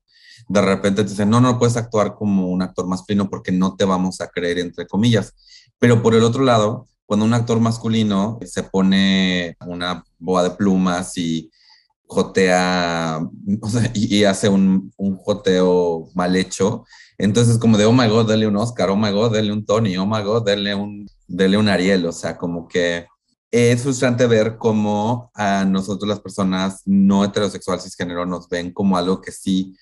de 0.50 0.62
repente 0.62 1.04
te 1.04 1.10
dicen, 1.12 1.30
no, 1.30 1.40
no 1.40 1.58
puedes 1.58 1.78
actuar 1.78 2.16
como 2.16 2.50
un 2.50 2.62
actor 2.62 2.86
masculino 2.86 3.30
porque 3.30 3.54
no 3.54 3.78
te 3.78 3.86
vamos 3.86 4.20
a 4.20 4.28
creer, 4.28 4.60
entre 4.60 4.88
comillas. 4.88 5.34
Pero 5.80 6.04
por 6.04 6.16
el 6.16 6.24
otro 6.24 6.44
lado, 6.44 6.88
cuando 7.06 7.26
un 7.26 7.34
actor 7.34 7.60
masculino 7.62 8.40
se 8.46 8.64
pone 8.64 9.56
una 9.66 10.04
boa 10.18 10.44
de 10.44 10.52
plumas 10.52 11.18
y 11.18 11.50
jotea 12.10 13.22
y, 13.94 14.24
hace 14.24 14.50
un, 14.50 14.92
un, 14.98 15.16
joteo 15.18 16.10
mal 16.16 16.36
hecho. 16.36 16.86
Entonces, 17.18 17.58
como 17.60 17.78
de, 17.78 17.86
oh 17.86 17.94
my 17.94 18.08
god, 18.08 18.30
dale 18.30 18.48
un 18.48 18.58
Oscar, 18.58 18.90
oh 18.90 18.98
my 18.98 19.12
god, 19.12 19.34
dale 19.34 19.54
un 19.54 19.66
Tony, 19.66 19.96
oh 19.98 20.08
my 20.08 20.24
god, 20.24 20.44
dale 20.46 20.74
un, 20.74 21.08
dale 21.28 21.58
un 21.58 21.70
Ariel. 21.70 22.06
O 22.08 22.12
sea, 22.12 22.36
como 22.36 22.68
que 22.68 23.06
es 23.52 23.84
frustrante 23.84 24.26
ver 24.26 24.58
cómo 24.58 25.32
a 25.36 25.66
nosotros, 25.66 26.10
las 26.10 26.20
personas 26.20 26.82
no 26.86 27.24
heterosexuales 27.24 27.84
cisgénero, 27.84 28.26
nos 28.26 28.50
ven 28.50 28.74
como 28.74 28.98
algo 28.98 29.22
que 29.22 29.32
sí, 29.32 29.76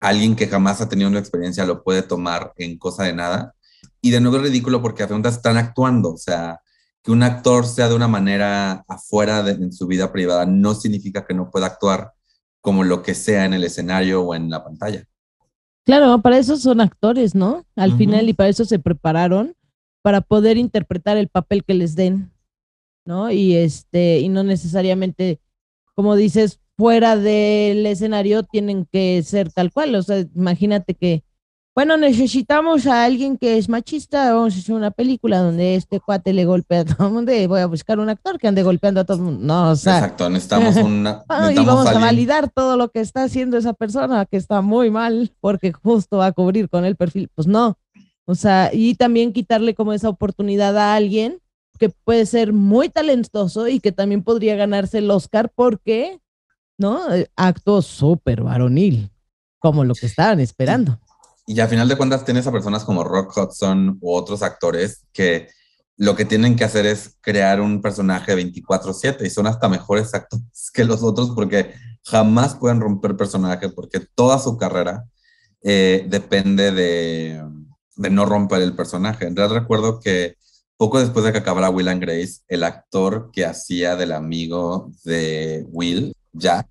alguien 0.00 0.34
que 0.34 0.48
jamás 0.48 0.80
ha 0.80 0.88
tenido 0.88 1.10
una 1.10 1.18
experiencia 1.18 1.66
lo 1.66 1.82
puede 1.84 2.02
tomar 2.02 2.52
en 2.56 2.78
cosa 2.78 3.04
de 3.04 3.12
nada. 3.12 3.54
Y 4.00 4.10
de 4.10 4.20
nuevo 4.20 4.38
es 4.38 4.44
ridículo 4.44 4.80
porque 4.80 5.02
a 5.02 5.06
preguntas 5.06 5.36
están 5.36 5.58
actuando, 5.58 6.14
o 6.14 6.18
sea, 6.18 6.58
que 7.06 7.12
un 7.12 7.22
actor 7.22 7.64
sea 7.64 7.88
de 7.88 7.94
una 7.94 8.08
manera 8.08 8.84
afuera 8.88 9.44
de 9.44 9.52
en 9.52 9.72
su 9.72 9.86
vida 9.86 10.10
privada 10.10 10.44
no 10.44 10.74
significa 10.74 11.24
que 11.24 11.34
no 11.34 11.52
pueda 11.52 11.66
actuar 11.66 12.12
como 12.60 12.82
lo 12.82 13.04
que 13.04 13.14
sea 13.14 13.44
en 13.44 13.54
el 13.54 13.62
escenario 13.62 14.22
o 14.22 14.34
en 14.34 14.50
la 14.50 14.64
pantalla. 14.64 15.04
Claro, 15.84 16.20
para 16.20 16.36
eso 16.36 16.56
son 16.56 16.80
actores, 16.80 17.36
¿no? 17.36 17.64
Al 17.76 17.96
final 17.96 18.28
y 18.28 18.32
para 18.32 18.48
eso 18.48 18.64
se 18.64 18.80
prepararon 18.80 19.54
para 20.02 20.20
poder 20.20 20.56
interpretar 20.56 21.16
el 21.16 21.28
papel 21.28 21.62
que 21.62 21.74
les 21.74 21.94
den, 21.94 22.32
¿no? 23.04 23.30
Y 23.30 23.54
este 23.54 24.18
y 24.18 24.28
no 24.28 24.42
necesariamente 24.42 25.38
como 25.94 26.16
dices 26.16 26.58
fuera 26.76 27.16
del 27.16 27.86
escenario 27.86 28.42
tienen 28.42 28.84
que 28.84 29.22
ser 29.22 29.52
tal 29.52 29.72
cual, 29.72 29.94
o 29.94 30.02
sea, 30.02 30.26
imagínate 30.34 30.94
que 30.94 31.22
bueno, 31.76 31.98
necesitamos 31.98 32.86
a 32.86 33.04
alguien 33.04 33.36
que 33.36 33.58
es 33.58 33.68
machista, 33.68 34.32
vamos 34.32 34.56
a 34.56 34.58
hacer 34.60 34.74
una 34.74 34.90
película 34.90 35.40
donde 35.40 35.74
este 35.74 36.00
cuate 36.00 36.32
le 36.32 36.46
golpea 36.46 36.80
a 36.80 36.84
todo 36.86 37.08
el 37.08 37.12
mundo 37.12 37.34
y 37.34 37.46
voy 37.46 37.60
a 37.60 37.66
buscar 37.66 37.98
un 37.98 38.08
actor 38.08 38.38
que 38.38 38.48
ande 38.48 38.62
golpeando 38.62 39.02
a 39.02 39.04
todo 39.04 39.18
el 39.18 39.22
mundo. 39.24 39.44
No, 39.44 39.72
o 39.72 39.76
sea, 39.76 39.98
Exacto, 39.98 40.30
necesitamos 40.30 40.76
una... 40.76 41.22
y 41.52 41.56
vamos 41.56 41.86
a, 41.86 41.98
validar 41.98 42.48
todo 42.48 42.78
lo 42.78 42.88
que 42.88 43.00
está 43.00 43.24
haciendo 43.24 43.58
esa 43.58 43.74
persona, 43.74 44.24
que 44.24 44.38
está 44.38 44.62
muy 44.62 44.90
mal, 44.90 45.34
porque 45.38 45.70
justo 45.70 46.16
va 46.16 46.26
a 46.28 46.32
cubrir 46.32 46.70
con 46.70 46.86
el 46.86 46.96
perfil. 46.96 47.28
Pues 47.34 47.46
no, 47.46 47.76
o 48.24 48.34
sea, 48.34 48.70
y 48.72 48.94
también 48.94 49.34
quitarle 49.34 49.74
como 49.74 49.92
esa 49.92 50.08
oportunidad 50.08 50.78
a 50.78 50.94
alguien 50.94 51.42
que 51.78 51.90
puede 51.90 52.24
ser 52.24 52.54
muy 52.54 52.88
talentoso 52.88 53.68
y 53.68 53.80
que 53.80 53.92
también 53.92 54.22
podría 54.22 54.56
ganarse 54.56 54.96
el 54.96 55.10
Oscar 55.10 55.52
porque, 55.54 56.20
¿no? 56.78 57.14
Eh, 57.14 57.28
acto 57.36 57.82
súper 57.82 58.42
varonil, 58.42 59.10
como 59.58 59.84
lo 59.84 59.92
que 59.92 60.06
estaban 60.06 60.40
esperando. 60.40 60.98
Y 61.46 61.60
a 61.60 61.68
final 61.68 61.88
de 61.88 61.96
cuentas 61.96 62.24
tienes 62.24 62.46
a 62.46 62.52
personas 62.52 62.84
como 62.84 63.04
Rock 63.04 63.36
Hudson 63.36 63.98
u 64.00 64.12
otros 64.12 64.42
actores 64.42 65.06
que 65.12 65.48
lo 65.96 66.14
que 66.14 66.24
tienen 66.24 66.56
que 66.56 66.64
hacer 66.64 66.86
es 66.86 67.16
crear 67.20 67.60
un 67.60 67.80
personaje 67.80 68.34
24/7 68.34 69.24
y 69.24 69.30
son 69.30 69.46
hasta 69.46 69.68
mejores 69.68 70.12
actores 70.12 70.44
que 70.74 70.84
los 70.84 71.02
otros 71.02 71.30
porque 71.34 71.74
jamás 72.04 72.54
pueden 72.54 72.80
romper 72.80 73.16
personaje 73.16 73.68
porque 73.70 74.00
toda 74.00 74.38
su 74.38 74.56
carrera 74.56 75.04
eh, 75.62 76.04
depende 76.08 76.70
de, 76.70 77.42
no 77.96 78.26
romper 78.26 78.62
el 78.62 78.76
personaje. 78.76 79.26
En 79.26 79.34
realidad 79.34 79.60
recuerdo 79.60 80.00
que 80.00 80.36
poco 80.76 81.00
después 81.00 81.24
de 81.24 81.32
que 81.32 81.38
acabara 81.38 81.70
Will 81.70 81.88
and 81.88 82.02
Grace, 82.02 82.40
el 82.48 82.62
actor 82.62 83.30
que 83.32 83.44
hacía 83.46 83.96
del 83.96 84.12
amigo 84.12 84.92
de 85.04 85.64
Will, 85.70 86.14
Jack, 86.32 86.68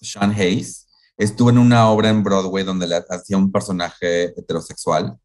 Sean 0.00 0.30
Hayes, 0.30 0.83
estuvo 1.16 1.50
en 1.50 1.58
una 1.58 1.88
obra 1.88 2.08
en 2.08 2.22
Broadway 2.22 2.64
donde 2.64 2.86
le 2.86 3.02
hacía 3.08 3.36
un 3.36 3.52
personaje 3.52 4.38
heterosexual. 4.38 5.16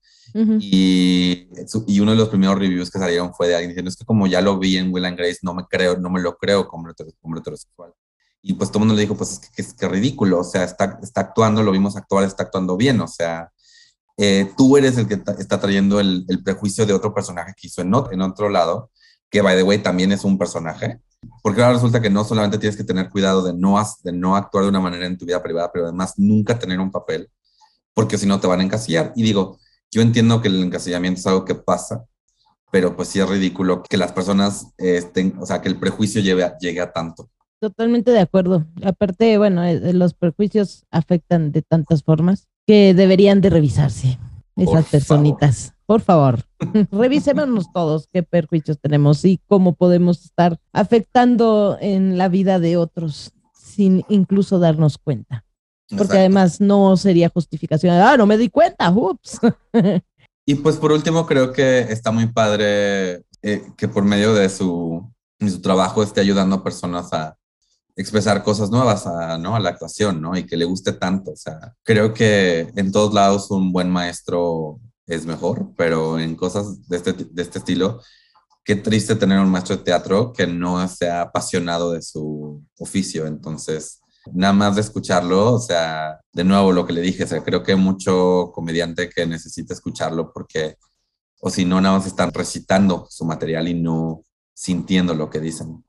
y, 0.59 1.47
y, 1.87 1.99
uno 1.99 2.11
de 2.11 2.17
los 2.17 2.29
primeros 2.29 2.59
reviews 2.59 2.91
que 2.91 2.99
salieron 2.99 3.33
fue 3.33 3.47
de 3.47 3.55
alguien 3.55 3.71
diciendo, 3.71 3.89
es 3.89 3.95
que 3.95 4.05
como 4.05 4.27
ya 4.27 4.41
lo 4.41 4.59
vi 4.59 4.77
en 4.77 4.93
Will 4.93 5.05
and 5.05 5.17
Grace, 5.17 5.39
no 5.41 5.55
me 5.55 5.65
creo, 5.67 5.97
no 5.97 6.11
me 6.11 6.21
lo 6.21 6.37
creo 6.37 6.67
como, 6.67 6.89
heterosexual. 6.89 7.93
Y 8.41 8.53
pues 8.53 8.69
todo 8.69 8.77
el 8.77 8.87
mundo 8.87 8.95
le 8.95 9.01
dijo, 9.01 9.17
pues 9.17 9.31
es 9.31 9.49
que 9.49 9.61
es 9.63 9.91
ridículo, 9.91 10.39
o 10.39 10.43
sea, 10.43 10.63
está, 10.63 10.99
está 11.01 11.21
actuando, 11.21 11.63
lo 11.63 11.71
vimos 11.71 11.97
actuar, 11.97 12.25
está 12.25 12.43
actuando 12.43 12.77
bien, 12.77 13.01
o 13.01 13.07
sea, 13.07 13.51
eh, 14.17 14.51
tú 14.55 14.77
eres 14.77 14.97
el 14.97 15.07
que 15.07 15.19
está 15.39 15.59
trayendo 15.59 15.99
el, 15.99 16.25
prejuicio 16.43 16.85
de 16.85 16.93
otro 16.93 17.13
personaje 17.13 17.53
que 17.57 17.67
hizo 17.67 17.81
en, 17.81 17.91
en 18.11 18.21
otro 18.21 18.49
lado, 18.49 18.91
que 19.29 19.41
by 19.41 19.57
the 19.57 19.63
way 19.63 19.79
también 19.79 20.11
es 20.11 20.23
un 20.23 20.37
personaje, 20.37 21.01
porque 21.41 21.61
ahora 21.61 21.75
resulta 21.75 22.01
que 22.01 22.09
no 22.09 22.23
solamente 22.23 22.57
tienes 22.57 22.77
que 22.77 22.83
tener 22.83 23.09
cuidado 23.09 23.43
de 23.43 23.53
no, 23.53 23.81
de 24.03 24.11
no 24.11 24.35
actuar 24.35 24.63
de 24.63 24.69
una 24.69 24.79
manera 24.79 25.05
en 25.05 25.17
tu 25.17 25.25
vida 25.25 25.41
privada, 25.41 25.71
pero 25.71 25.85
además 25.85 26.13
nunca 26.17 26.57
tener 26.57 26.79
un 26.79 26.91
papel, 26.91 27.29
porque 27.93 28.17
si 28.17 28.25
no 28.25 28.39
te 28.39 28.47
van 28.47 28.59
a 28.59 28.63
encasillar. 28.63 29.13
Y 29.15 29.23
digo, 29.23 29.57
yo 29.91 30.01
entiendo 30.01 30.41
que 30.41 30.47
el 30.47 30.61
encasillamiento 30.63 31.19
es 31.19 31.27
algo 31.27 31.45
que 31.45 31.55
pasa, 31.55 32.05
pero 32.71 32.95
pues 32.95 33.09
sí 33.09 33.19
es 33.19 33.27
ridículo 33.27 33.83
que 33.83 33.97
las 33.97 34.11
personas 34.11 34.67
estén, 34.77 35.35
o 35.39 35.45
sea, 35.45 35.61
que 35.61 35.69
el 35.69 35.79
prejuicio 35.79 36.21
lleve 36.21 36.49
llegue 36.59 36.81
a 36.81 36.91
tanto. 36.91 37.29
Totalmente 37.59 38.11
de 38.11 38.19
acuerdo. 38.19 38.65
Aparte, 38.83 39.37
bueno, 39.37 39.65
eh, 39.65 39.93
los 39.93 40.13
prejuicios 40.13 40.85
afectan 40.91 41.51
de 41.51 41.61
tantas 41.61 42.03
formas 42.03 42.47
que 42.65 42.93
deberían 42.93 43.41
de 43.41 43.49
revisarse 43.49 44.17
esas 44.55 44.85
personitas. 44.85 45.73
Por 45.89 46.01
favor, 46.01 46.45
revisémonos 46.91 47.73
todos 47.73 48.07
qué 48.13 48.21
perjuicios 48.21 48.77
tenemos 48.79 49.25
y 49.25 49.39
cómo 49.47 49.73
podemos 49.73 50.23
estar 50.23 50.59
afectando 50.71 51.79
en 51.81 52.15
la 52.15 52.27
vida 52.27 52.59
de 52.59 52.77
otros 52.77 53.31
sin 53.55 54.05
incluso 54.07 54.59
darnos 54.59 54.99
cuenta. 54.99 55.45
Porque 55.97 56.19
además 56.19 56.61
no 56.61 56.95
sería 56.95 57.29
justificación. 57.29 57.95
Ah, 57.95 58.17
no 58.17 58.27
me 58.27 58.37
di 58.37 58.49
cuenta, 58.49 58.91
ups. 58.91 59.39
y 60.45 60.53
pues 60.53 60.77
por 60.77 60.91
último, 60.91 61.25
creo 61.25 61.51
que 61.53 61.79
está 61.79 62.11
muy 62.11 62.27
padre 62.27 63.23
eh, 63.41 63.63
que 63.75 63.87
por 63.87 64.03
medio 64.03 64.35
de 64.35 64.47
su, 64.49 65.11
de 65.39 65.49
su 65.49 65.59
trabajo 65.59 66.03
esté 66.03 66.21
ayudando 66.21 66.57
a 66.57 66.63
personas 66.63 67.11
a, 67.13 67.35
expresar 67.95 68.43
cosas 68.43 68.69
nuevas 68.69 69.07
a, 69.07 69.39
¿no? 69.39 69.55
a 69.55 69.59
la 69.59 69.71
actuación, 69.71 70.21
¿no? 70.21 70.37
Y 70.37 70.45
que 70.45 70.55
le 70.55 70.65
guste 70.65 70.93
tanto. 70.93 71.31
O 71.31 71.35
sea, 71.35 71.73
creo 71.83 72.13
que 72.13 72.71
en 72.75 72.91
todos 72.91 73.11
lados 73.11 73.49
un 73.49 73.73
buen 73.73 73.89
maestro 73.89 74.79
es 75.09 75.25
mejor, 75.25 75.73
pero 75.75 76.19
en 76.19 76.35
cosas 76.35 76.87
de 76.87 76.97
este, 76.97 77.13
de 77.13 77.41
este 77.41 77.59
estilo, 77.59 78.01
qué 78.63 78.75
triste 78.75 79.15
tener 79.15 79.39
un 79.39 79.49
maestro 79.49 79.75
de 79.75 79.83
teatro 79.83 80.31
que 80.31 80.47
no 80.47 80.87
sea 80.87 81.21
apasionado 81.21 81.91
de 81.91 82.01
su 82.01 82.63
oficio. 82.77 83.25
Entonces, 83.25 83.99
nada 84.33 84.53
más 84.53 84.75
de 84.75 84.81
escucharlo, 84.81 85.53
o 85.55 85.59
sea, 85.59 86.19
de 86.31 86.43
nuevo 86.43 86.71
lo 86.71 86.85
que 86.85 86.93
le 86.93 87.01
dije, 87.01 87.25
o 87.25 87.27
sea, 87.27 87.43
creo 87.43 87.63
que 87.63 87.73
hay 87.73 87.77
mucho 87.77 88.51
comediante 88.53 89.09
que 89.09 89.25
necesita 89.25 89.73
escucharlo 89.73 90.31
porque, 90.31 90.77
o 91.41 91.49
si 91.49 91.65
no, 91.65 91.81
nada 91.81 91.97
más 91.97 92.07
están 92.07 92.31
recitando 92.31 93.07
su 93.09 93.25
material 93.25 93.67
y 93.67 93.73
no 93.73 94.23
sintiendo 94.53 95.13
lo 95.13 95.29
que 95.29 95.39
dicen. 95.39 95.83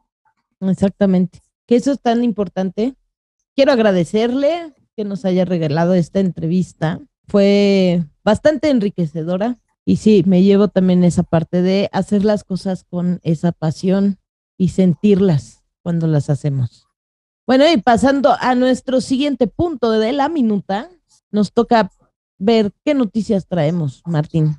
Exactamente 0.60 1.40
que 1.70 1.76
eso 1.76 1.92
es 1.92 2.00
tan 2.00 2.24
importante. 2.24 2.96
Quiero 3.54 3.70
agradecerle 3.70 4.74
que 4.96 5.04
nos 5.04 5.24
haya 5.24 5.44
regalado 5.44 5.94
esta 5.94 6.18
entrevista. 6.18 7.00
Fue 7.30 8.04
bastante 8.24 8.70
enriquecedora 8.70 9.58
y 9.84 9.96
sí, 9.96 10.24
me 10.26 10.42
llevo 10.42 10.66
también 10.66 11.04
esa 11.04 11.22
parte 11.22 11.62
de 11.62 11.88
hacer 11.92 12.24
las 12.24 12.42
cosas 12.42 12.84
con 12.84 13.20
esa 13.22 13.52
pasión 13.52 14.18
y 14.58 14.70
sentirlas 14.70 15.62
cuando 15.82 16.08
las 16.08 16.28
hacemos. 16.28 16.88
Bueno, 17.46 17.70
y 17.70 17.76
pasando 17.76 18.36
a 18.40 18.56
nuestro 18.56 19.00
siguiente 19.00 19.46
punto 19.46 19.92
de 19.92 20.12
la 20.12 20.28
minuta, 20.28 20.90
nos 21.30 21.52
toca 21.52 21.92
ver 22.36 22.72
qué 22.84 22.94
noticias 22.94 23.46
traemos, 23.46 24.02
Martín. 24.06 24.56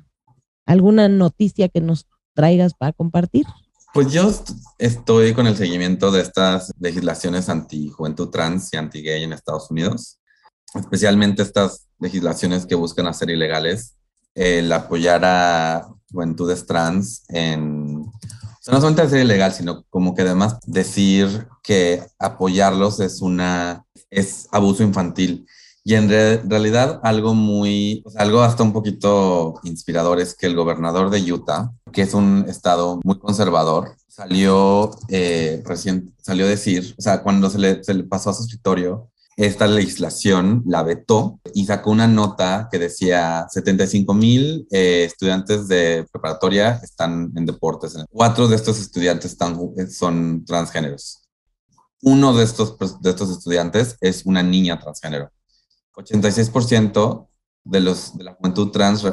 ¿Alguna 0.64 1.08
noticia 1.08 1.68
que 1.68 1.82
nos 1.82 2.06
traigas 2.34 2.72
para 2.72 2.92
compartir? 2.92 3.44
Pues 3.92 4.10
yo 4.10 4.30
estoy 4.78 5.34
con 5.34 5.46
el 5.46 5.56
seguimiento 5.56 6.10
de 6.10 6.22
estas 6.22 6.72
legislaciones 6.80 7.50
anti-juventud 7.50 8.30
trans 8.30 8.72
y 8.72 8.78
anti-gay 8.78 9.24
en 9.24 9.34
Estados 9.34 9.70
Unidos, 9.70 10.18
especialmente 10.74 11.42
estas 11.42 11.86
legislaciones 11.98 12.66
que 12.66 12.74
buscan 12.74 13.06
hacer 13.06 13.30
ilegales 13.30 13.96
el 14.34 14.72
apoyar 14.72 15.24
a 15.24 15.88
juventudes 16.10 16.66
trans 16.66 17.24
en, 17.28 17.98
o 18.62 18.64
sea, 18.64 18.74
no 18.74 18.80
solamente 18.80 19.02
hacer 19.02 19.24
ilegal, 19.24 19.52
sino 19.52 19.84
como 19.90 20.14
que 20.14 20.22
además 20.22 20.58
decir 20.66 21.48
que 21.62 22.02
apoyarlos 22.18 23.00
es 23.00 23.20
una, 23.20 23.84
es 24.10 24.48
abuso 24.52 24.82
infantil. 24.82 25.46
Y 25.84 25.94
en 25.94 26.08
realidad 26.08 27.00
algo 27.02 27.34
muy, 27.34 28.04
algo 28.16 28.42
hasta 28.42 28.62
un 28.62 28.72
poquito 28.72 29.54
inspirador 29.64 30.20
es 30.20 30.36
que 30.36 30.46
el 30.46 30.54
gobernador 30.54 31.10
de 31.10 31.32
Utah, 31.32 31.72
que 31.92 32.02
es 32.02 32.14
un 32.14 32.44
estado 32.48 33.00
muy 33.02 33.18
conservador, 33.18 33.96
salió 34.06 34.92
eh, 35.08 35.60
recién, 35.64 36.14
salió 36.22 36.44
a 36.44 36.48
decir, 36.48 36.94
o 36.96 37.02
sea, 37.02 37.22
cuando 37.22 37.50
se 37.50 37.58
le, 37.58 37.82
se 37.82 37.94
le 37.94 38.04
pasó 38.04 38.30
a 38.30 38.34
su 38.34 38.44
escritorio, 38.44 39.10
esta 39.36 39.66
legislación 39.66 40.62
la 40.66 40.82
vetó 40.82 41.40
y 41.54 41.64
sacó 41.64 41.90
una 41.90 42.06
nota 42.06 42.68
que 42.70 42.78
decía 42.78 43.46
75 43.48 44.12
mil 44.14 44.66
eh, 44.70 45.04
estudiantes 45.04 45.68
de 45.68 46.06
preparatoria 46.12 46.80
están 46.82 47.32
en 47.36 47.46
deportes. 47.46 47.96
Cuatro 48.10 48.48
de 48.48 48.56
estos 48.56 48.78
estudiantes 48.78 49.32
están, 49.32 49.58
son 49.90 50.44
transgéneros. 50.44 51.22
Uno 52.02 52.34
de 52.34 52.44
estos, 52.44 52.76
de 53.00 53.10
estos 53.10 53.30
estudiantes 53.30 53.96
es 54.00 54.26
una 54.26 54.42
niña 54.42 54.78
transgénero. 54.78 55.30
86% 55.94 57.28
de, 57.64 57.80
los, 57.80 58.16
de 58.16 58.24
la 58.24 58.34
juventud 58.34 58.70
trans 58.70 59.04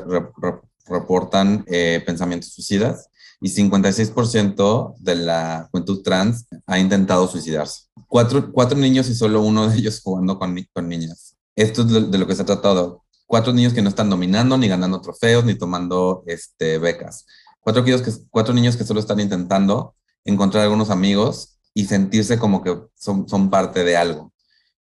reportan 0.86 1.64
eh, 1.68 2.02
pensamientos 2.06 2.52
suicidas 2.54 3.10
y 3.42 3.50
56% 3.50 4.96
de 4.98 5.16
la 5.16 5.70
juventud 5.72 6.02
trans 6.02 6.46
ha 6.66 6.80
intentado 6.80 7.28
suicidarse. 7.28 7.89
Cuatro, 8.10 8.51
cuatro, 8.51 8.78
niños 8.78 9.07
y 9.07 9.16
solo 9.16 9.41
uno 9.41 9.70
de 9.70 9.78
ellos 9.78 10.01
jugando 10.03 10.38
con, 10.38 10.57
con 10.74 10.89
niñas. 10.89 11.38
Esto 11.55 11.84
es 11.84 12.12
de, 12.12 12.18
lo 12.18 12.28
que 12.28 12.36
se 12.36 12.41
ha 12.41 12.45
tratado. 12.45 13.05
Cuatro 13.26 13.53
niños 13.53 13.74
que 13.74 13.82
no 13.82 13.88
están 13.88 14.10
dominando, 14.10 14.57
ni 14.57 14.68
ganando 14.68 14.99
trofeos, 14.99 15.45
ni 15.45 15.55
tomando 15.55 16.24
este, 16.26 16.78
becas. 16.80 17.26
Cuatro, 17.62 17.86
que, 17.86 17.95
cuatro 18.30 18.53
niños 18.53 18.76
que 18.76 18.84
solo 18.84 18.99
están 18.99 19.22
intentando 19.22 19.95
encontrar 20.26 20.64
algunos 20.64 20.89
amigos 20.89 21.60
y 21.74 21.86
sentirse 21.86 22.38
como 22.38 22.62
que 22.62 22.76
son, 22.95 23.30
son 23.30 23.49
parte 23.49 23.86
de 23.86 23.95
algo 23.95 24.34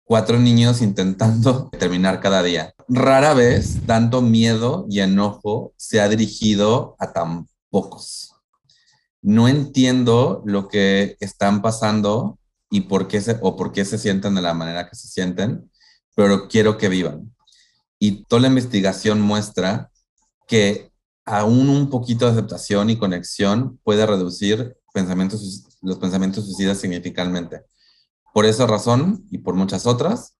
cuatro 0.05 0.39
niños 0.39 0.81
intentando 0.81 1.69
terminar 1.79 2.21
cada 2.21 2.41
día. 2.41 2.73
Rara 2.87 3.33
vez 3.33 3.79
tanto 3.85 4.21
miedo 4.21 4.85
y 4.89 5.01
enojo 5.01 5.73
se 5.75 5.99
ha 5.99 6.07
dirigido 6.07 6.95
a 6.99 7.11
tan 7.11 7.47
pocos. 7.69 8.35
No 9.21 9.47
entiendo 9.47 10.43
lo 10.45 10.67
que 10.67 11.17
están 11.19 11.61
pasando 11.61 12.37
y 12.69 12.81
por 12.81 13.07
qué 13.07 13.21
se, 13.21 13.37
o 13.41 13.55
por 13.55 13.71
qué 13.71 13.85
se 13.85 13.97
sienten 13.97 14.35
de 14.35 14.41
la 14.41 14.53
manera 14.53 14.89
que 14.89 14.95
se 14.95 15.07
sienten, 15.07 15.71
pero 16.15 16.47
quiero 16.47 16.77
que 16.77 16.89
vivan. 16.89 17.35
Y 17.99 18.23
toda 18.25 18.43
la 18.43 18.47
investigación 18.47 19.21
muestra 19.21 19.91
que 20.47 20.91
aún 21.25 21.69
un 21.69 21.89
poquito 21.89 22.25
de 22.25 22.31
aceptación 22.31 22.89
y 22.89 22.97
conexión 22.97 23.79
puede 23.83 24.05
reducir 24.05 24.77
pensamientos, 24.93 25.77
los 25.81 25.97
pensamientos 25.97 26.45
suicidas 26.45 26.77
significativamente. 26.77 27.61
Por 28.33 28.45
esa 28.45 28.67
razón 28.67 29.25
y 29.31 29.39
por 29.39 29.55
muchas 29.55 29.85
otras, 29.85 30.37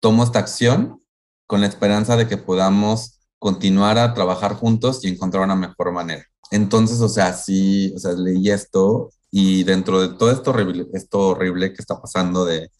tomo 0.00 0.22
esta 0.22 0.38
acción 0.38 1.02
con 1.46 1.60
la 1.60 1.66
esperanza 1.66 2.16
de 2.16 2.28
que 2.28 2.36
podamos 2.36 3.20
continuar 3.38 3.98
a 3.98 4.14
trabajar 4.14 4.54
juntos 4.54 5.04
y 5.04 5.08
encontrar 5.08 5.44
una 5.44 5.56
mejor 5.56 5.92
manera. 5.92 6.24
Entonces, 6.50 7.00
o 7.00 7.08
sea, 7.08 7.32
sí, 7.32 7.92
o 7.96 7.98
sea, 7.98 8.12
leí 8.12 8.50
esto 8.50 9.10
y 9.30 9.64
dentro 9.64 10.00
de 10.00 10.16
todo 10.16 10.30
esto 10.30 10.50
horrible, 10.50 10.86
esto 10.92 11.28
horrible 11.28 11.72
que 11.72 11.82
está 11.82 12.00
pasando 12.00 12.44
de 12.44 12.70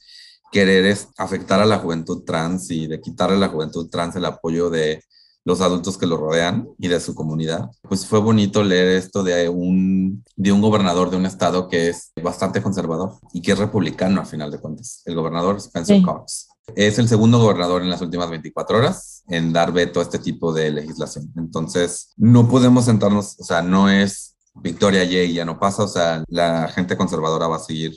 querer 0.50 0.96
afectar 1.16 1.60
a 1.60 1.66
la 1.66 1.78
juventud 1.78 2.24
trans 2.24 2.70
y 2.70 2.86
de 2.86 3.00
quitarle 3.00 3.36
a 3.36 3.40
la 3.40 3.48
juventud 3.48 3.88
trans 3.90 4.16
el 4.16 4.24
apoyo 4.24 4.70
de 4.70 5.02
los 5.44 5.60
adultos 5.62 5.96
que 5.96 6.06
lo 6.06 6.18
rodean 6.18 6.68
y 6.78 6.88
de 6.88 7.00
su 7.00 7.14
comunidad. 7.14 7.70
Pues 7.82 8.06
fue 8.06 8.20
bonito 8.20 8.62
leer 8.62 8.88
esto 8.88 9.22
de 9.22 9.48
un, 9.48 10.22
de 10.36 10.52
un 10.52 10.60
gobernador 10.60 11.10
de 11.10 11.16
un 11.16 11.24
estado 11.24 11.68
que 11.68 11.88
es 11.88 12.12
bastante 12.22 12.62
conservador 12.62 13.14
y 13.32 13.40
que 13.40 13.52
es 13.52 13.58
republicano 13.58 14.20
a 14.20 14.26
final 14.26 14.50
de 14.50 14.58
cuentas. 14.58 15.02
El 15.06 15.14
gobernador 15.14 15.56
Spencer 15.56 16.02
Cox. 16.02 16.48
Es 16.76 16.98
el 16.98 17.08
segundo 17.08 17.38
gobernador 17.38 17.80
en 17.80 17.88
las 17.88 18.02
últimas 18.02 18.28
24 18.28 18.76
horas 18.76 19.24
en 19.28 19.54
dar 19.54 19.72
veto 19.72 20.00
a 20.00 20.02
este 20.02 20.18
tipo 20.18 20.52
de 20.52 20.70
legislación. 20.70 21.32
Entonces, 21.36 22.10
no 22.18 22.46
podemos 22.46 22.84
sentarnos, 22.84 23.36
o 23.40 23.44
sea, 23.44 23.62
no 23.62 23.88
es 23.88 24.27
Victoria 24.62 25.04
y 25.04 25.32
ya 25.32 25.44
no 25.44 25.58
pasa, 25.58 25.84
o 25.84 25.88
sea, 25.88 26.24
la 26.28 26.68
gente 26.68 26.96
conservadora 26.96 27.46
va 27.46 27.56
a 27.56 27.60
seguir 27.60 27.92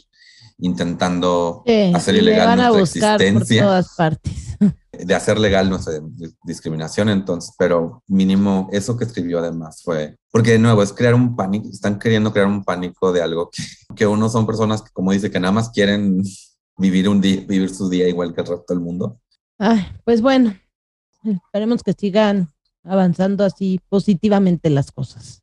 intentando 0.61 1.63
hacer 1.93 2.15
ilegal 2.15 2.57
nuestra 2.57 3.15
existencia. 3.15 3.63
Por 3.63 3.69
todas 3.69 3.95
partes. 3.95 4.57
de 4.91 5.15
hacer 5.15 5.39
legal 5.39 5.69
nuestra 5.69 5.93
discriminación, 6.43 7.09
entonces, 7.09 7.55
pero 7.57 8.03
mínimo 8.07 8.69
eso 8.71 8.95
que 8.97 9.05
escribió 9.05 9.39
además 9.39 9.81
fue, 9.83 10.17
porque 10.31 10.51
de 10.51 10.59
nuevo 10.59 10.83
es 10.83 10.93
crear 10.93 11.15
un 11.15 11.35
pánico, 11.35 11.67
están 11.67 11.97
queriendo 11.97 12.31
crear 12.31 12.47
un 12.47 12.63
pánico 12.63 13.11
de 13.11 13.21
algo 13.21 13.49
que, 13.49 13.63
que 13.95 14.05
uno 14.05 14.29
son 14.29 14.45
personas 14.45 14.81
que, 14.81 14.91
como 14.91 15.11
dice, 15.11 15.31
que 15.31 15.39
nada 15.39 15.51
más 15.51 15.69
quieren 15.69 16.21
vivir 16.77 17.09
un 17.09 17.19
día, 17.19 17.43
vivir 17.47 17.73
su 17.73 17.89
día 17.89 18.07
igual 18.07 18.33
que 18.33 18.41
el 18.41 18.47
resto 18.47 18.73
del 18.73 18.79
mundo. 18.79 19.19
Ay, 19.57 19.87
pues 20.03 20.21
bueno, 20.21 20.55
esperemos 21.23 21.81
que 21.81 21.93
sigan 21.93 22.49
avanzando 22.83 23.43
así 23.43 23.79
positivamente 23.89 24.69
las 24.69 24.91
cosas 24.91 25.41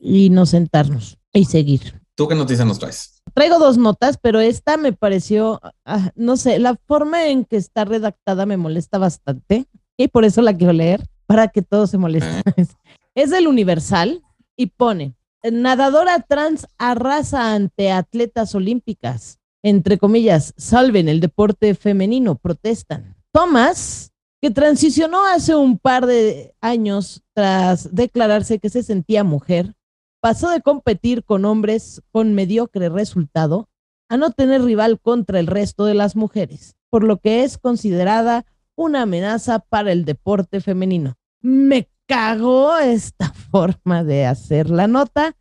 y 0.00 0.30
no 0.30 0.46
sentarnos 0.46 1.18
y 1.32 1.44
seguir. 1.44 2.00
¿Tú 2.16 2.26
qué 2.26 2.34
noticias 2.34 2.66
nos 2.66 2.78
traes? 2.78 3.22
Traigo 3.34 3.58
dos 3.58 3.78
notas, 3.78 4.18
pero 4.20 4.40
esta 4.40 4.76
me 4.76 4.92
pareció, 4.92 5.60
ah, 5.84 6.10
no 6.16 6.36
sé, 6.36 6.58
la 6.58 6.76
forma 6.86 7.28
en 7.28 7.44
que 7.44 7.56
está 7.56 7.84
redactada 7.84 8.46
me 8.46 8.56
molesta 8.56 8.98
bastante. 8.98 9.66
y 9.96 10.08
por 10.08 10.24
eso 10.24 10.40
la 10.40 10.56
quiero 10.56 10.72
leer, 10.72 11.06
para 11.26 11.48
que 11.48 11.62
todos 11.62 11.90
se 11.90 11.98
molesten. 11.98 12.42
Es 13.14 13.30
del 13.30 13.48
Universal 13.48 14.22
y 14.56 14.66
pone, 14.66 15.14
nadadora 15.42 16.20
trans 16.20 16.66
arrasa 16.78 17.54
ante 17.54 17.90
atletas 17.90 18.54
olímpicas. 18.54 19.38
Entre 19.62 19.98
comillas, 19.98 20.54
salven 20.56 21.08
el 21.08 21.20
deporte 21.20 21.74
femenino, 21.74 22.36
protestan. 22.36 23.16
Thomas, 23.32 24.12
que 24.40 24.50
transicionó 24.50 25.26
hace 25.26 25.54
un 25.54 25.78
par 25.78 26.06
de 26.06 26.54
años 26.60 27.22
tras 27.34 27.94
declararse 27.94 28.58
que 28.58 28.70
se 28.70 28.82
sentía 28.82 29.22
mujer, 29.22 29.74
pasó 30.20 30.50
de 30.50 30.60
competir 30.60 31.24
con 31.24 31.44
hombres 31.44 32.02
con 32.12 32.34
mediocre 32.34 32.88
resultado 32.88 33.68
a 34.08 34.16
no 34.16 34.30
tener 34.30 34.62
rival 34.62 35.00
contra 35.00 35.38
el 35.38 35.46
resto 35.46 35.84
de 35.84 35.94
las 35.94 36.16
mujeres, 36.16 36.74
por 36.90 37.04
lo 37.04 37.18
que 37.18 37.44
es 37.44 37.58
considerada 37.58 38.44
una 38.74 39.02
amenaza 39.02 39.60
para 39.60 39.92
el 39.92 40.04
deporte 40.04 40.60
femenino. 40.60 41.16
Me 41.40 41.88
cagó 42.06 42.76
esta 42.78 43.32
forma 43.50 44.04
de 44.04 44.26
hacer 44.26 44.70
la 44.70 44.86
nota 44.86 45.36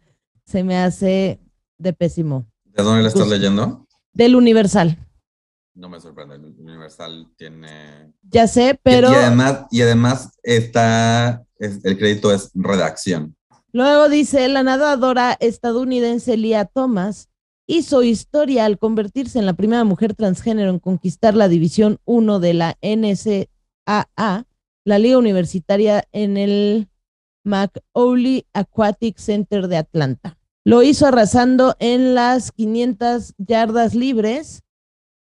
se 0.50 0.64
me 0.64 0.78
hace 0.78 1.40
de 1.78 1.94
pésimo. 1.94 2.48
¿De 2.66 2.82
dónde 2.82 3.04
la 3.04 3.10
estás 3.10 3.28
leyendo? 3.28 3.88
Del 4.14 4.36
Universal. 4.36 4.98
No 5.76 5.90
me 5.90 6.02
sorprende, 6.02 6.36
el 6.36 6.56
Universal 6.60 7.32
tiene... 7.38 8.12
Ya 8.24 8.48
sé, 8.48 8.80
pero... 8.82 9.12
Y, 9.12 9.16
además, 9.16 9.66
y 9.70 9.82
además 9.84 10.32
está, 10.42 11.46
el 11.60 11.98
crédito 12.00 12.34
es 12.34 12.50
redacción. 12.56 13.38
Luego 13.72 14.10
dice, 14.10 14.48
la 14.50 14.64
nadadora 14.64 15.38
estadounidense 15.40 16.38
Lia 16.38 16.66
Thomas 16.66 17.30
hizo 17.68 18.02
historia 18.02 18.66
al 18.66 18.80
convertirse 18.80 19.38
en 19.38 19.46
la 19.46 19.54
primera 19.54 19.84
mujer 19.84 20.16
transgénero 20.16 20.72
en 20.72 20.80
conquistar 20.80 21.36
la 21.36 21.48
División 21.48 22.00
1 22.06 22.40
de 22.40 22.54
la 22.56 22.78
NCAA, 22.82 24.48
la 24.86 25.00
liga 25.00 25.20
universitaria 25.20 26.04
en 26.12 26.38
el 26.38 26.88
McAuley 27.44 28.48
Aquatic 28.54 29.18
Center 29.20 29.68
de 29.68 29.78
Atlanta. 29.78 30.40
Lo 30.66 30.82
hizo 30.82 31.06
arrasando 31.06 31.76
en 31.80 32.16
las 32.16 32.52
500 32.52 33.36
yardas 33.38 33.94
libres, 33.94 34.64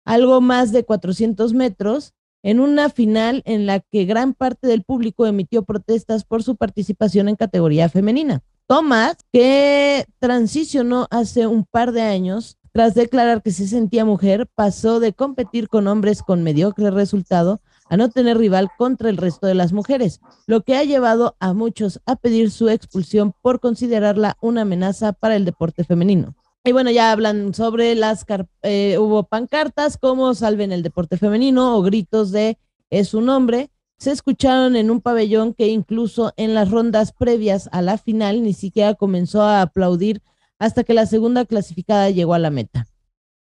algo 0.06 0.40
más 0.40 0.72
de 0.72 0.84
400 0.84 1.54
metros, 1.54 2.14
en 2.46 2.60
una 2.60 2.92
final 2.92 3.42
en 3.46 3.66
la 3.66 3.80
que 3.80 4.06
gran 4.06 4.36
parte 4.36 4.68
del 4.68 4.84
público 4.84 5.26
emitió 5.26 5.64
protestas 5.64 6.26
por 6.26 6.44
su 6.44 6.56
participación 6.56 7.28
en 7.28 7.36
categoría 7.36 7.90
femenina. 7.90 8.44
Thomas, 8.68 9.18
que 9.34 10.06
transicionó 10.20 11.08
hace 11.10 11.48
un 11.48 11.66
par 11.66 11.92
de 11.92 12.04
años, 12.04 12.60
tras 12.72 12.94
declarar 12.94 13.42
que 13.42 13.50
se 13.50 13.68
sentía 13.68 14.06
mujer, 14.06 14.48
pasó 14.54 15.00
de 15.00 15.14
competir 15.14 15.70
con 15.70 15.88
hombres 15.88 16.22
con 16.22 16.44
mediocre 16.44 16.92
resultado 16.92 17.62
a 17.90 17.98
no 17.98 18.10
tener 18.10 18.38
rival 18.38 18.70
contra 18.78 19.10
el 19.10 19.18
resto 19.18 19.48
de 19.48 19.56
las 19.56 19.74
mujeres, 19.74 20.22
lo 20.46 20.62
que 20.62 20.76
ha 20.76 20.84
llevado 20.84 21.36
a 21.40 21.54
muchos 21.54 22.00
a 22.06 22.16
pedir 22.16 22.52
su 22.52 22.70
expulsión 22.70 23.34
por 23.42 23.60
considerarla 23.60 24.38
una 24.40 24.62
amenaza 24.62 25.14
para 25.14 25.36
el 25.36 25.46
deporte 25.46 25.84
femenino. 25.84 26.36
Y 26.68 26.72
bueno, 26.72 26.90
ya 26.90 27.12
hablan 27.12 27.54
sobre 27.54 27.94
las, 27.94 28.26
eh, 28.64 28.98
hubo 28.98 29.22
pancartas 29.28 29.98
como 29.98 30.34
salven 30.34 30.72
el 30.72 30.82
deporte 30.82 31.16
femenino 31.16 31.78
o 31.78 31.84
gritos 31.84 32.32
de 32.32 32.58
es 32.90 33.14
un 33.14 33.30
hombre. 33.30 33.70
Se 34.00 34.10
escucharon 34.10 34.76
en 34.76 34.90
un 34.90 35.00
pabellón 35.00 35.54
que 35.54 35.68
incluso 35.68 36.34
en 36.38 36.56
las 36.56 36.72
rondas 36.72 37.14
previas 37.14 37.70
a 37.72 37.84
la 37.84 38.00
final 38.00 38.42
ni 38.42 38.54
siquiera 38.54 38.96
comenzó 38.96 39.44
a 39.44 39.62
aplaudir 39.62 40.24
hasta 40.58 40.84
que 40.84 40.96
la 40.96 41.06
segunda 41.06 41.46
clasificada 41.46 42.10
llegó 42.10 42.34
a 42.34 42.40
la 42.40 42.50
meta. 42.50 42.88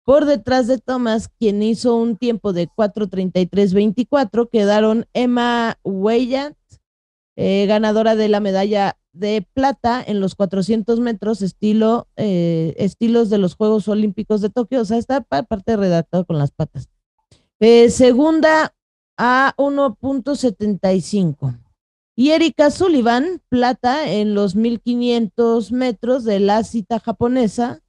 Por 0.05 0.25
detrás 0.25 0.67
de 0.67 0.79
Thomas, 0.79 1.29
quien 1.29 1.63
hizo 1.63 1.95
un 1.95 2.17
tiempo 2.17 2.55
de 2.55 2.67
4.33.24, 2.67 4.49
quedaron 4.51 5.07
Emma 5.13 5.79
Weyant, 5.85 6.57
eh, 7.37 7.67
ganadora 7.67 8.15
de 8.15 8.29
la 8.29 8.41
medalla 8.41 8.97
de 9.13 9.47
plata 9.55 10.03
en 10.05 10.21
los 10.21 10.35
400 10.35 11.01
metros, 11.01 11.43
estilo, 11.43 12.09
eh, 12.17 12.75
estilos 12.79 13.31
de 13.31 13.39
los 13.39 13.55
Juegos 13.55 13.89
Olímpicos 13.89 14.41
de 14.41 14.51
Tokio. 14.51 14.81
O 14.81 14.85
sea, 14.85 14.99
está 14.99 15.21
parte 15.21 15.77
redactado 15.77 16.25
con 16.25 16.39
las 16.39 16.51
patas. 16.51 16.89
Eh, 17.61 17.91
segunda 17.91 18.75
a 19.17 19.55
1.75. 19.57 21.59
Y 22.15 22.31
Erika 22.31 22.71
Sullivan, 22.71 23.41
plata 23.49 24.11
en 24.11 24.35
los 24.35 24.55
1500 24.55 25.73
metros 25.73 26.25
de 26.25 26.41
la 26.41 26.63
cita 26.65 27.01
japonesa, 27.01 27.81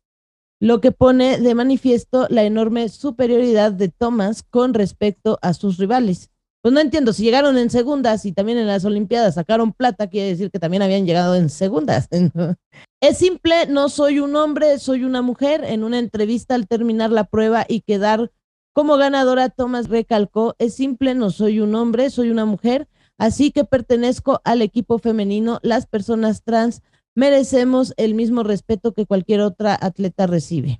lo 0.59 0.79
que 0.79 0.93
pone 0.93 1.39
de 1.39 1.55
manifiesto 1.55 2.27
la 2.29 2.43
enorme 2.43 2.87
superioridad 2.87 3.73
de 3.73 3.89
Thomas 3.89 4.43
con 4.43 4.73
respecto 4.73 5.39
a 5.41 5.53
sus 5.53 5.77
rivales. 5.77 6.29
Pues 6.63 6.73
no 6.73 6.79
entiendo, 6.79 7.11
si 7.11 7.23
llegaron 7.23 7.57
en 7.57 7.69
segundas 7.69 8.25
y 8.25 8.31
también 8.31 8.57
en 8.57 8.67
las 8.67 8.85
Olimpiadas 8.85 9.35
sacaron 9.35 9.73
plata, 9.73 10.07
quiere 10.07 10.29
decir 10.29 10.49
que 10.49 10.59
también 10.59 10.81
habían 10.81 11.05
llegado 11.05 11.35
en 11.35 11.49
segundas. 11.49 12.07
es 13.01 13.17
simple, 13.17 13.67
no 13.67 13.89
soy 13.89 14.21
un 14.21 14.33
hombre, 14.37 14.79
soy 14.79 15.03
una 15.03 15.21
mujer. 15.21 15.65
En 15.65 15.83
una 15.83 15.99
entrevista 15.99 16.55
al 16.55 16.69
terminar 16.69 17.09
la 17.09 17.25
prueba 17.25 17.65
y 17.67 17.81
quedar 17.81 18.31
como 18.71 18.95
ganadora, 18.95 19.49
Thomas 19.49 19.89
recalcó, 19.89 20.55
es 20.57 20.73
simple, 20.73 21.15
no 21.15 21.31
soy 21.31 21.59
un 21.59 21.75
hombre, 21.75 22.09
soy 22.09 22.29
una 22.29 22.45
mujer, 22.45 22.87
así 23.17 23.51
que 23.51 23.65
pertenezco 23.65 24.39
al 24.45 24.61
equipo 24.61 24.99
femenino. 24.99 25.59
Las 25.63 25.85
personas 25.85 26.43
trans 26.43 26.81
merecemos 27.13 27.93
el 27.97 28.15
mismo 28.15 28.41
respeto 28.41 28.93
que 28.93 29.05
cualquier 29.05 29.41
otra 29.41 29.77
atleta 29.81 30.27
recibe. 30.27 30.79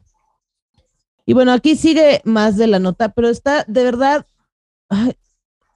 Y 1.25 1.33
bueno, 1.33 1.51
aquí 1.51 1.75
sigue 1.75 2.21
más 2.23 2.55
de 2.55 2.67
la 2.67 2.79
nota, 2.79 3.09
pero 3.09 3.27
está 3.27 3.65
de 3.67 3.83
verdad, 3.83 4.25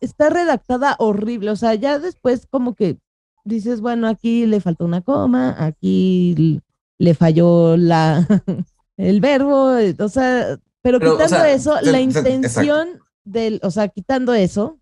está 0.02 0.30
redactada 0.30 0.96
horrible. 1.00 1.52
O 1.52 1.56
sea, 1.56 1.76
ya 1.76 2.00
después 2.00 2.48
como 2.50 2.76
que 2.76 2.98
dices, 3.44 3.82
bueno, 3.82 4.08
aquí 4.08 4.46
le 4.46 4.60
faltó 4.60 4.86
una 4.86 5.02
coma, 5.02 5.56
aquí 5.58 6.62
le 6.98 7.14
falló 7.14 7.78
la 7.78 8.26
el 8.98 9.22
verbo, 9.22 9.76
o 10.00 10.10
sea, 10.10 10.60
pero, 10.82 11.00
quitando 11.00 11.44
eso, 11.44 11.76
la 11.82 12.00
intención 12.00 13.02
del, 13.24 13.60
o 13.64 13.72
sea, 13.72 13.90
quitando 13.90 14.34
eso, 14.34 14.80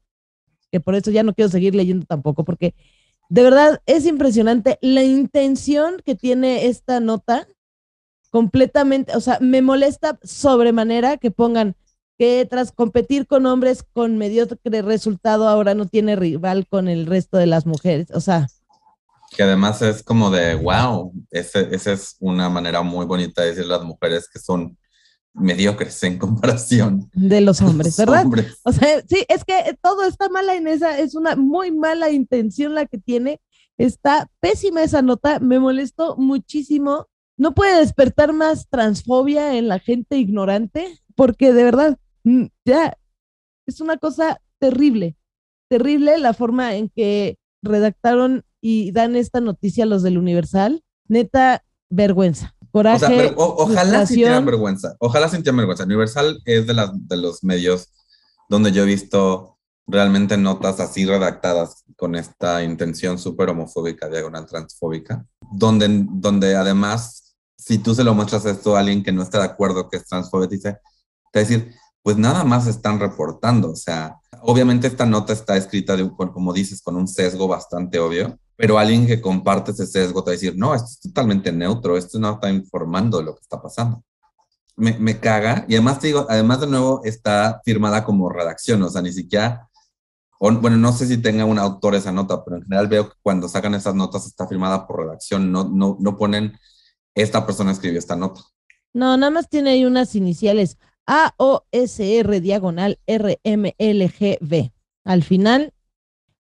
que 0.72 0.80
por 0.80 0.96
eso 0.96 1.12
ya 1.12 1.24
no 1.24 1.34
quiero 1.34 1.50
seguir 1.50 1.74
leyendo 1.74 2.06
tampoco, 2.06 2.44
porque 2.44 2.76
de 3.30 3.44
verdad 3.44 3.82
es 3.86 4.06
impresionante 4.06 4.78
la 4.82 5.04
intención 5.04 6.02
que 6.06 6.16
tiene 6.16 6.68
esta 6.68 7.00
nota 7.00 7.48
completamente, 8.30 9.16
o 9.16 9.20
sea, 9.20 9.40
me 9.42 9.62
molesta 9.62 10.20
sobremanera 10.22 11.18
que 11.18 11.32
pongan 11.32 11.76
que 12.18 12.48
tras 12.50 12.72
competir 12.72 13.28
con 13.28 13.46
hombres 13.46 13.84
con 13.94 14.18
mediocre 14.18 14.82
resultado 14.82 15.48
ahora 15.48 15.74
no 15.74 15.88
tiene 15.88 16.16
rival 16.16 16.68
con 16.68 16.88
el 16.88 17.06
resto 17.06 17.38
de 17.38 17.48
las 17.48 17.66
mujeres, 17.66 18.08
o 18.14 18.22
sea. 18.22 18.48
Que 19.36 19.44
además 19.44 19.82
es 19.82 20.04
como 20.04 20.30
de, 20.30 20.56
wow, 20.56 21.12
esa 21.32 21.60
es 21.60 22.16
una 22.20 22.50
manera 22.50 22.82
muy 22.82 23.06
bonita 23.06 23.42
de 23.42 23.50
decir 23.50 23.66
las 23.66 23.84
mujeres 23.84 24.30
que 24.32 24.40
son 24.40 24.78
mediocres 25.34 26.02
en 26.04 26.18
comparación 26.18 27.10
de 27.14 27.42
los 27.42 27.62
hombres, 27.62 27.98
¿verdad? 27.98 28.26
O 28.64 28.72
sea, 28.72 29.02
sí, 29.08 29.26
es 29.28 29.44
que 29.44 29.78
todo 29.82 30.06
está 30.06 30.30
mala 30.30 30.56
en 30.56 30.68
esa, 30.68 30.98
es 30.98 31.16
una 31.16 31.36
muy 31.36 31.72
mala 31.72 32.10
intención 32.10 32.74
la 32.74 32.86
que 32.86 32.98
tiene, 32.98 33.42
está 33.78 34.30
pésima 34.40 34.84
esa 34.84 35.02
nota, 35.02 35.40
me 35.40 35.60
molestó 35.60 36.16
muchísimo, 36.16 37.08
no 37.38 37.54
puede 37.54 37.80
despertar 37.80 38.32
más 38.32 38.70
transfobia 38.70 39.58
en 39.58 39.68
la 39.68 39.80
gente 39.80 40.18
ignorante, 40.18 40.88
porque 41.16 41.52
de 41.52 41.64
verdad, 41.64 41.98
ya, 42.66 42.98
es 43.68 43.82
una 43.82 43.98
cosa 43.98 44.42
terrible, 44.60 45.16
terrible 45.70 46.18
la 46.18 46.34
forma 46.34 46.76
en 46.76 46.90
que 46.90 47.38
redactaron 47.62 48.44
y 48.62 48.92
dan 48.92 49.16
esta 49.16 49.42
noticia 49.42 49.86
los 49.86 50.04
del 50.04 50.18
Universal, 50.18 50.84
neta, 51.08 51.64
vergüenza 51.90 52.56
ojalá 53.36 54.06
sintieran 54.06 54.46
vergüenza. 54.46 54.96
Ojalá 55.00 55.30
sintieran 55.30 55.58
vergüenza. 55.58 55.84
Universal 55.84 56.42
es 56.46 56.68
de, 56.68 56.74
las, 56.74 56.92
de 56.94 57.18
los 57.18 57.44
medios 57.44 57.90
donde 58.50 58.72
yo 58.72 58.84
he 58.84 58.86
visto 58.86 59.58
realmente 59.88 60.38
notas 60.38 60.80
así 60.80 61.06
redactadas 61.06 61.84
con 61.96 62.16
esta 62.16 62.64
intención 62.64 63.18
súper 63.18 63.50
homofóbica, 63.50 64.10
diagonal 64.10 64.46
transfóbica, 64.46 65.26
donde, 65.54 66.06
donde 66.10 66.56
además, 66.56 67.36
si 67.58 67.78
tú 67.78 67.94
se 67.96 68.04
lo 68.04 68.14
muestras 68.14 68.46
esto 68.46 68.76
a 68.76 68.80
alguien 68.80 69.04
que 69.04 69.12
no 69.12 69.22
está 69.22 69.40
de 69.40 69.46
acuerdo 69.46 69.90
que 69.90 69.98
es 69.98 70.06
transfóbico, 70.06 70.52
dice, 70.52 70.80
te 71.32 71.40
va 71.40 71.46
a 71.46 71.48
decir, 71.48 71.74
pues 72.06 72.18
nada 72.18 72.44
más 72.44 72.68
están 72.68 73.00
reportando, 73.00 73.72
o 73.72 73.76
sea, 73.76 74.18
obviamente 74.44 74.86
esta 74.86 75.08
nota 75.08 75.34
está 75.34 75.58
escrita, 75.58 75.98
de, 75.98 76.08
como 76.16 76.54
dices, 76.54 76.80
con 76.84 76.98
un 76.98 77.08
sesgo 77.08 77.48
bastante 77.48 77.98
obvio, 77.98 78.38
pero 78.56 78.78
alguien 78.78 79.08
que 79.08 79.20
comparte 79.20 79.72
ese 79.72 79.88
sesgo 79.88 80.24
te 80.24 80.30
va 80.30 80.34
a 80.34 80.38
decir, 80.38 80.54
no, 80.56 80.76
esto 80.76 80.88
es 80.88 81.00
totalmente 81.00 81.52
neutro, 81.52 81.98
esto 81.98 82.20
no 82.20 82.34
está 82.34 82.52
informando 82.52 83.18
de 83.18 83.24
lo 83.24 83.34
que 83.34 83.42
está 83.42 83.60
pasando. 83.60 84.04
Me, 84.76 84.96
me 85.00 85.20
caga, 85.20 85.66
y 85.68 85.74
además 85.74 85.98
te 85.98 86.06
digo, 86.06 86.28
además 86.30 86.62
de 86.62 86.68
nuevo 86.68 87.02
está 87.04 87.60
firmada 87.66 88.04
como 88.04 88.30
redacción, 88.30 88.84
o 88.84 88.90
sea, 88.92 89.02
ni 89.02 89.12
siquiera, 89.12 89.68
bueno, 90.40 90.78
no 90.78 90.92
sé 90.92 91.08
si 91.08 91.18
tenga 91.18 91.44
un 91.46 91.58
autor 91.58 91.96
esa 91.96 92.12
nota, 92.12 92.46
pero 92.46 92.58
en 92.58 92.64
general 92.66 92.88
veo 92.88 93.10
que 93.10 93.16
cuando 93.24 93.50
sacan 93.50 93.74
esas 93.74 93.96
notas 93.96 94.28
está 94.28 94.48
firmada 94.48 94.86
por 94.86 95.00
redacción, 95.00 95.52
no, 95.52 95.64
no, 95.64 95.98
no 96.00 96.18
ponen, 96.20 96.56
esta 97.16 97.48
persona 97.48 97.72
escribió 97.72 97.98
esta 97.98 98.16
nota. 98.16 98.42
No, 98.94 99.18
nada 99.18 99.32
más 99.32 99.50
tiene 99.50 99.72
ahí 99.72 99.86
unas 99.86 100.14
iniciales, 100.14 100.78
A-O-S-R 101.08 102.42
diagonal 102.42 103.00
R-M-L-G-B. 103.06 104.72
Al 105.04 105.24
final 105.24 105.74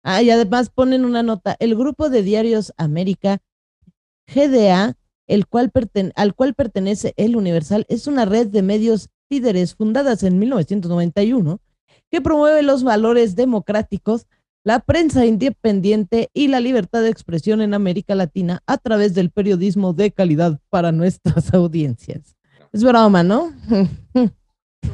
Ah, 0.07 0.21
y 0.21 0.29
además 0.29 0.69
ponen 0.69 1.03
una 1.03 1.23
nota, 1.23 1.55
el 1.57 1.75
grupo 1.75 2.11
de 2.11 2.21
diarios 2.21 2.73
América, 2.77 3.41
GDA, 4.27 4.99
el 5.25 5.47
cual 5.47 5.71
al 6.13 6.35
cual 6.35 6.53
pertenece 6.53 7.15
El 7.17 7.35
Universal, 7.35 7.87
es 7.89 8.05
una 8.05 8.25
red 8.25 8.45
de 8.45 8.61
medios 8.61 9.09
líderes 9.31 9.73
fundadas 9.73 10.21
en 10.21 10.37
1991 10.37 11.59
que 12.11 12.21
promueve 12.21 12.61
los 12.61 12.83
valores 12.83 13.35
democráticos, 13.35 14.27
la 14.63 14.79
prensa 14.79 15.25
independiente 15.25 16.29
y 16.35 16.49
la 16.49 16.59
libertad 16.59 17.01
de 17.01 17.09
expresión 17.09 17.61
en 17.61 17.73
América 17.73 18.13
Latina 18.13 18.61
a 18.67 18.77
través 18.77 19.15
del 19.15 19.31
periodismo 19.31 19.93
de 19.93 20.11
calidad 20.11 20.59
para 20.69 20.91
nuestras 20.91 21.51
audiencias. 21.55 22.35
Es 22.71 22.83
broma, 22.83 23.23
¿no? 23.23 23.51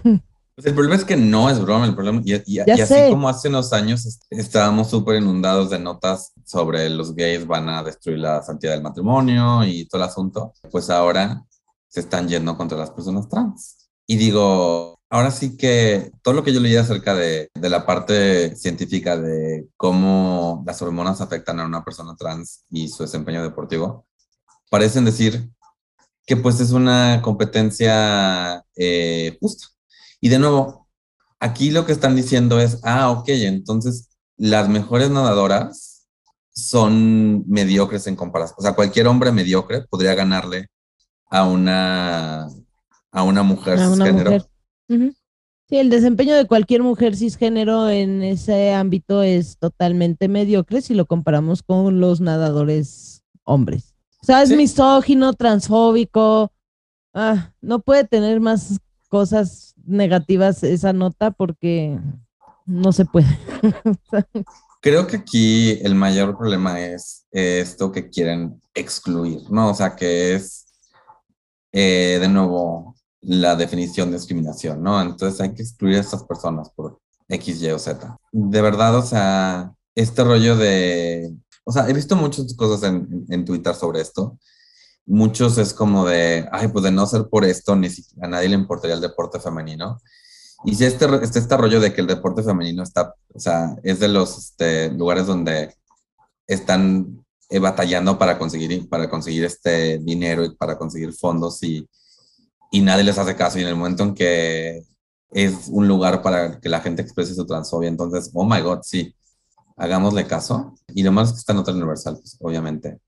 Pues 0.55 0.67
el 0.67 0.73
problema 0.75 0.95
es 0.95 1.05
que 1.05 1.15
no 1.15 1.49
es 1.49 1.59
broma, 1.61 1.85
el 1.85 1.95
problema, 1.95 2.21
y, 2.23 2.59
así 2.59 2.93
como 3.09 3.29
hace 3.29 3.47
unos 3.47 3.71
años 3.71 4.19
estábamos 4.29 4.89
súper 4.89 5.21
inundados 5.21 5.69
de 5.69 5.79
notas 5.79 6.33
sobre 6.45 6.89
los 6.89 7.15
gays 7.15 7.47
van 7.47 7.69
a 7.69 7.81
destruir 7.81 8.19
la 8.19 8.43
santidad 8.43 8.73
del 8.73 8.83
matrimonio 8.83 9.63
y 9.63 9.85
todo 9.85 10.03
el 10.03 10.09
asunto, 10.09 10.53
pues 10.69 10.89
ahora 10.89 11.43
se 11.87 12.01
están 12.01 12.27
yendo 12.27 12.57
contra 12.57 12.77
las 12.77 12.91
personas 12.91 13.29
trans. 13.29 13.89
Y 14.05 14.17
digo, 14.17 14.99
ahora 15.09 15.31
sí 15.31 15.55
que 15.55 16.11
todo 16.21 16.33
lo 16.33 16.43
que 16.43 16.53
yo 16.53 16.59
leí 16.59 16.75
acerca 16.75 17.15
de, 17.15 17.49
de 17.53 17.69
la 17.69 17.85
parte 17.85 18.55
científica 18.55 19.17
de 19.17 19.67
cómo 19.77 20.63
las 20.67 20.81
hormonas 20.81 21.21
afectan 21.21 21.61
a 21.61 21.65
una 21.65 21.83
persona 21.83 22.15
trans 22.15 22.65
y 22.69 22.89
su 22.89 23.03
desempeño 23.03 23.41
deportivo, 23.41 24.05
parecen 24.69 25.05
decir 25.05 25.49
que 26.25 26.37
pues 26.37 26.59
es 26.59 26.71
una 26.71 27.21
competencia 27.23 28.63
eh, 28.75 29.37
justa 29.41 29.71
y 30.21 30.29
de 30.29 30.39
nuevo, 30.39 30.87
aquí 31.39 31.71
lo 31.71 31.85
que 31.85 31.91
están 31.91 32.15
diciendo 32.15 32.59
es, 32.59 32.79
ah, 32.83 33.09
ok, 33.09 33.29
entonces 33.29 34.09
las 34.37 34.69
mejores 34.69 35.09
nadadoras 35.09 36.07
son 36.53 37.43
mediocres 37.47 38.07
en 38.07 38.15
comparación. 38.15 38.55
O 38.59 38.61
sea, 38.61 38.73
cualquier 38.73 39.07
hombre 39.07 39.31
mediocre 39.31 39.81
podría 39.89 40.13
ganarle 40.13 40.67
a 41.29 41.45
una, 41.45 42.47
a 43.11 43.23
una 43.23 43.43
mujer 43.43 43.79
cisgénero. 43.79 44.47
Sí, 44.87 45.77
el 45.77 45.89
desempeño 45.89 46.35
de 46.35 46.45
cualquier 46.45 46.83
mujer 46.83 47.15
cisgénero 47.15 47.89
en 47.89 48.21
ese 48.23 48.73
ámbito 48.73 49.23
es 49.23 49.57
totalmente 49.57 50.27
mediocre 50.27 50.81
si 50.81 50.93
lo 50.93 51.05
comparamos 51.05 51.63
con 51.63 52.01
los 52.01 52.19
nadadores 52.19 53.23
hombres. 53.43 53.95
O 54.21 54.25
sea, 54.25 54.43
es 54.43 54.49
misógino, 54.55 55.33
transfóbico, 55.33 56.51
ah, 57.13 57.53
no 57.61 57.79
puede 57.79 58.03
tener 58.03 58.39
más 58.41 58.79
cosas 59.07 59.70
negativas 59.85 60.63
esa 60.63 60.93
nota 60.93 61.31
porque 61.31 61.99
no 62.65 62.91
se 62.91 63.05
puede. 63.05 63.27
Creo 64.81 65.05
que 65.05 65.17
aquí 65.17 65.79
el 65.83 65.93
mayor 65.93 66.37
problema 66.37 66.81
es 66.81 67.25
esto 67.31 67.91
que 67.91 68.09
quieren 68.09 68.59
excluir, 68.73 69.41
¿no? 69.51 69.69
O 69.69 69.73
sea, 69.75 69.95
que 69.95 70.33
es, 70.33 70.65
eh, 71.71 72.17
de 72.19 72.27
nuevo, 72.27 72.95
la 73.21 73.55
definición 73.55 74.09
de 74.09 74.17
discriminación, 74.17 74.81
¿no? 74.81 74.99
Entonces 74.99 75.39
hay 75.39 75.53
que 75.53 75.61
excluir 75.61 75.97
a 75.97 76.01
estas 76.01 76.23
personas 76.23 76.71
por 76.75 76.99
X, 77.29 77.61
Y 77.61 77.69
o 77.69 77.77
Z. 77.77 78.17
De 78.31 78.61
verdad, 78.61 78.95
o 78.95 79.03
sea, 79.03 79.71
este 79.93 80.23
rollo 80.23 80.57
de... 80.57 81.31
O 81.63 81.71
sea, 81.71 81.87
he 81.87 81.93
visto 81.93 82.15
muchas 82.15 82.51
cosas 82.55 82.91
en 82.91 83.45
Twitter 83.45 83.75
sobre 83.75 84.01
esto 84.01 84.39
muchos 85.05 85.57
es 85.57 85.73
como 85.73 86.05
de, 86.05 86.47
ay, 86.51 86.67
pues 86.69 86.83
de 86.83 86.91
no 86.91 87.05
ser 87.05 87.27
por 87.29 87.45
esto, 87.45 87.75
ni 87.75 87.89
siquiera 87.89 88.27
a 88.27 88.29
nadie 88.29 88.49
le 88.49 88.55
importaría 88.55 88.95
el 88.95 89.01
deporte 89.01 89.39
femenino. 89.39 89.99
Y 90.63 90.75
si 90.75 90.85
este, 90.85 91.05
este, 91.23 91.39
este 91.39 91.57
rollo 91.57 91.79
de 91.79 91.93
que 91.93 92.01
el 92.01 92.07
deporte 92.07 92.43
femenino 92.43 92.83
está, 92.83 93.15
o 93.33 93.39
sea, 93.39 93.75
es 93.83 93.99
de 93.99 94.07
los 94.07 94.37
este, 94.37 94.91
lugares 94.91 95.25
donde 95.25 95.75
están 96.47 97.25
eh, 97.49 97.59
batallando 97.59 98.17
para 98.17 98.37
conseguir, 98.37 98.87
para 98.87 99.09
conseguir 99.09 99.43
este 99.45 99.97
dinero 99.97 100.45
y 100.45 100.55
para 100.55 100.77
conseguir 100.77 101.13
fondos 101.13 101.63
y, 101.63 101.87
y 102.71 102.81
nadie 102.81 103.03
les 103.03 103.17
hace 103.17 103.35
caso. 103.35 103.57
Y 103.57 103.63
en 103.63 103.69
el 103.69 103.75
momento 103.75 104.03
en 104.03 104.13
que 104.13 104.83
es 105.31 105.67
un 105.69 105.87
lugar 105.87 106.21
para 106.21 106.59
que 106.59 106.69
la 106.69 106.81
gente 106.81 107.01
exprese 107.01 107.33
su 107.33 107.45
transfobia, 107.45 107.89
entonces, 107.89 108.29
oh 108.33 108.45
my 108.45 108.61
God, 108.61 108.79
sí, 108.83 109.15
hagámosle 109.77 110.27
caso. 110.27 110.75
Y 110.93 111.03
lo 111.03 111.11
más 111.11 111.29
es 111.29 111.33
que 111.33 111.39
está 111.39 111.53
en 111.53 111.59
otra 111.59 111.73
universal, 111.73 112.17
pues, 112.17 112.37
obviamente 112.39 112.99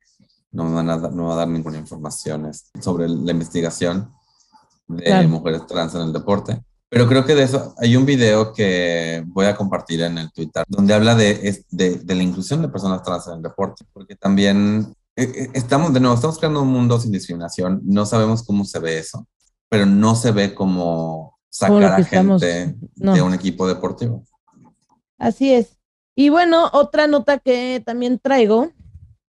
no 0.54 0.64
me 0.64 0.74
van 0.76 0.90
a, 0.90 0.98
no 0.98 1.26
va 1.26 1.34
a 1.34 1.38
dar 1.38 1.48
ninguna 1.48 1.78
información 1.78 2.50
sobre 2.80 3.10
la 3.10 3.32
investigación 3.32 4.14
de 4.88 5.28
mujeres 5.28 5.66
trans 5.68 5.96
en 5.96 6.02
el 6.02 6.14
deporte. 6.14 6.64
Pero 6.90 7.08
creo 7.08 7.26
que 7.26 7.34
de 7.34 7.44
eso 7.44 7.74
hay 7.80 7.96
un 7.96 8.06
video 8.06 8.54
que 8.54 9.24
voy 9.28 9.48
a 9.48 9.56
compartir 9.56 10.02
en 10.02 10.18
el 10.20 10.32
Twitter 10.32 10.64
donde 10.68 10.94
habla 10.94 11.16
de, 11.16 11.64
de, 11.72 11.96
de 11.96 12.16
la 12.16 12.22
inclusión 12.22 12.62
de 12.62 12.70
personas 12.70 13.02
trans 13.02 13.28
en 13.28 13.34
el 13.34 13.42
deporte, 13.42 13.84
porque 13.92 14.16
también 14.16 14.96
eh, 15.16 15.32
eh, 15.36 15.50
estamos, 15.54 15.94
de 15.94 16.00
nuevo, 16.00 16.16
estamos 16.16 16.38
creando 16.38 16.62
un 16.62 16.70
mundo 16.70 17.00
sin 17.00 17.12
discriminación, 17.12 17.82
no 17.84 18.06
sabemos 18.06 18.44
cómo 18.44 18.66
se 18.66 18.80
ve 18.80 19.00
eso, 19.00 19.28
pero 19.70 19.86
no 19.86 20.16
se 20.16 20.32
ve 20.32 20.54
como 20.54 21.40
sacar 21.50 21.84
a 21.84 22.04
gente 22.04 22.76
de 22.96 23.22
un 23.22 23.34
equipo 23.34 23.68
deportivo. 23.68 24.24
Así 25.18 25.54
es. 25.54 25.78
Y 26.16 26.30
bueno, 26.30 26.70
otra 26.74 27.08
nota 27.08 27.40
que 27.40 27.82
también 27.86 28.20
traigo 28.20 28.72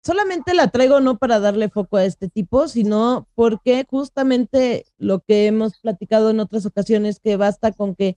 solamente 0.05 0.55
la 0.55 0.69
traigo 0.69 1.01
no 1.01 1.19
para 1.19 1.41
darle 1.41 1.69
foco 1.71 1.97
a 1.97 2.05
este 2.05 2.29
tipo, 2.29 2.69
sino 2.69 3.27
porque 3.35 3.87
justamente 3.89 4.87
lo 4.99 5.21
que 5.21 5.47
hemos 5.47 5.79
platicado 5.81 6.31
en 6.31 6.41
otras 6.41 6.67
ocasiones, 6.67 7.21
que 7.21 7.37
basta 7.37 7.73
con 7.73 7.95
que 7.95 8.17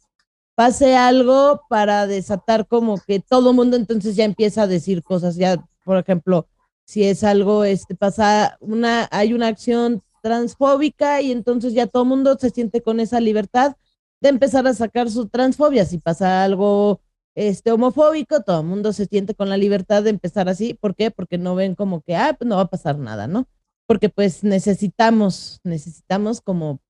pase 0.55 0.95
algo 0.95 1.61
para 1.69 2.07
desatar 2.07 2.67
como 2.67 2.97
que 2.97 3.19
todo 3.19 3.53
mundo 3.53 3.77
entonces 3.77 4.15
ya 4.15 4.25
empieza 4.25 4.63
a 4.63 4.67
decir 4.67 5.03
cosas, 5.03 5.35
ya, 5.35 5.63
por 5.85 5.97
ejemplo, 5.97 6.47
si 6.85 7.03
es 7.03 7.23
algo, 7.23 7.63
este, 7.63 7.95
pasa 7.95 8.57
una, 8.59 9.07
hay 9.11 9.33
una 9.33 9.47
acción 9.47 10.03
transfóbica 10.21 11.21
y 11.21 11.31
entonces 11.31 11.73
ya 11.73 11.87
todo 11.87 12.05
mundo 12.05 12.37
se 12.39 12.49
siente 12.49 12.81
con 12.81 12.99
esa 12.99 13.19
libertad 13.19 13.75
de 14.19 14.29
empezar 14.29 14.67
a 14.67 14.73
sacar 14.73 15.09
su 15.09 15.27
transfobia. 15.27 15.85
Si 15.85 15.99
pasa 15.99 16.43
algo 16.43 17.01
este, 17.37 17.71
homofóbico, 17.71 18.41
todo 18.41 18.61
el 18.61 18.65
mundo 18.65 18.91
se 18.93 19.05
siente 19.05 19.35
con 19.35 19.47
la 19.47 19.57
libertad 19.57 20.01
de 20.01 20.09
empezar 20.09 20.49
así. 20.49 20.73
¿Por 20.73 20.95
qué? 20.95 21.11
Porque 21.11 21.37
no 21.37 21.53
ven 21.53 21.75
como 21.75 22.01
que, 22.01 22.15
ah, 22.15 22.35
pues 22.35 22.47
no 22.47 22.55
va 22.55 22.63
a 22.63 22.69
pasar 22.69 22.97
nada, 22.97 23.27
¿no? 23.27 23.47
Porque 23.85 24.09
pues 24.09 24.43
necesitamos, 24.43 25.61
necesitamos 25.63 26.41
como, 26.41 26.81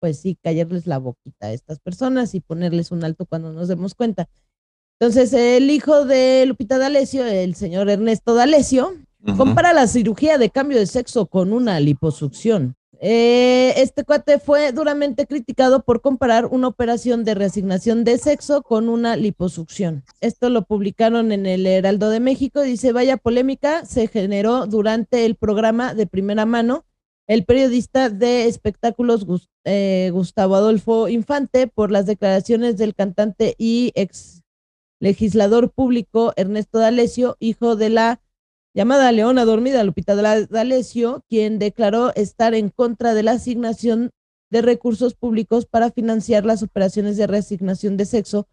pues 0.00 0.18
sí, 0.18 0.38
callarles 0.42 0.86
la 0.86 0.96
boquita 0.96 1.48
a 1.48 1.52
estas 1.52 1.78
personas 1.78 2.34
y 2.34 2.40
ponerles 2.40 2.90
un 2.90 3.04
alto 3.04 3.26
cuando 3.26 3.52
nos 3.52 3.68
demos 3.68 3.94
cuenta. 3.94 4.30
Entonces, 4.98 5.34
el 5.34 5.70
hijo 5.70 6.06
de 6.06 6.46
Lupita 6.46 6.78
D'Alessio, 6.78 7.26
el 7.26 7.54
señor 7.54 7.90
Ernesto 7.90 8.34
D'Alessio, 8.34 8.94
compara 9.36 9.74
la 9.74 9.88
cirugía 9.88 10.38
de 10.38 10.48
cambio 10.48 10.78
de 10.78 10.86
sexo 10.86 11.26
con 11.26 11.52
una 11.52 11.80
liposucción. 11.80 12.76
Eh, 13.00 13.74
este 13.76 14.04
cuate 14.04 14.38
fue 14.38 14.72
duramente 14.72 15.26
criticado 15.26 15.84
por 15.84 16.00
comparar 16.00 16.46
una 16.46 16.68
operación 16.68 17.24
de 17.24 17.34
reasignación 17.34 18.04
de 18.04 18.18
sexo 18.18 18.62
con 18.62 18.88
una 18.88 19.16
liposucción. 19.16 20.04
Esto 20.20 20.48
lo 20.48 20.62
publicaron 20.62 21.32
en 21.32 21.46
el 21.46 21.66
Heraldo 21.66 22.10
de 22.10 22.20
México. 22.20 22.62
Dice, 22.62 22.92
vaya 22.92 23.16
polémica 23.16 23.84
se 23.84 24.08
generó 24.08 24.66
durante 24.66 25.26
el 25.26 25.36
programa 25.36 25.94
de 25.94 26.06
primera 26.06 26.46
mano. 26.46 26.84
El 27.26 27.44
periodista 27.44 28.08
de 28.08 28.46
espectáculos 28.46 29.26
eh, 29.64 30.10
Gustavo 30.12 30.54
Adolfo 30.54 31.08
Infante 31.08 31.66
por 31.66 31.90
las 31.90 32.06
declaraciones 32.06 32.76
del 32.76 32.94
cantante 32.94 33.56
y 33.58 33.90
ex 33.94 34.42
legislador 35.00 35.70
público 35.70 36.32
Ernesto 36.36 36.78
D'Alessio, 36.78 37.36
hijo 37.40 37.76
de 37.76 37.90
la 37.90 38.20
llamada 38.76 39.10
Leona 39.10 39.46
Dormida, 39.46 39.82
Lupita 39.82 40.14
D'Alessio, 40.14 41.24
quien 41.30 41.58
declaró 41.58 42.14
estar 42.14 42.54
en 42.54 42.68
contra 42.68 43.14
de 43.14 43.22
la 43.22 43.32
asignación 43.32 44.10
de 44.50 44.60
recursos 44.60 45.14
públicos 45.14 45.64
para 45.64 45.90
financiar 45.90 46.44
las 46.44 46.62
operaciones 46.62 47.16
de 47.16 47.26
reasignación 47.26 47.96
de 47.96 48.04
sexo 48.04 48.46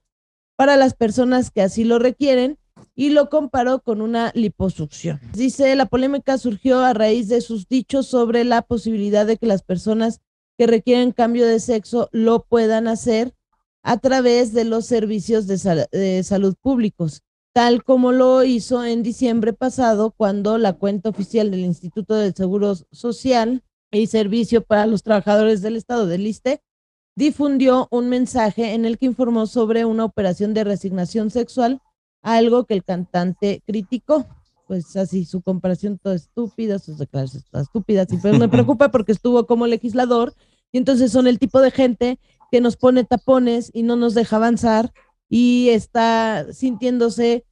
para 0.56 0.78
las 0.78 0.94
personas 0.94 1.52
que 1.52 1.62
así 1.62 1.84
lo 1.84 2.00
requieren 2.00 2.58
y 2.96 3.10
lo 3.10 3.30
comparó 3.30 3.82
con 3.82 4.02
una 4.02 4.32
liposucción. 4.34 5.20
Dice, 5.34 5.76
la 5.76 5.88
polémica 5.88 6.38
surgió 6.38 6.80
a 6.80 6.94
raíz 6.94 7.28
de 7.28 7.42
sus 7.42 7.68
dichos 7.68 8.08
sobre 8.08 8.46
la 8.46 8.62
posibilidad 8.62 9.26
de 9.26 9.36
que 9.36 9.46
las 9.46 9.62
personas 9.62 10.22
que 10.58 10.68
requieren 10.68 11.12
cambio 11.12 11.46
de 11.46 11.60
sexo 11.60 12.08
lo 12.14 12.46
puedan 12.46 12.88
hacer 12.88 13.34
a 13.82 13.98
través 13.98 14.54
de 14.54 14.64
los 14.64 14.86
servicios 14.86 15.48
de, 15.48 15.88
de 15.92 16.24
salud 16.24 16.56
públicos 16.62 17.24
tal 17.54 17.84
como 17.84 18.12
lo 18.12 18.44
hizo 18.44 18.84
en 18.84 19.04
diciembre 19.04 19.54
pasado 19.54 20.12
cuando 20.12 20.58
la 20.58 20.74
cuenta 20.74 21.10
oficial 21.10 21.52
del 21.52 21.62
Instituto 21.62 22.16
del 22.16 22.34
Seguro 22.34 22.76
Social 22.92 23.64
y 23.92 24.08
Servicio 24.08 24.64
para 24.64 24.88
los 24.88 25.04
Trabajadores 25.04 25.62
del 25.62 25.76
Estado 25.76 26.08
del 26.08 26.26
ISTE 26.26 26.62
difundió 27.16 27.88
un 27.92 28.10
mensaje 28.10 28.74
en 28.74 28.86
el 28.86 28.98
que 28.98 29.06
informó 29.06 29.46
sobre 29.46 29.86
una 29.86 30.04
operación 30.04 30.56
de 30.56 30.64
resignación 30.64 31.30
sexual, 31.30 31.80
algo 32.24 32.66
que 32.66 32.74
el 32.74 32.84
cantante 32.84 33.62
criticó. 33.68 34.26
Pues 34.66 34.96
así, 34.96 35.26
su 35.26 35.44
comparación 35.44 36.00
toda 36.00 36.16
estúpida, 36.16 36.80
sus 36.80 36.98
declaraciones 36.98 37.48
todas 37.52 37.68
estúpidas, 37.68 38.12
y 38.12 38.18
pero 38.18 38.40
me 38.40 38.50
preocupa 38.50 38.90
porque 38.90 39.12
estuvo 39.12 39.46
como 39.46 39.68
legislador, 39.68 40.34
y 40.72 40.80
entonces 40.80 41.12
son 41.12 41.28
el 41.28 41.38
tipo 41.38 41.62
de 41.62 41.70
gente 41.70 42.20
que 42.52 42.62
nos 42.62 42.78
pone 42.78 43.04
tapones 43.04 43.70
y 43.74 43.84
no 43.84 43.96
nos 43.96 44.16
deja 44.16 44.38
avanzar 44.38 44.92
y 45.36 45.70
está 45.70 46.46
sintiéndose 46.54 47.44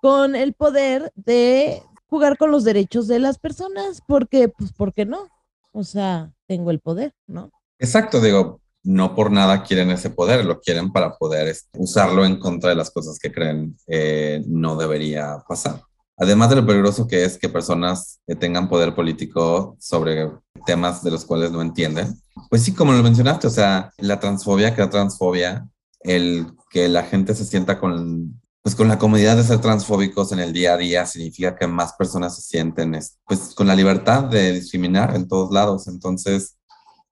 con 0.00 0.36
el 0.36 0.54
poder 0.54 1.10
de 1.16 1.82
jugar 2.06 2.38
con 2.38 2.52
los 2.52 2.62
derechos 2.62 3.08
de 3.08 3.18
las 3.18 3.38
personas, 3.38 4.02
porque, 4.06 4.46
pues, 4.46 4.72
¿por 4.72 4.94
qué 4.94 5.04
no? 5.04 5.26
O 5.72 5.82
sea, 5.82 6.30
tengo 6.46 6.70
el 6.70 6.78
poder, 6.78 7.12
¿no? 7.26 7.50
Exacto, 7.80 8.20
digo, 8.20 8.60
no 8.84 9.16
por 9.16 9.32
nada 9.32 9.64
quieren 9.64 9.90
ese 9.90 10.10
poder, 10.10 10.44
lo 10.44 10.60
quieren 10.60 10.92
para 10.92 11.16
poder 11.16 11.48
este, 11.48 11.76
usarlo 11.76 12.24
en 12.24 12.38
contra 12.38 12.70
de 12.70 12.76
las 12.76 12.92
cosas 12.92 13.18
que 13.18 13.32
creen 13.32 13.76
eh, 13.88 14.40
no 14.46 14.76
debería 14.76 15.38
pasar. 15.48 15.82
Además 16.16 16.50
de 16.50 16.56
lo 16.56 16.66
peligroso 16.66 17.08
que 17.08 17.24
es 17.24 17.36
que 17.36 17.48
personas 17.48 18.20
tengan 18.38 18.68
poder 18.68 18.94
político 18.94 19.76
sobre 19.80 20.30
temas 20.66 21.02
de 21.02 21.10
los 21.10 21.24
cuales 21.24 21.50
no 21.50 21.62
entienden. 21.62 22.14
Pues 22.48 22.62
sí, 22.62 22.72
como 22.72 22.92
lo 22.92 23.02
mencionaste, 23.02 23.48
o 23.48 23.50
sea, 23.50 23.90
la 23.98 24.20
transfobia, 24.20 24.72
la 24.76 24.88
transfobia, 24.88 25.68
el 25.98 26.46
que 26.74 26.88
la 26.88 27.04
gente 27.04 27.36
se 27.36 27.44
sienta 27.44 27.78
con, 27.78 28.42
pues 28.60 28.74
con 28.74 28.88
la 28.88 28.98
comodidad 28.98 29.36
de 29.36 29.44
ser 29.44 29.60
transfóbicos 29.60 30.32
en 30.32 30.40
el 30.40 30.52
día 30.52 30.74
a 30.74 30.76
día 30.76 31.06
significa 31.06 31.54
que 31.54 31.68
más 31.68 31.92
personas 31.92 32.34
se 32.34 32.42
sienten 32.42 32.98
pues 33.24 33.54
con 33.54 33.68
la 33.68 33.76
libertad 33.76 34.24
de 34.24 34.54
discriminar 34.54 35.14
en 35.14 35.28
todos 35.28 35.52
lados. 35.52 35.86
Entonces, 35.86 36.58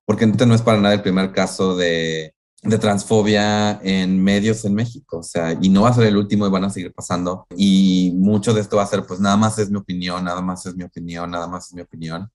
porque 0.05 0.27
no 0.27 0.53
es 0.53 0.63
para 0.63 0.81
nada 0.81 0.95
el 0.95 1.03
primer 1.03 1.31
caso 1.31 1.77
de, 1.77 2.35
de 2.61 2.77
transfobia 2.77 3.79
en 3.85 4.21
medios 4.21 4.65
en 4.65 4.75
México, 4.75 5.19
o 5.19 5.23
sea, 5.23 5.57
y 5.61 5.69
no 5.69 5.83
va 5.83 5.91
a 5.91 5.95
ser 5.95 6.09
el 6.09 6.17
último 6.17 6.45
y 6.45 6.51
van 6.51 6.65
a 6.65 6.71
seguir 6.71 6.93
pasando. 6.93 7.47
Y 7.57 8.13
mucho 8.17 8.53
de 8.55 8.63
esto 8.63 8.79
va 8.79 8.83
a 8.83 8.89
ser, 8.89 9.07
pues 9.07 9.21
nada 9.21 9.37
más 9.37 9.61
es 9.61 9.71
mi 9.71 9.79
opinión, 9.79 10.25
nada 10.25 10.41
más 10.41 10.67
es 10.67 10.75
mi 10.75 10.83
opinión, 10.83 11.31
nada 11.31 11.47
más 11.47 11.69
es 11.69 11.75
mi 11.75 11.83
opinión. 11.83 12.29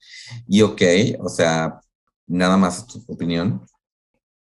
Y 0.48 0.62
ok, 0.62 0.82
o 1.20 1.28
sea, 1.28 1.82
nada 2.26 2.56
más 2.56 2.78
es 2.78 2.88
tu 2.88 3.04
opinión, 3.12 3.62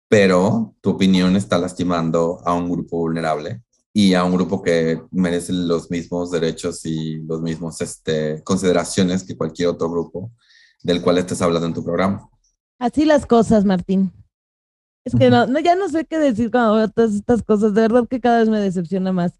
pero 0.08 0.74
tu 0.80 0.90
opinión 0.90 1.36
está 1.36 1.58
lastimando 1.58 2.40
a 2.44 2.54
un 2.54 2.70
grupo 2.70 2.98
vulnerable 2.98 3.62
y 3.92 4.14
a 4.14 4.24
un 4.24 4.32
grupo 4.32 4.62
que 4.62 5.00
merece 5.12 5.52
los 5.52 5.90
mismos 5.90 6.30
derechos 6.30 6.84
y 6.84 7.16
los 7.18 7.40
mismos 7.40 7.80
este, 7.80 8.42
consideraciones 8.42 9.24
que 9.24 9.36
cualquier 9.36 9.68
otro 9.68 9.88
grupo 9.88 10.32
del 10.82 11.00
cual 11.00 11.18
estés 11.18 11.40
hablando 11.40 11.68
en 11.68 11.74
tu 11.74 11.84
programa. 11.84 12.28
Así 12.78 13.04
las 13.04 13.24
cosas, 13.24 13.64
Martín. 13.64 14.12
Es 15.04 15.14
que 15.14 15.30
no, 15.30 15.46
ya 15.60 15.76
no 15.76 15.88
sé 15.88 16.04
qué 16.06 16.18
decir 16.18 16.50
cuando 16.50 16.74
veo 16.74 16.88
todas 16.88 17.14
estas 17.14 17.42
cosas. 17.42 17.72
De 17.74 17.82
verdad 17.82 18.08
que 18.08 18.20
cada 18.20 18.40
vez 18.40 18.48
me 18.48 18.58
decepciona 18.58 19.12
más 19.12 19.32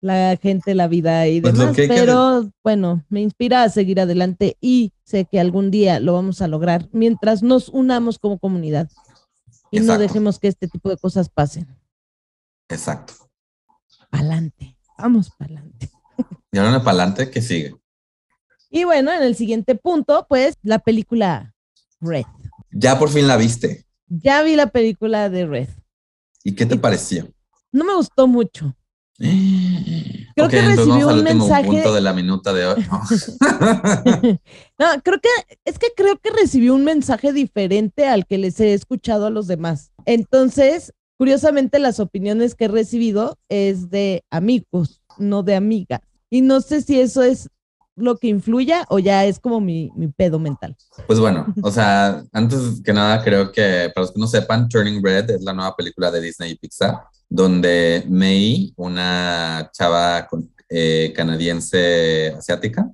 la 0.00 0.36
gente, 0.40 0.74
la 0.74 0.86
vida 0.86 1.26
y 1.26 1.40
pues 1.40 1.58
demás. 1.58 1.74
pero 1.76 2.50
bueno, 2.62 3.04
me 3.08 3.20
inspira 3.20 3.64
a 3.64 3.68
seguir 3.68 4.00
adelante 4.00 4.56
y 4.60 4.92
sé 5.02 5.24
que 5.24 5.40
algún 5.40 5.70
día 5.70 5.98
lo 5.98 6.12
vamos 6.12 6.40
a 6.40 6.46
lograr 6.46 6.88
mientras 6.92 7.42
nos 7.42 7.68
unamos 7.68 8.18
como 8.18 8.38
comunidad 8.38 8.88
y 9.70 9.80
no 9.80 9.98
dejemos 9.98 10.38
que 10.38 10.48
este 10.48 10.68
tipo 10.68 10.88
de 10.88 10.96
cosas 10.96 11.28
pasen. 11.28 11.66
Exacto. 12.68 13.14
Pa'lante. 14.10 14.76
Vamos 14.98 15.30
pa'lante. 15.30 15.90
Y 16.50 16.58
ahora 16.58 16.82
pa'lante, 16.82 17.30
¿qué 17.30 17.40
sigue? 17.42 17.74
Y 18.70 18.84
bueno, 18.84 19.12
en 19.12 19.22
el 19.22 19.34
siguiente 19.34 19.74
punto, 19.74 20.26
pues 20.28 20.54
la 20.62 20.78
película 20.78 21.54
Red. 22.00 22.26
Ya 22.70 22.98
por 22.98 23.10
fin 23.10 23.26
la 23.26 23.36
viste. 23.36 23.86
Ya 24.08 24.42
vi 24.42 24.56
la 24.56 24.68
película 24.68 25.28
de 25.28 25.46
Red. 25.46 25.68
¿Y 26.44 26.54
qué 26.54 26.66
te 26.66 26.76
pareció? 26.76 27.32
No 27.72 27.84
me 27.84 27.94
gustó 27.94 28.26
mucho. 28.26 28.76
Creo 29.18 30.48
que 30.48 30.62
recibí 30.62 31.02
un 31.02 31.24
mensaje. 31.24 31.66
punto 31.66 31.92
de 31.92 32.00
la 32.00 32.12
minuta 32.12 32.52
de 32.52 32.66
hoy. 32.66 32.86
No. 34.78 34.86
creo 35.02 35.20
que 35.20 35.28
es 35.64 35.78
que 35.78 35.88
creo 35.96 36.16
que 36.18 36.30
recibí 36.30 36.70
un 36.70 36.84
mensaje 36.84 37.32
diferente 37.32 38.06
al 38.06 38.26
que 38.26 38.38
les 38.38 38.60
he 38.60 38.74
escuchado 38.74 39.26
a 39.26 39.30
los 39.30 39.48
demás. 39.48 39.90
Entonces, 40.04 40.92
curiosamente, 41.16 41.80
las 41.80 41.98
opiniones 41.98 42.54
que 42.54 42.66
he 42.66 42.68
recibido 42.68 43.36
es 43.48 43.90
de 43.90 44.22
amigos, 44.30 45.02
no 45.18 45.42
de 45.42 45.56
amigas. 45.56 46.00
Y 46.30 46.42
no 46.42 46.60
sé 46.60 46.82
si 46.82 47.00
eso 47.00 47.22
es 47.22 47.48
lo 47.96 48.16
que 48.16 48.28
influya 48.28 48.84
o 48.88 49.00
ya 49.00 49.24
es 49.24 49.40
como 49.40 49.60
mi, 49.60 49.90
mi, 49.96 50.06
pedo 50.06 50.38
mental? 50.38 50.76
Pues 51.08 51.18
bueno, 51.18 51.52
o 51.62 51.70
sea, 51.72 52.22
antes 52.32 52.80
que 52.84 52.92
nada 52.92 53.22
creo 53.24 53.50
que 53.50 53.90
para 53.92 54.04
los 54.04 54.12
que 54.12 54.20
no 54.20 54.28
sepan, 54.28 54.68
Turning 54.68 55.02
Red 55.02 55.30
es 55.30 55.42
la 55.42 55.52
nueva 55.52 55.74
película 55.74 56.10
de 56.10 56.20
Disney 56.20 56.52
y 56.52 56.54
Pixar, 56.56 57.02
donde 57.28 58.04
May, 58.08 58.72
una 58.76 59.70
chava 59.72 60.28
eh, 60.68 61.12
canadiense 61.14 62.34
asiática, 62.36 62.90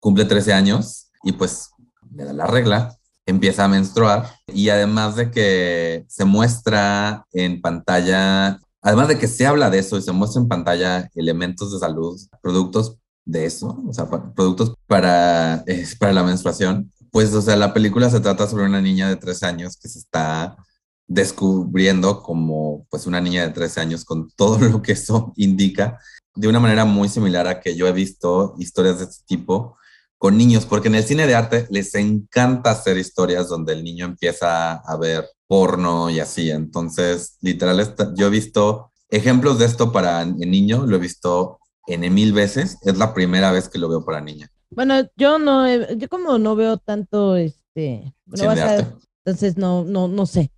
cumple 0.00 0.24
13 0.24 0.52
años 0.52 1.10
y 1.22 1.32
pues 1.32 1.70
le 2.14 2.24
da 2.24 2.32
la 2.32 2.46
regla, 2.46 2.96
empieza 3.26 3.64
a 3.64 3.68
menstruar 3.68 4.30
y 4.46 4.68
además 4.68 5.16
de 5.16 5.30
que 5.30 6.04
se 6.08 6.24
muestra 6.24 7.26
en 7.32 7.60
pantalla 7.60 8.60
Además 8.84 9.08
de 9.08 9.18
que 9.18 9.28
se 9.28 9.46
habla 9.46 9.70
de 9.70 9.78
eso 9.78 9.96
y 9.96 10.02
se 10.02 10.12
muestra 10.12 10.42
en 10.42 10.48
pantalla 10.48 11.10
elementos 11.14 11.72
de 11.72 11.78
salud, 11.78 12.20
productos 12.42 12.98
de 13.24 13.46
eso, 13.46 13.82
o 13.88 13.94
sea, 13.94 14.06
productos 14.34 14.74
para, 14.86 15.64
para 15.98 16.12
la 16.12 16.22
menstruación, 16.22 16.92
pues, 17.10 17.32
o 17.32 17.40
sea, 17.40 17.56
la 17.56 17.72
película 17.72 18.10
se 18.10 18.20
trata 18.20 18.46
sobre 18.46 18.66
una 18.66 18.82
niña 18.82 19.08
de 19.08 19.16
tres 19.16 19.42
años 19.42 19.78
que 19.78 19.88
se 19.88 20.00
está 20.00 20.58
descubriendo 21.06 22.22
como, 22.22 22.86
pues, 22.90 23.06
una 23.06 23.20
niña 23.20 23.42
de 23.42 23.52
13 23.52 23.80
años 23.80 24.04
con 24.04 24.28
todo 24.36 24.58
lo 24.58 24.82
que 24.82 24.92
eso 24.92 25.32
indica, 25.36 25.98
de 26.34 26.48
una 26.48 26.60
manera 26.60 26.84
muy 26.84 27.08
similar 27.08 27.46
a 27.46 27.60
que 27.60 27.76
yo 27.76 27.86
he 27.86 27.92
visto 27.92 28.54
historias 28.58 28.98
de 28.98 29.04
este 29.04 29.24
tipo 29.26 29.76
con 30.18 30.36
niños, 30.36 30.64
porque 30.64 30.88
en 30.88 30.94
el 30.94 31.04
cine 31.04 31.26
de 31.26 31.34
arte 31.34 31.66
les 31.70 31.94
encanta 31.94 32.70
hacer 32.70 32.96
historias 32.96 33.48
donde 33.48 33.74
el 33.74 33.84
niño 33.84 34.06
empieza 34.06 34.74
a 34.76 34.96
ver 34.96 35.26
porno 35.46 36.08
y 36.08 36.18
así. 36.18 36.50
Entonces, 36.50 37.36
literal, 37.42 37.94
yo 38.16 38.28
he 38.28 38.30
visto 38.30 38.90
ejemplos 39.10 39.58
de 39.58 39.66
esto 39.66 39.92
para 39.92 40.22
el 40.22 40.50
niño, 40.50 40.86
lo 40.86 40.96
he 40.96 40.98
visto 40.98 41.58
en 41.86 42.12
mil 42.14 42.32
veces, 42.32 42.78
es 42.82 42.96
la 42.96 43.12
primera 43.12 43.52
vez 43.52 43.68
que 43.68 43.78
lo 43.78 43.88
veo 43.88 44.04
para 44.04 44.20
niña. 44.20 44.50
Bueno, 44.70 44.94
yo 45.16 45.38
no, 45.38 45.68
yo 45.92 46.08
como 46.08 46.38
no 46.38 46.56
veo 46.56 46.78
tanto, 46.78 47.36
este, 47.36 48.14
entonces 48.26 49.56
no, 49.56 49.84
no, 49.84 50.08
no 50.08 50.26
sé, 50.26 50.50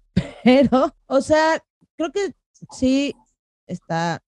pero, 0.47 0.95
o 1.07 1.21
sea, 1.21 1.61
creo 1.97 2.13
que 2.13 2.33
sí 2.71 3.17
está 3.67 4.23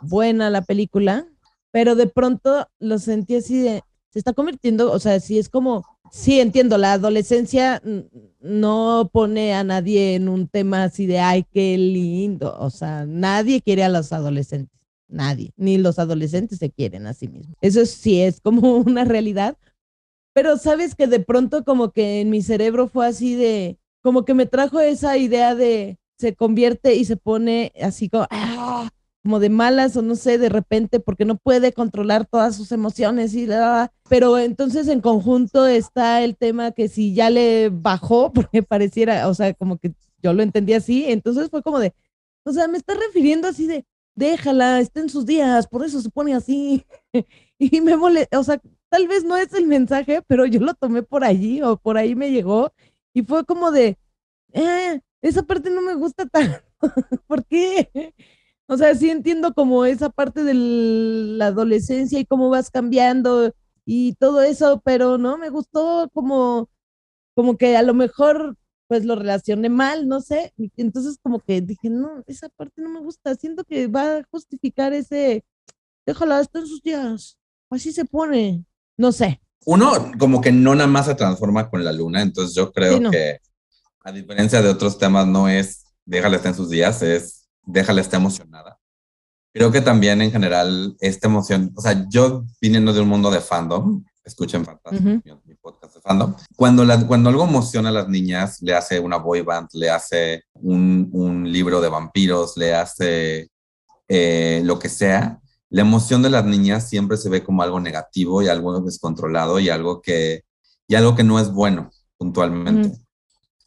buena 0.00 0.48
la 0.48 0.62
película, 0.62 1.26
pero 1.70 1.94
de 1.96 2.06
pronto 2.06 2.66
lo 2.78 2.98
sentí 2.98 3.36
así 3.36 3.60
de, 3.60 3.82
se 4.08 4.18
está 4.18 4.32
convirtiendo, 4.32 4.90
o 4.90 4.98
sea, 4.98 5.20
sí 5.20 5.38
es 5.38 5.50
como, 5.50 5.84
sí 6.10 6.40
entiendo, 6.40 6.78
la 6.78 6.94
adolescencia 6.94 7.82
no 8.40 9.10
pone 9.12 9.52
a 9.52 9.62
nadie 9.62 10.14
en 10.14 10.30
un 10.30 10.48
tema 10.48 10.84
así 10.84 11.04
de, 11.04 11.18
ay, 11.18 11.44
qué 11.52 11.76
lindo, 11.76 12.56
o 12.58 12.70
sea, 12.70 13.04
nadie 13.04 13.60
quiere 13.60 13.84
a 13.84 13.90
los 13.90 14.14
adolescentes 14.14 14.80
nadie, 15.08 15.52
ni 15.58 15.76
los 15.76 15.98
adolescentes 15.98 16.58
se 16.58 16.70
quieren 16.70 17.06
a 17.06 17.12
sí 17.12 17.28
mismos. 17.28 17.56
Eso 17.60 17.84
sí 17.84 18.22
es 18.22 18.40
como 18.40 18.76
una 18.78 19.04
realidad, 19.04 19.58
pero 20.32 20.56
sabes 20.56 20.94
que 20.94 21.06
de 21.06 21.20
pronto 21.20 21.64
como 21.64 21.90
que 21.90 22.22
en 22.22 22.30
mi 22.30 22.40
cerebro 22.40 22.88
fue 22.88 23.06
así 23.06 23.34
de, 23.34 23.79
como 24.02 24.24
que 24.24 24.34
me 24.34 24.46
trajo 24.46 24.80
esa 24.80 25.16
idea 25.16 25.54
de, 25.54 25.98
se 26.18 26.34
convierte 26.34 26.94
y 26.94 27.04
se 27.04 27.16
pone 27.16 27.72
así 27.80 28.08
como, 28.08 28.26
¡ah! 28.30 28.88
como 29.22 29.38
de 29.38 29.50
malas 29.50 29.96
o 29.96 30.02
no 30.02 30.16
sé, 30.16 30.38
de 30.38 30.48
repente, 30.48 31.00
porque 31.00 31.24
no 31.24 31.36
puede 31.36 31.72
controlar 31.72 32.26
todas 32.26 32.56
sus 32.56 32.72
emociones 32.72 33.34
y 33.34 33.46
la, 33.46 33.92
pero 34.08 34.38
entonces 34.38 34.88
en 34.88 35.00
conjunto 35.00 35.66
está 35.66 36.22
el 36.22 36.36
tema 36.36 36.72
que 36.72 36.88
si 36.88 37.14
ya 37.14 37.30
le 37.30 37.70
bajó, 37.70 38.32
porque 38.32 38.62
pareciera, 38.62 39.28
o 39.28 39.34
sea, 39.34 39.52
como 39.54 39.78
que 39.78 39.92
yo 40.22 40.32
lo 40.32 40.42
entendí 40.42 40.74
así, 40.74 41.04
entonces 41.06 41.50
fue 41.50 41.62
como 41.62 41.78
de, 41.78 41.94
o 42.44 42.52
sea, 42.52 42.68
me 42.68 42.78
está 42.78 42.94
refiriendo 42.94 43.48
así 43.48 43.66
de, 43.66 43.84
déjala, 44.14 44.80
está 44.80 45.00
en 45.00 45.08
sus 45.08 45.26
días, 45.26 45.66
por 45.66 45.84
eso 45.84 46.00
se 46.00 46.10
pone 46.10 46.34
así. 46.34 46.84
y 47.58 47.80
me 47.80 47.96
molesta, 47.96 48.38
o 48.38 48.44
sea, 48.44 48.60
tal 48.88 49.06
vez 49.08 49.24
no 49.24 49.36
es 49.36 49.52
el 49.54 49.66
mensaje, 49.66 50.22
pero 50.26 50.46
yo 50.46 50.60
lo 50.60 50.74
tomé 50.74 51.02
por 51.02 51.24
allí 51.24 51.62
o 51.62 51.76
por 51.76 51.96
ahí 51.98 52.14
me 52.14 52.30
llegó 52.30 52.72
y 53.14 53.22
fue 53.22 53.44
como 53.44 53.70
de, 53.70 53.98
eh, 54.52 55.00
esa 55.22 55.42
parte 55.42 55.70
no 55.70 55.82
me 55.82 55.94
gusta 55.94 56.26
tanto. 56.26 56.60
¿Por 57.26 57.44
qué? 57.46 58.14
O 58.66 58.76
sea, 58.76 58.94
sí 58.94 59.10
entiendo 59.10 59.52
como 59.54 59.84
esa 59.84 60.10
parte 60.10 60.44
de 60.44 60.54
la 60.54 61.46
adolescencia 61.48 62.18
y 62.20 62.26
cómo 62.26 62.50
vas 62.50 62.70
cambiando 62.70 63.52
y 63.84 64.14
todo 64.14 64.42
eso, 64.42 64.80
pero 64.84 65.18
no 65.18 65.38
me 65.38 65.50
gustó 65.50 66.08
como, 66.14 66.70
como 67.34 67.58
que 67.58 67.76
a 67.76 67.82
lo 67.82 67.94
mejor 67.94 68.56
pues 68.88 69.04
lo 69.04 69.16
relacioné 69.16 69.68
mal, 69.70 70.08
no 70.08 70.20
sé. 70.20 70.52
Entonces 70.76 71.18
como 71.22 71.40
que 71.40 71.60
dije, 71.60 71.90
no, 71.90 72.24
esa 72.26 72.48
parte 72.50 72.82
no 72.82 72.90
me 72.90 73.00
gusta. 73.00 73.34
Siento 73.36 73.64
que 73.64 73.86
va 73.88 74.18
a 74.18 74.24
justificar 74.30 74.92
ese, 74.92 75.44
déjala, 76.06 76.40
está 76.40 76.60
en 76.60 76.66
sus 76.66 76.82
días. 76.82 77.38
Así 77.70 77.92
se 77.92 78.04
pone. 78.04 78.64
No 78.96 79.12
sé. 79.12 79.40
Uno 79.66 80.12
como 80.18 80.40
que 80.40 80.52
no 80.52 80.74
nada 80.74 80.88
más 80.88 81.06
se 81.06 81.14
transforma 81.14 81.68
con 81.68 81.84
la 81.84 81.92
luna, 81.92 82.22
entonces 82.22 82.54
yo 82.54 82.72
creo 82.72 83.10
que 83.10 83.38
a 84.02 84.12
diferencia 84.12 84.62
de 84.62 84.68
otros 84.68 84.98
temas 84.98 85.26
no 85.26 85.48
es 85.48 85.84
déjala 86.04 86.36
estar 86.36 86.50
en 86.50 86.56
sus 86.56 86.70
días, 86.70 87.02
es 87.02 87.48
déjala 87.64 88.00
estar 88.00 88.20
emocionada. 88.20 88.78
Creo 89.52 89.70
que 89.72 89.80
también 89.80 90.22
en 90.22 90.30
general 90.30 90.96
esta 91.00 91.28
emoción, 91.28 91.72
o 91.76 91.80
sea, 91.80 92.06
yo 92.08 92.44
viniendo 92.60 92.92
de 92.92 93.00
un 93.00 93.08
mundo 93.08 93.30
de 93.30 93.40
fandom, 93.40 94.04
escuchen 94.24 94.64
fantástico 94.64 95.20
mi, 95.44 95.54
podcast 95.56 95.94
de 95.94 96.00
fandom. 96.00 96.34
Cuando, 96.56 96.84
cuando 97.06 97.30
algo 97.30 97.44
emociona 97.44 97.88
a 97.88 97.92
las 97.92 98.08
niñas, 98.08 98.62
le 98.62 98.74
hace 98.74 99.00
una 99.00 99.16
boy 99.16 99.42
band, 99.42 99.68
le 99.72 99.90
hace 99.90 100.44
un, 100.54 101.10
un 101.12 101.50
libro 101.50 101.80
de 101.80 101.88
vampiros, 101.88 102.56
le 102.56 102.74
hace 102.74 103.50
eh, 104.08 104.62
lo 104.64 104.78
que 104.78 104.88
sea, 104.88 105.40
la 105.70 105.82
emoción 105.82 106.20
de 106.22 106.30
las 106.30 106.44
niñas 106.44 106.88
siempre 106.88 107.16
se 107.16 107.28
ve 107.28 107.44
como 107.44 107.62
algo 107.62 107.80
negativo 107.80 108.42
y 108.42 108.48
algo 108.48 108.80
descontrolado 108.80 109.60
y 109.60 109.70
algo 109.70 110.02
que, 110.02 110.42
y 110.88 110.96
algo 110.96 111.14
que 111.14 111.24
no 111.24 111.38
es 111.38 111.50
bueno 111.52 111.90
puntualmente. 112.18 112.98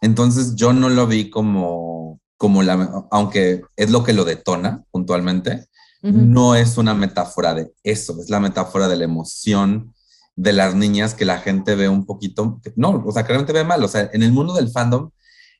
Entonces 0.02 0.56
yo 0.56 0.74
no 0.74 0.90
lo 0.90 1.08
vi 1.08 1.30
como, 1.30 2.20
como 2.38 2.62
la, 2.62 3.06
aunque 3.10 3.62
es 3.78 3.90
lo 3.90 4.04
que 4.04 4.12
lo 4.14 4.26
detona 4.26 4.84
puntualmente, 4.92 5.68
no 6.02 6.56
es 6.56 6.78
una 6.78 6.94
metáfora 6.94 7.54
de 7.54 7.72
eso, 7.82 8.20
es 8.20 8.30
la 8.30 8.42
metáfora 8.42 8.90
de 8.90 8.98
la 8.98 9.06
emoción 9.06 9.94
de 10.36 10.52
las 10.52 10.76
niñas 10.76 11.14
que 11.14 11.24
la 11.24 11.40
gente 11.40 11.76
ve 11.76 11.88
un 11.88 12.06
poquito, 12.06 12.60
no, 12.76 13.02
o 13.06 13.12
sea, 13.14 13.24
que 13.24 13.30
realmente 13.30 13.54
ve 13.54 13.64
mal, 13.64 13.82
o 13.82 13.88
sea, 13.88 14.10
en 14.12 14.22
el 14.22 14.34
mundo 14.34 14.54
del 14.54 14.70
fandom, 14.70 15.12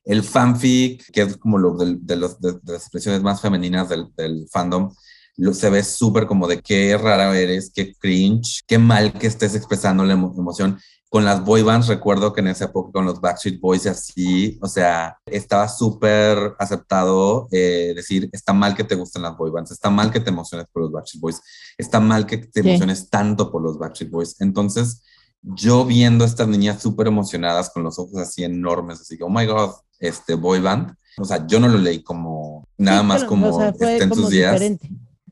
el 0.04 0.22
fanfic, 0.22 1.10
que 1.10 1.22
es 1.22 1.38
como 1.38 1.56
lo 1.56 1.78
de, 1.78 1.96
de, 1.98 2.16
los, 2.16 2.38
de, 2.40 2.58
las 2.64 2.82
expresiones 2.82 3.22
más 3.22 3.40
femeninas 3.40 3.88
del, 3.88 4.08
del 4.18 4.46
fandom, 4.50 4.92
lo, 5.36 5.54
se 5.54 5.70
ve 5.70 5.82
súper 5.82 6.26
como 6.26 6.46
de 6.46 6.60
qué 6.60 6.96
rara 6.96 7.36
eres, 7.38 7.70
qué 7.74 7.94
cringe, 7.94 8.62
qué 8.66 8.78
mal 8.78 9.12
que 9.12 9.26
estés 9.26 9.54
expresando 9.54 10.04
la 10.04 10.14
emoción 10.14 10.78
con 11.14 11.24
las 11.24 11.44
boy 11.44 11.62
bands, 11.62 11.86
recuerdo 11.86 12.32
que 12.32 12.40
en 12.40 12.48
esa 12.48 12.64
época 12.64 12.90
con 12.90 13.04
los 13.04 13.20
Backstreet 13.20 13.60
Boys 13.60 13.84
y 13.84 13.88
así, 13.88 14.58
o 14.60 14.66
sea, 14.66 15.16
estaba 15.26 15.68
súper 15.68 16.56
aceptado 16.58 17.46
eh, 17.52 17.92
decir, 17.94 18.28
está 18.32 18.52
mal 18.52 18.74
que 18.74 18.82
te 18.82 18.96
gusten 18.96 19.22
las 19.22 19.36
boy 19.36 19.52
bands, 19.52 19.70
está 19.70 19.90
mal 19.90 20.10
que 20.10 20.18
te 20.18 20.30
emociones 20.30 20.66
por 20.72 20.82
los 20.82 20.90
Backstreet 20.90 21.20
Boys, 21.20 21.40
está 21.78 22.00
mal 22.00 22.26
que 22.26 22.38
te 22.38 22.58
emociones 22.58 23.10
tanto 23.10 23.52
por 23.52 23.62
los 23.62 23.78
Backstreet 23.78 24.10
Boys. 24.10 24.40
Entonces, 24.40 25.04
yo 25.40 25.84
viendo 25.84 26.24
a 26.24 26.26
estas 26.26 26.48
niñas 26.48 26.82
súper 26.82 27.06
emocionadas 27.06 27.70
con 27.70 27.84
los 27.84 27.96
ojos 27.96 28.16
así 28.16 28.42
enormes, 28.42 29.00
así 29.00 29.16
que, 29.16 29.22
oh 29.22 29.30
my 29.30 29.46
God, 29.46 29.70
este 30.00 30.34
boy 30.34 30.58
band, 30.58 30.96
o 31.16 31.24
sea, 31.24 31.46
yo 31.46 31.60
no 31.60 31.68
lo 31.68 31.78
leí 31.78 32.02
como 32.02 32.66
nada 32.76 33.04
más 33.04 33.22
como 33.22 33.62
está 33.62 34.02
en 34.02 34.12
sus 34.12 34.30
días. 34.30 34.60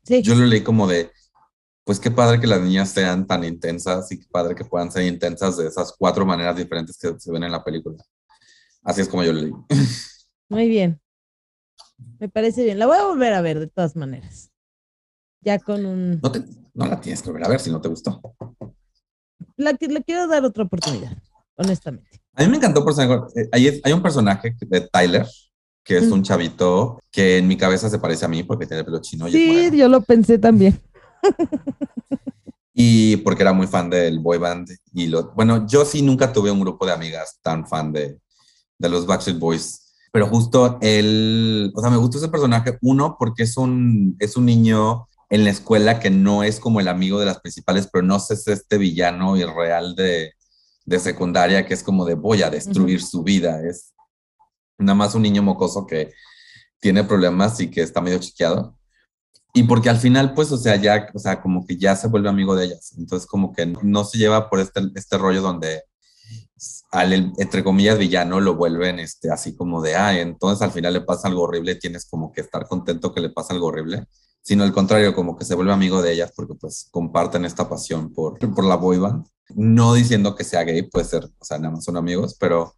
Yo 0.04 0.34
lo 0.34 0.46
leí 0.46 0.62
como 0.62 0.86
de, 0.86 1.10
pues 1.84 2.00
qué 2.00 2.10
padre 2.10 2.40
que 2.40 2.46
las 2.46 2.60
niñas 2.60 2.90
sean 2.90 3.26
tan 3.26 3.44
intensas 3.44 4.10
y 4.12 4.18
qué 4.18 4.26
padre 4.30 4.54
que 4.54 4.64
puedan 4.64 4.90
ser 4.90 5.04
intensas 5.04 5.56
de 5.56 5.66
esas 5.66 5.94
cuatro 5.96 6.26
maneras 6.26 6.56
diferentes 6.56 6.96
que 6.98 7.14
se 7.18 7.32
ven 7.32 7.44
en 7.44 7.52
la 7.52 7.62
película. 7.62 8.02
Así 8.82 9.00
es 9.00 9.08
como 9.08 9.22
yo 9.22 9.32
lo 9.32 9.40
leí. 9.40 9.52
Muy 10.48 10.68
bien. 10.68 11.00
Me 12.18 12.28
parece 12.28 12.64
bien. 12.64 12.78
La 12.78 12.86
voy 12.86 12.96
a 12.96 13.04
volver 13.04 13.32
a 13.32 13.40
ver 13.40 13.60
de 13.60 13.68
todas 13.68 13.96
maneras. 13.96 14.50
Ya 15.40 15.58
con 15.58 15.86
un... 15.86 16.20
No, 16.74 16.86
la 16.86 17.00
tienes 17.00 17.22
que 17.22 17.30
volver 17.30 17.46
a 17.46 17.48
ver 17.48 17.60
si 17.60 17.70
no 17.70 17.80
te 17.80 17.88
gustó. 17.88 18.20
La, 19.56 19.72
le 19.72 20.02
quiero 20.02 20.26
dar 20.26 20.44
otra 20.44 20.64
oportunidad, 20.64 21.16
honestamente. 21.56 22.22
A 22.34 22.42
mí 22.42 22.48
me 22.48 22.56
encantó, 22.56 22.84
por 22.84 22.94
eh, 23.36 23.48
hay, 23.52 23.80
hay 23.82 23.92
un 23.92 24.02
personaje 24.02 24.56
de 24.60 24.80
Tyler, 24.88 25.26
que 25.84 25.98
es 25.98 26.10
un 26.10 26.22
chavito 26.22 27.00
que 27.10 27.38
en 27.38 27.48
mi 27.48 27.56
cabeza 27.56 27.90
se 27.90 27.98
parece 27.98 28.24
a 28.24 28.28
mí 28.28 28.42
porque 28.42 28.66
tiene 28.66 28.80
el 28.80 28.84
pelo 28.84 29.00
chino. 29.00 29.28
sí, 29.28 29.70
yo 29.74 29.88
lo 29.88 30.00
pensé 30.02 30.38
también 30.38 30.80
y 32.74 33.16
porque 33.18 33.42
era 33.42 33.52
muy 33.52 33.66
fan 33.66 33.90
del 33.90 34.18
boy 34.18 34.38
band. 34.38 34.70
Y 34.94 35.06
lo, 35.06 35.32
bueno, 35.32 35.66
yo 35.66 35.84
sí 35.84 36.02
nunca 36.02 36.32
tuve 36.32 36.50
un 36.50 36.60
grupo 36.60 36.86
de 36.86 36.92
amigas 36.92 37.38
tan 37.42 37.66
fan 37.66 37.92
de, 37.92 38.18
de 38.78 38.88
los 38.88 39.06
Backstreet 39.06 39.38
Boys. 39.38 39.78
Pero 40.10 40.26
justo 40.26 40.78
él, 40.80 41.72
o 41.74 41.80
sea, 41.80 41.90
me 41.90 41.96
gustó 41.96 42.18
ese 42.18 42.28
personaje, 42.28 42.78
uno, 42.82 43.16
porque 43.18 43.44
es 43.44 43.56
un, 43.56 44.16
es 44.18 44.36
un 44.36 44.46
niño 44.46 45.08
en 45.30 45.44
la 45.44 45.50
escuela 45.50 45.98
que 46.00 46.10
no 46.10 46.42
es 46.42 46.60
como 46.60 46.80
el 46.80 46.88
amigo 46.88 47.18
de 47.18 47.26
las 47.26 47.40
principales, 47.40 47.88
pero 47.90 48.04
no 48.04 48.16
es 48.16 48.46
este 48.46 48.76
villano 48.76 49.36
irreal 49.38 49.94
de, 49.94 50.32
de 50.84 50.98
secundaria 50.98 51.64
que 51.64 51.72
es 51.72 51.82
como 51.82 52.04
de 52.04 52.14
voy 52.14 52.42
a 52.42 52.50
destruir 52.50 53.02
su 53.02 53.22
vida. 53.22 53.62
Es 53.66 53.94
nada 54.82 54.94
más 54.94 55.14
un 55.14 55.22
niño 55.22 55.42
mocoso 55.42 55.86
que 55.86 56.12
tiene 56.80 57.04
problemas 57.04 57.60
y 57.60 57.70
que 57.70 57.82
está 57.82 58.00
medio 58.00 58.18
chiqueado 58.18 58.76
y 59.54 59.64
porque 59.64 59.90
al 59.90 59.98
final, 59.98 60.32
pues, 60.34 60.50
o 60.50 60.56
sea, 60.56 60.76
ya, 60.76 61.08
o 61.12 61.18
sea, 61.18 61.42
como 61.42 61.66
que 61.66 61.76
ya 61.76 61.94
se 61.94 62.08
vuelve 62.08 62.28
amigo 62.30 62.56
de 62.56 62.66
ellas. 62.66 62.94
Entonces, 62.96 63.26
como 63.28 63.52
que 63.52 63.66
no 63.66 64.04
se 64.04 64.16
lleva 64.16 64.48
por 64.48 64.60
este, 64.60 64.80
este 64.94 65.18
rollo 65.18 65.42
donde 65.42 65.82
al, 66.90 67.12
entre 67.36 67.64
comillas, 67.64 67.98
villano 67.98 68.40
lo 68.40 68.54
vuelven 68.54 68.98
este, 68.98 69.30
así 69.30 69.54
como 69.56 69.82
de, 69.82 69.96
ah, 69.96 70.18
entonces 70.18 70.62
al 70.62 70.70
final 70.70 70.92
le 70.94 71.00
pasa 71.02 71.28
algo 71.28 71.42
horrible, 71.42 71.74
tienes 71.74 72.06
como 72.06 72.32
que 72.32 72.40
estar 72.40 72.66
contento 72.66 73.12
que 73.12 73.20
le 73.20 73.30
pasa 73.30 73.52
algo 73.52 73.66
horrible, 73.66 74.06
sino 74.42 74.62
al 74.64 74.72
contrario, 74.72 75.14
como 75.14 75.36
que 75.36 75.44
se 75.44 75.54
vuelve 75.54 75.72
amigo 75.72 76.02
de 76.02 76.12
ellas 76.12 76.32
porque 76.34 76.54
pues 76.54 76.88
comparten 76.90 77.44
esta 77.44 77.68
pasión 77.68 78.12
por, 78.12 78.38
por 78.38 78.64
la 78.64 78.76
boy 78.76 78.98
band. 78.98 79.26
No 79.54 79.94
diciendo 79.94 80.34
que 80.34 80.44
sea 80.44 80.62
gay, 80.64 80.82
puede 80.82 81.04
ser, 81.04 81.24
o 81.24 81.44
sea, 81.44 81.58
nada 81.58 81.74
más 81.74 81.84
son 81.84 81.96
amigos, 81.96 82.36
pero 82.38 82.74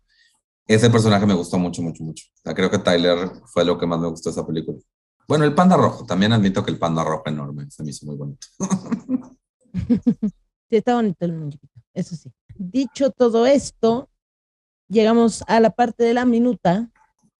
ese 0.66 0.90
personaje 0.90 1.26
me 1.26 1.34
gustó 1.34 1.58
mucho, 1.58 1.82
mucho, 1.82 2.02
mucho. 2.02 2.24
O 2.34 2.40
sea, 2.42 2.54
creo 2.54 2.70
que 2.70 2.78
Tyler 2.78 3.30
fue 3.46 3.64
lo 3.64 3.78
que 3.78 3.86
más 3.86 4.00
me 4.00 4.08
gustó 4.08 4.30
de 4.30 4.32
esa 4.32 4.46
película. 4.46 4.78
Bueno, 5.26 5.44
el 5.44 5.54
panda 5.54 5.76
rojo, 5.76 6.04
también 6.04 6.32
admito 6.32 6.64
que 6.64 6.70
el 6.70 6.78
panda 6.78 7.02
rojo 7.02 7.24
enorme, 7.26 7.70
se 7.70 7.82
me 7.82 7.90
hizo 7.90 8.06
muy 8.06 8.16
bonito. 8.16 8.46
sí, 9.72 10.76
está 10.76 10.94
bonito 10.94 11.24
el 11.24 11.32
muñequito, 11.32 11.80
eso 11.94 12.14
sí. 12.14 12.30
Dicho 12.56 13.10
todo 13.10 13.46
esto, 13.46 14.10
llegamos 14.88 15.42
a 15.46 15.60
la 15.60 15.70
parte 15.70 16.04
de 16.04 16.14
la 16.14 16.24
minuta 16.24 16.90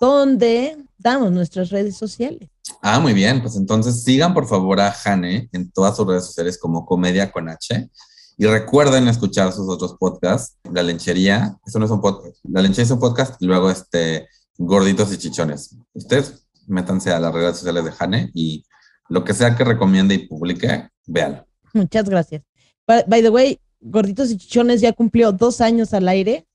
donde 0.00 0.76
damos 0.98 1.30
nuestras 1.30 1.70
redes 1.70 1.96
sociales. 1.96 2.48
Ah, 2.80 3.00
muy 3.00 3.12
bien, 3.12 3.40
pues 3.42 3.56
entonces 3.56 4.02
sigan 4.02 4.34
por 4.34 4.46
favor 4.46 4.80
a 4.80 4.90
Jane 4.90 5.48
en 5.52 5.70
todas 5.70 5.96
sus 5.96 6.06
redes 6.06 6.26
sociales 6.26 6.58
como 6.58 6.86
Comedia 6.86 7.30
con 7.30 7.48
H. 7.48 7.90
Y 8.36 8.46
recuerden 8.46 9.06
escuchar 9.08 9.52
sus 9.52 9.68
otros 9.68 9.94
podcasts, 9.98 10.58
La 10.72 10.82
Lenchería, 10.82 11.56
eso 11.64 11.78
no 11.78 11.84
es 11.84 11.90
un 11.90 12.00
podcast, 12.00 12.36
La 12.44 12.62
Lenchería 12.62 12.84
es 12.84 12.90
un 12.90 12.98
podcast, 12.98 13.40
y 13.40 13.46
luego 13.46 13.70
este, 13.70 14.28
Gorditos 14.58 15.12
y 15.12 15.18
Chichones. 15.18 15.76
Ustedes 15.92 16.46
métanse 16.66 17.12
a 17.12 17.20
las 17.20 17.32
redes 17.32 17.56
sociales 17.56 17.84
de 17.84 17.92
Jane 17.92 18.30
y 18.34 18.64
lo 19.08 19.22
que 19.24 19.34
sea 19.34 19.54
que 19.54 19.64
recomiende 19.64 20.14
y 20.14 20.26
publique, 20.26 20.88
véanlo. 21.06 21.46
Muchas 21.72 22.08
gracias. 22.08 22.42
By, 22.86 23.22
the 23.22 23.30
way, 23.30 23.60
Gorditos 23.80 24.30
y 24.30 24.38
Chichones 24.38 24.80
ya 24.80 24.92
cumplió 24.92 25.32
dos 25.32 25.60
años 25.60 25.94
al 25.94 26.08
aire 26.08 26.46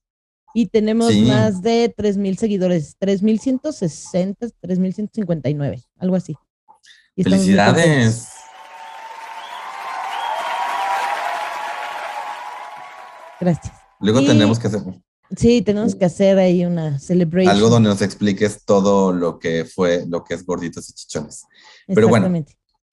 y 0.52 0.66
tenemos 0.66 1.14
más 1.14 1.62
de 1.62 1.94
3.000 1.96 2.36
seguidores, 2.36 2.96
3.160, 2.98 4.52
3.159, 4.60 5.84
algo 5.98 6.16
así. 6.16 6.36
¡Felicidades! 7.16 8.39
Gracias. 13.40 13.74
Luego 14.00 14.20
tenemos 14.20 14.58
que 14.58 14.66
hacer. 14.66 14.82
Sí, 15.36 15.62
tenemos 15.62 15.94
que 15.94 16.04
hacer 16.04 16.38
ahí 16.38 16.64
una 16.64 16.98
celebración. 16.98 17.54
Algo 17.54 17.68
donde 17.68 17.88
nos 17.88 18.02
expliques 18.02 18.64
todo 18.64 19.12
lo 19.12 19.38
que 19.38 19.64
fue, 19.64 20.04
lo 20.08 20.24
que 20.24 20.34
es 20.34 20.44
gorditos 20.44 20.88
y 20.90 20.92
chichones. 20.92 21.44
Pero 21.86 22.08
bueno. 22.08 22.44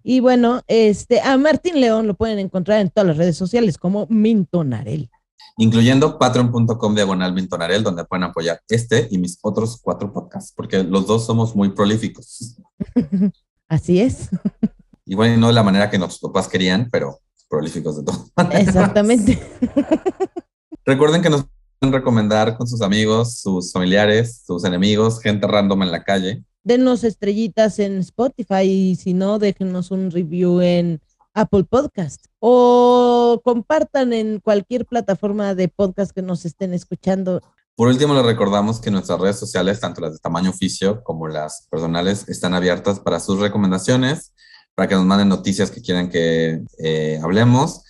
Y 0.04 0.20
bueno, 0.20 0.62
este, 0.68 1.20
a 1.20 1.38
Martín 1.38 1.82
León 1.82 2.08
lo 2.08 2.14
pueden 2.14 2.40
encontrar 2.40 2.80
en 2.80 2.90
todas 2.90 3.08
las 3.08 3.18
redes 3.18 3.36
sociales 3.36 3.78
como 3.78 4.06
Mintonarel. 4.10 5.10
Incluyendo 5.58 6.20
patreon.com 6.20 6.96
diagonal 6.96 7.34
Mintonarel, 7.34 7.84
donde 7.84 8.06
pueden 8.06 8.24
apoyar 8.24 8.62
este 8.70 9.08
y 9.10 9.18
mis 9.18 9.40
otros 9.42 9.82
cuatro 9.82 10.14
podcasts, 10.14 10.54
porque 10.56 10.84
los 10.84 11.08
dos 11.08 11.26
somos 11.26 11.56
muy 11.56 11.70
prolíficos. 11.70 12.58
Así 13.68 14.00
es. 14.00 14.30
Igual 15.06 15.40
no 15.40 15.48
de 15.48 15.54
la 15.54 15.64
manera 15.64 15.90
que 15.90 15.98
nuestros 15.98 16.22
papás 16.22 16.48
querían, 16.48 16.90
pero 16.92 17.20
prolíficos 17.50 17.98
de 17.98 18.04
todo. 18.04 18.26
Exactamente. 18.52 19.40
Recuerden 20.86 21.22
que 21.22 21.30
nos 21.30 21.46
recomendar 21.82 22.58
con 22.58 22.68
sus 22.68 22.82
amigos, 22.82 23.40
sus 23.40 23.72
familiares, 23.72 24.44
sus 24.46 24.64
enemigos, 24.64 25.22
gente 25.22 25.48
random 25.48 25.84
en 25.84 25.92
la 25.92 26.04
calle. 26.04 26.44
Denos 26.64 27.04
estrellitas 27.04 27.80
en 27.80 28.00
Spotify 28.00 28.64
y 28.64 28.96
si 28.96 29.14
no, 29.14 29.40
déjenos 29.40 29.92
un 29.92 30.12
review 30.12 30.60
en 30.62 31.00
Apple 31.34 31.64
Podcast 31.64 32.26
o 32.40 33.42
compartan 33.44 34.12
en 34.12 34.40
cualquier 34.40 34.86
plataforma 34.86 35.54
de 35.54 35.68
podcast 35.70 36.12
que 36.12 36.22
nos 36.22 36.46
estén 36.46 36.74
escuchando. 36.74 37.42
Por 37.76 37.90
último, 37.90 38.16
les 38.16 38.26
recordamos 38.26 38.82
que 38.82 38.90
nuestras 38.90 39.20
redes 39.20 39.38
sociales, 39.38 39.80
tanto 39.80 40.02
las 40.02 40.14
de 40.14 40.20
tamaño 40.20 40.50
oficio 40.50 41.04
como 41.04 41.28
las 41.28 41.68
personales, 41.70 42.28
están 42.28 42.56
abiertas 42.56 43.00
para 43.00 43.20
sus 43.20 43.40
recomendaciones, 43.40 44.34
para 44.78 44.88
que 44.88 44.94
nos 44.94 45.06
manden 45.06 45.28
noticias 45.28 45.72
que 45.72 45.82
quieran 45.82 46.08
que 46.08 46.62
eh, 46.78 47.20
hablemos 47.24 47.82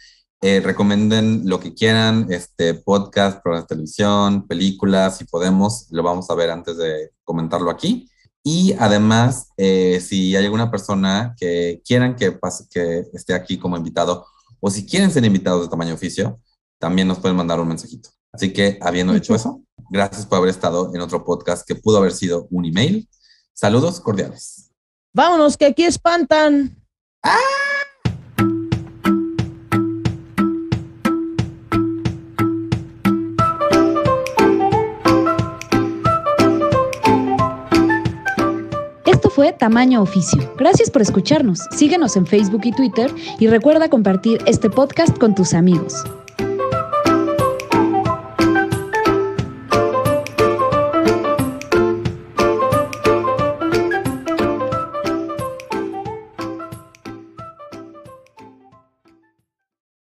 eh, 0.41 0.61
recomienden 0.63 1.41
lo 1.49 1.59
que 1.59 1.73
quieran, 1.73 2.27
este 2.29 2.75
podcast, 2.75 3.41
programas 3.41 3.67
de 3.67 3.75
televisión, 3.75 4.47
películas, 4.47 5.17
si 5.17 5.25
podemos, 5.25 5.87
lo 5.89 6.01
vamos 6.01 6.29
a 6.29 6.35
ver 6.35 6.51
antes 6.51 6.77
de 6.77 7.11
comentarlo 7.25 7.71
aquí. 7.71 8.07
Y 8.43 8.73
además, 8.79 9.49
eh, 9.57 9.99
si 9.99 10.35
hay 10.35 10.45
alguna 10.45 10.69
persona 10.69 11.35
que 11.37 11.81
quieran 11.83 12.15
que, 12.15 12.31
pase, 12.31 12.65
que 12.69 13.05
esté 13.13 13.33
aquí 13.33 13.57
como 13.57 13.77
invitado, 13.77 14.27
o 14.59 14.69
si 14.69 14.85
quieren 14.85 15.11
ser 15.11 15.25
invitados 15.25 15.63
de 15.63 15.69
tamaño 15.69 15.95
oficio, 15.95 16.39
también 16.79 17.07
nos 17.07 17.19
pueden 17.19 17.35
mandar 17.35 17.59
un 17.59 17.67
mensajito. 17.67 18.09
Así 18.31 18.53
que, 18.53 18.77
habiendo 18.81 19.15
hecho 19.15 19.33
eso, 19.33 19.63
gracias 19.89 20.25
por 20.27 20.37
haber 20.37 20.51
estado 20.51 20.93
en 20.93 21.01
otro 21.01 21.25
podcast 21.25 21.67
que 21.67 21.75
pudo 21.75 21.97
haber 21.97 22.13
sido 22.13 22.47
un 22.51 22.65
email. 22.65 23.09
Saludos 23.53 23.99
cordiales. 23.99 24.66
Vámonos, 25.17 25.57
que 25.57 25.65
aquí 25.65 25.83
espantan. 25.83 26.77
¡Ah! 27.23 27.39
fue 39.03 39.29
fue 39.31 39.53
Tamaño 39.53 40.03
Oficio. 40.03 40.53
Gracias 40.57 40.91
por 40.91 41.01
escucharnos. 41.01 41.61
Síguenos 41.71 42.15
en 42.15 42.27
Facebook 42.27 42.61
y 42.65 42.71
Twitter 42.71 43.11
y 43.39 43.47
recuerda 43.47 43.89
compartir 43.89 44.39
este 44.45 44.69
podcast 44.69 45.17
con 45.17 45.33
tus 45.33 45.55
amigos. 45.55 46.03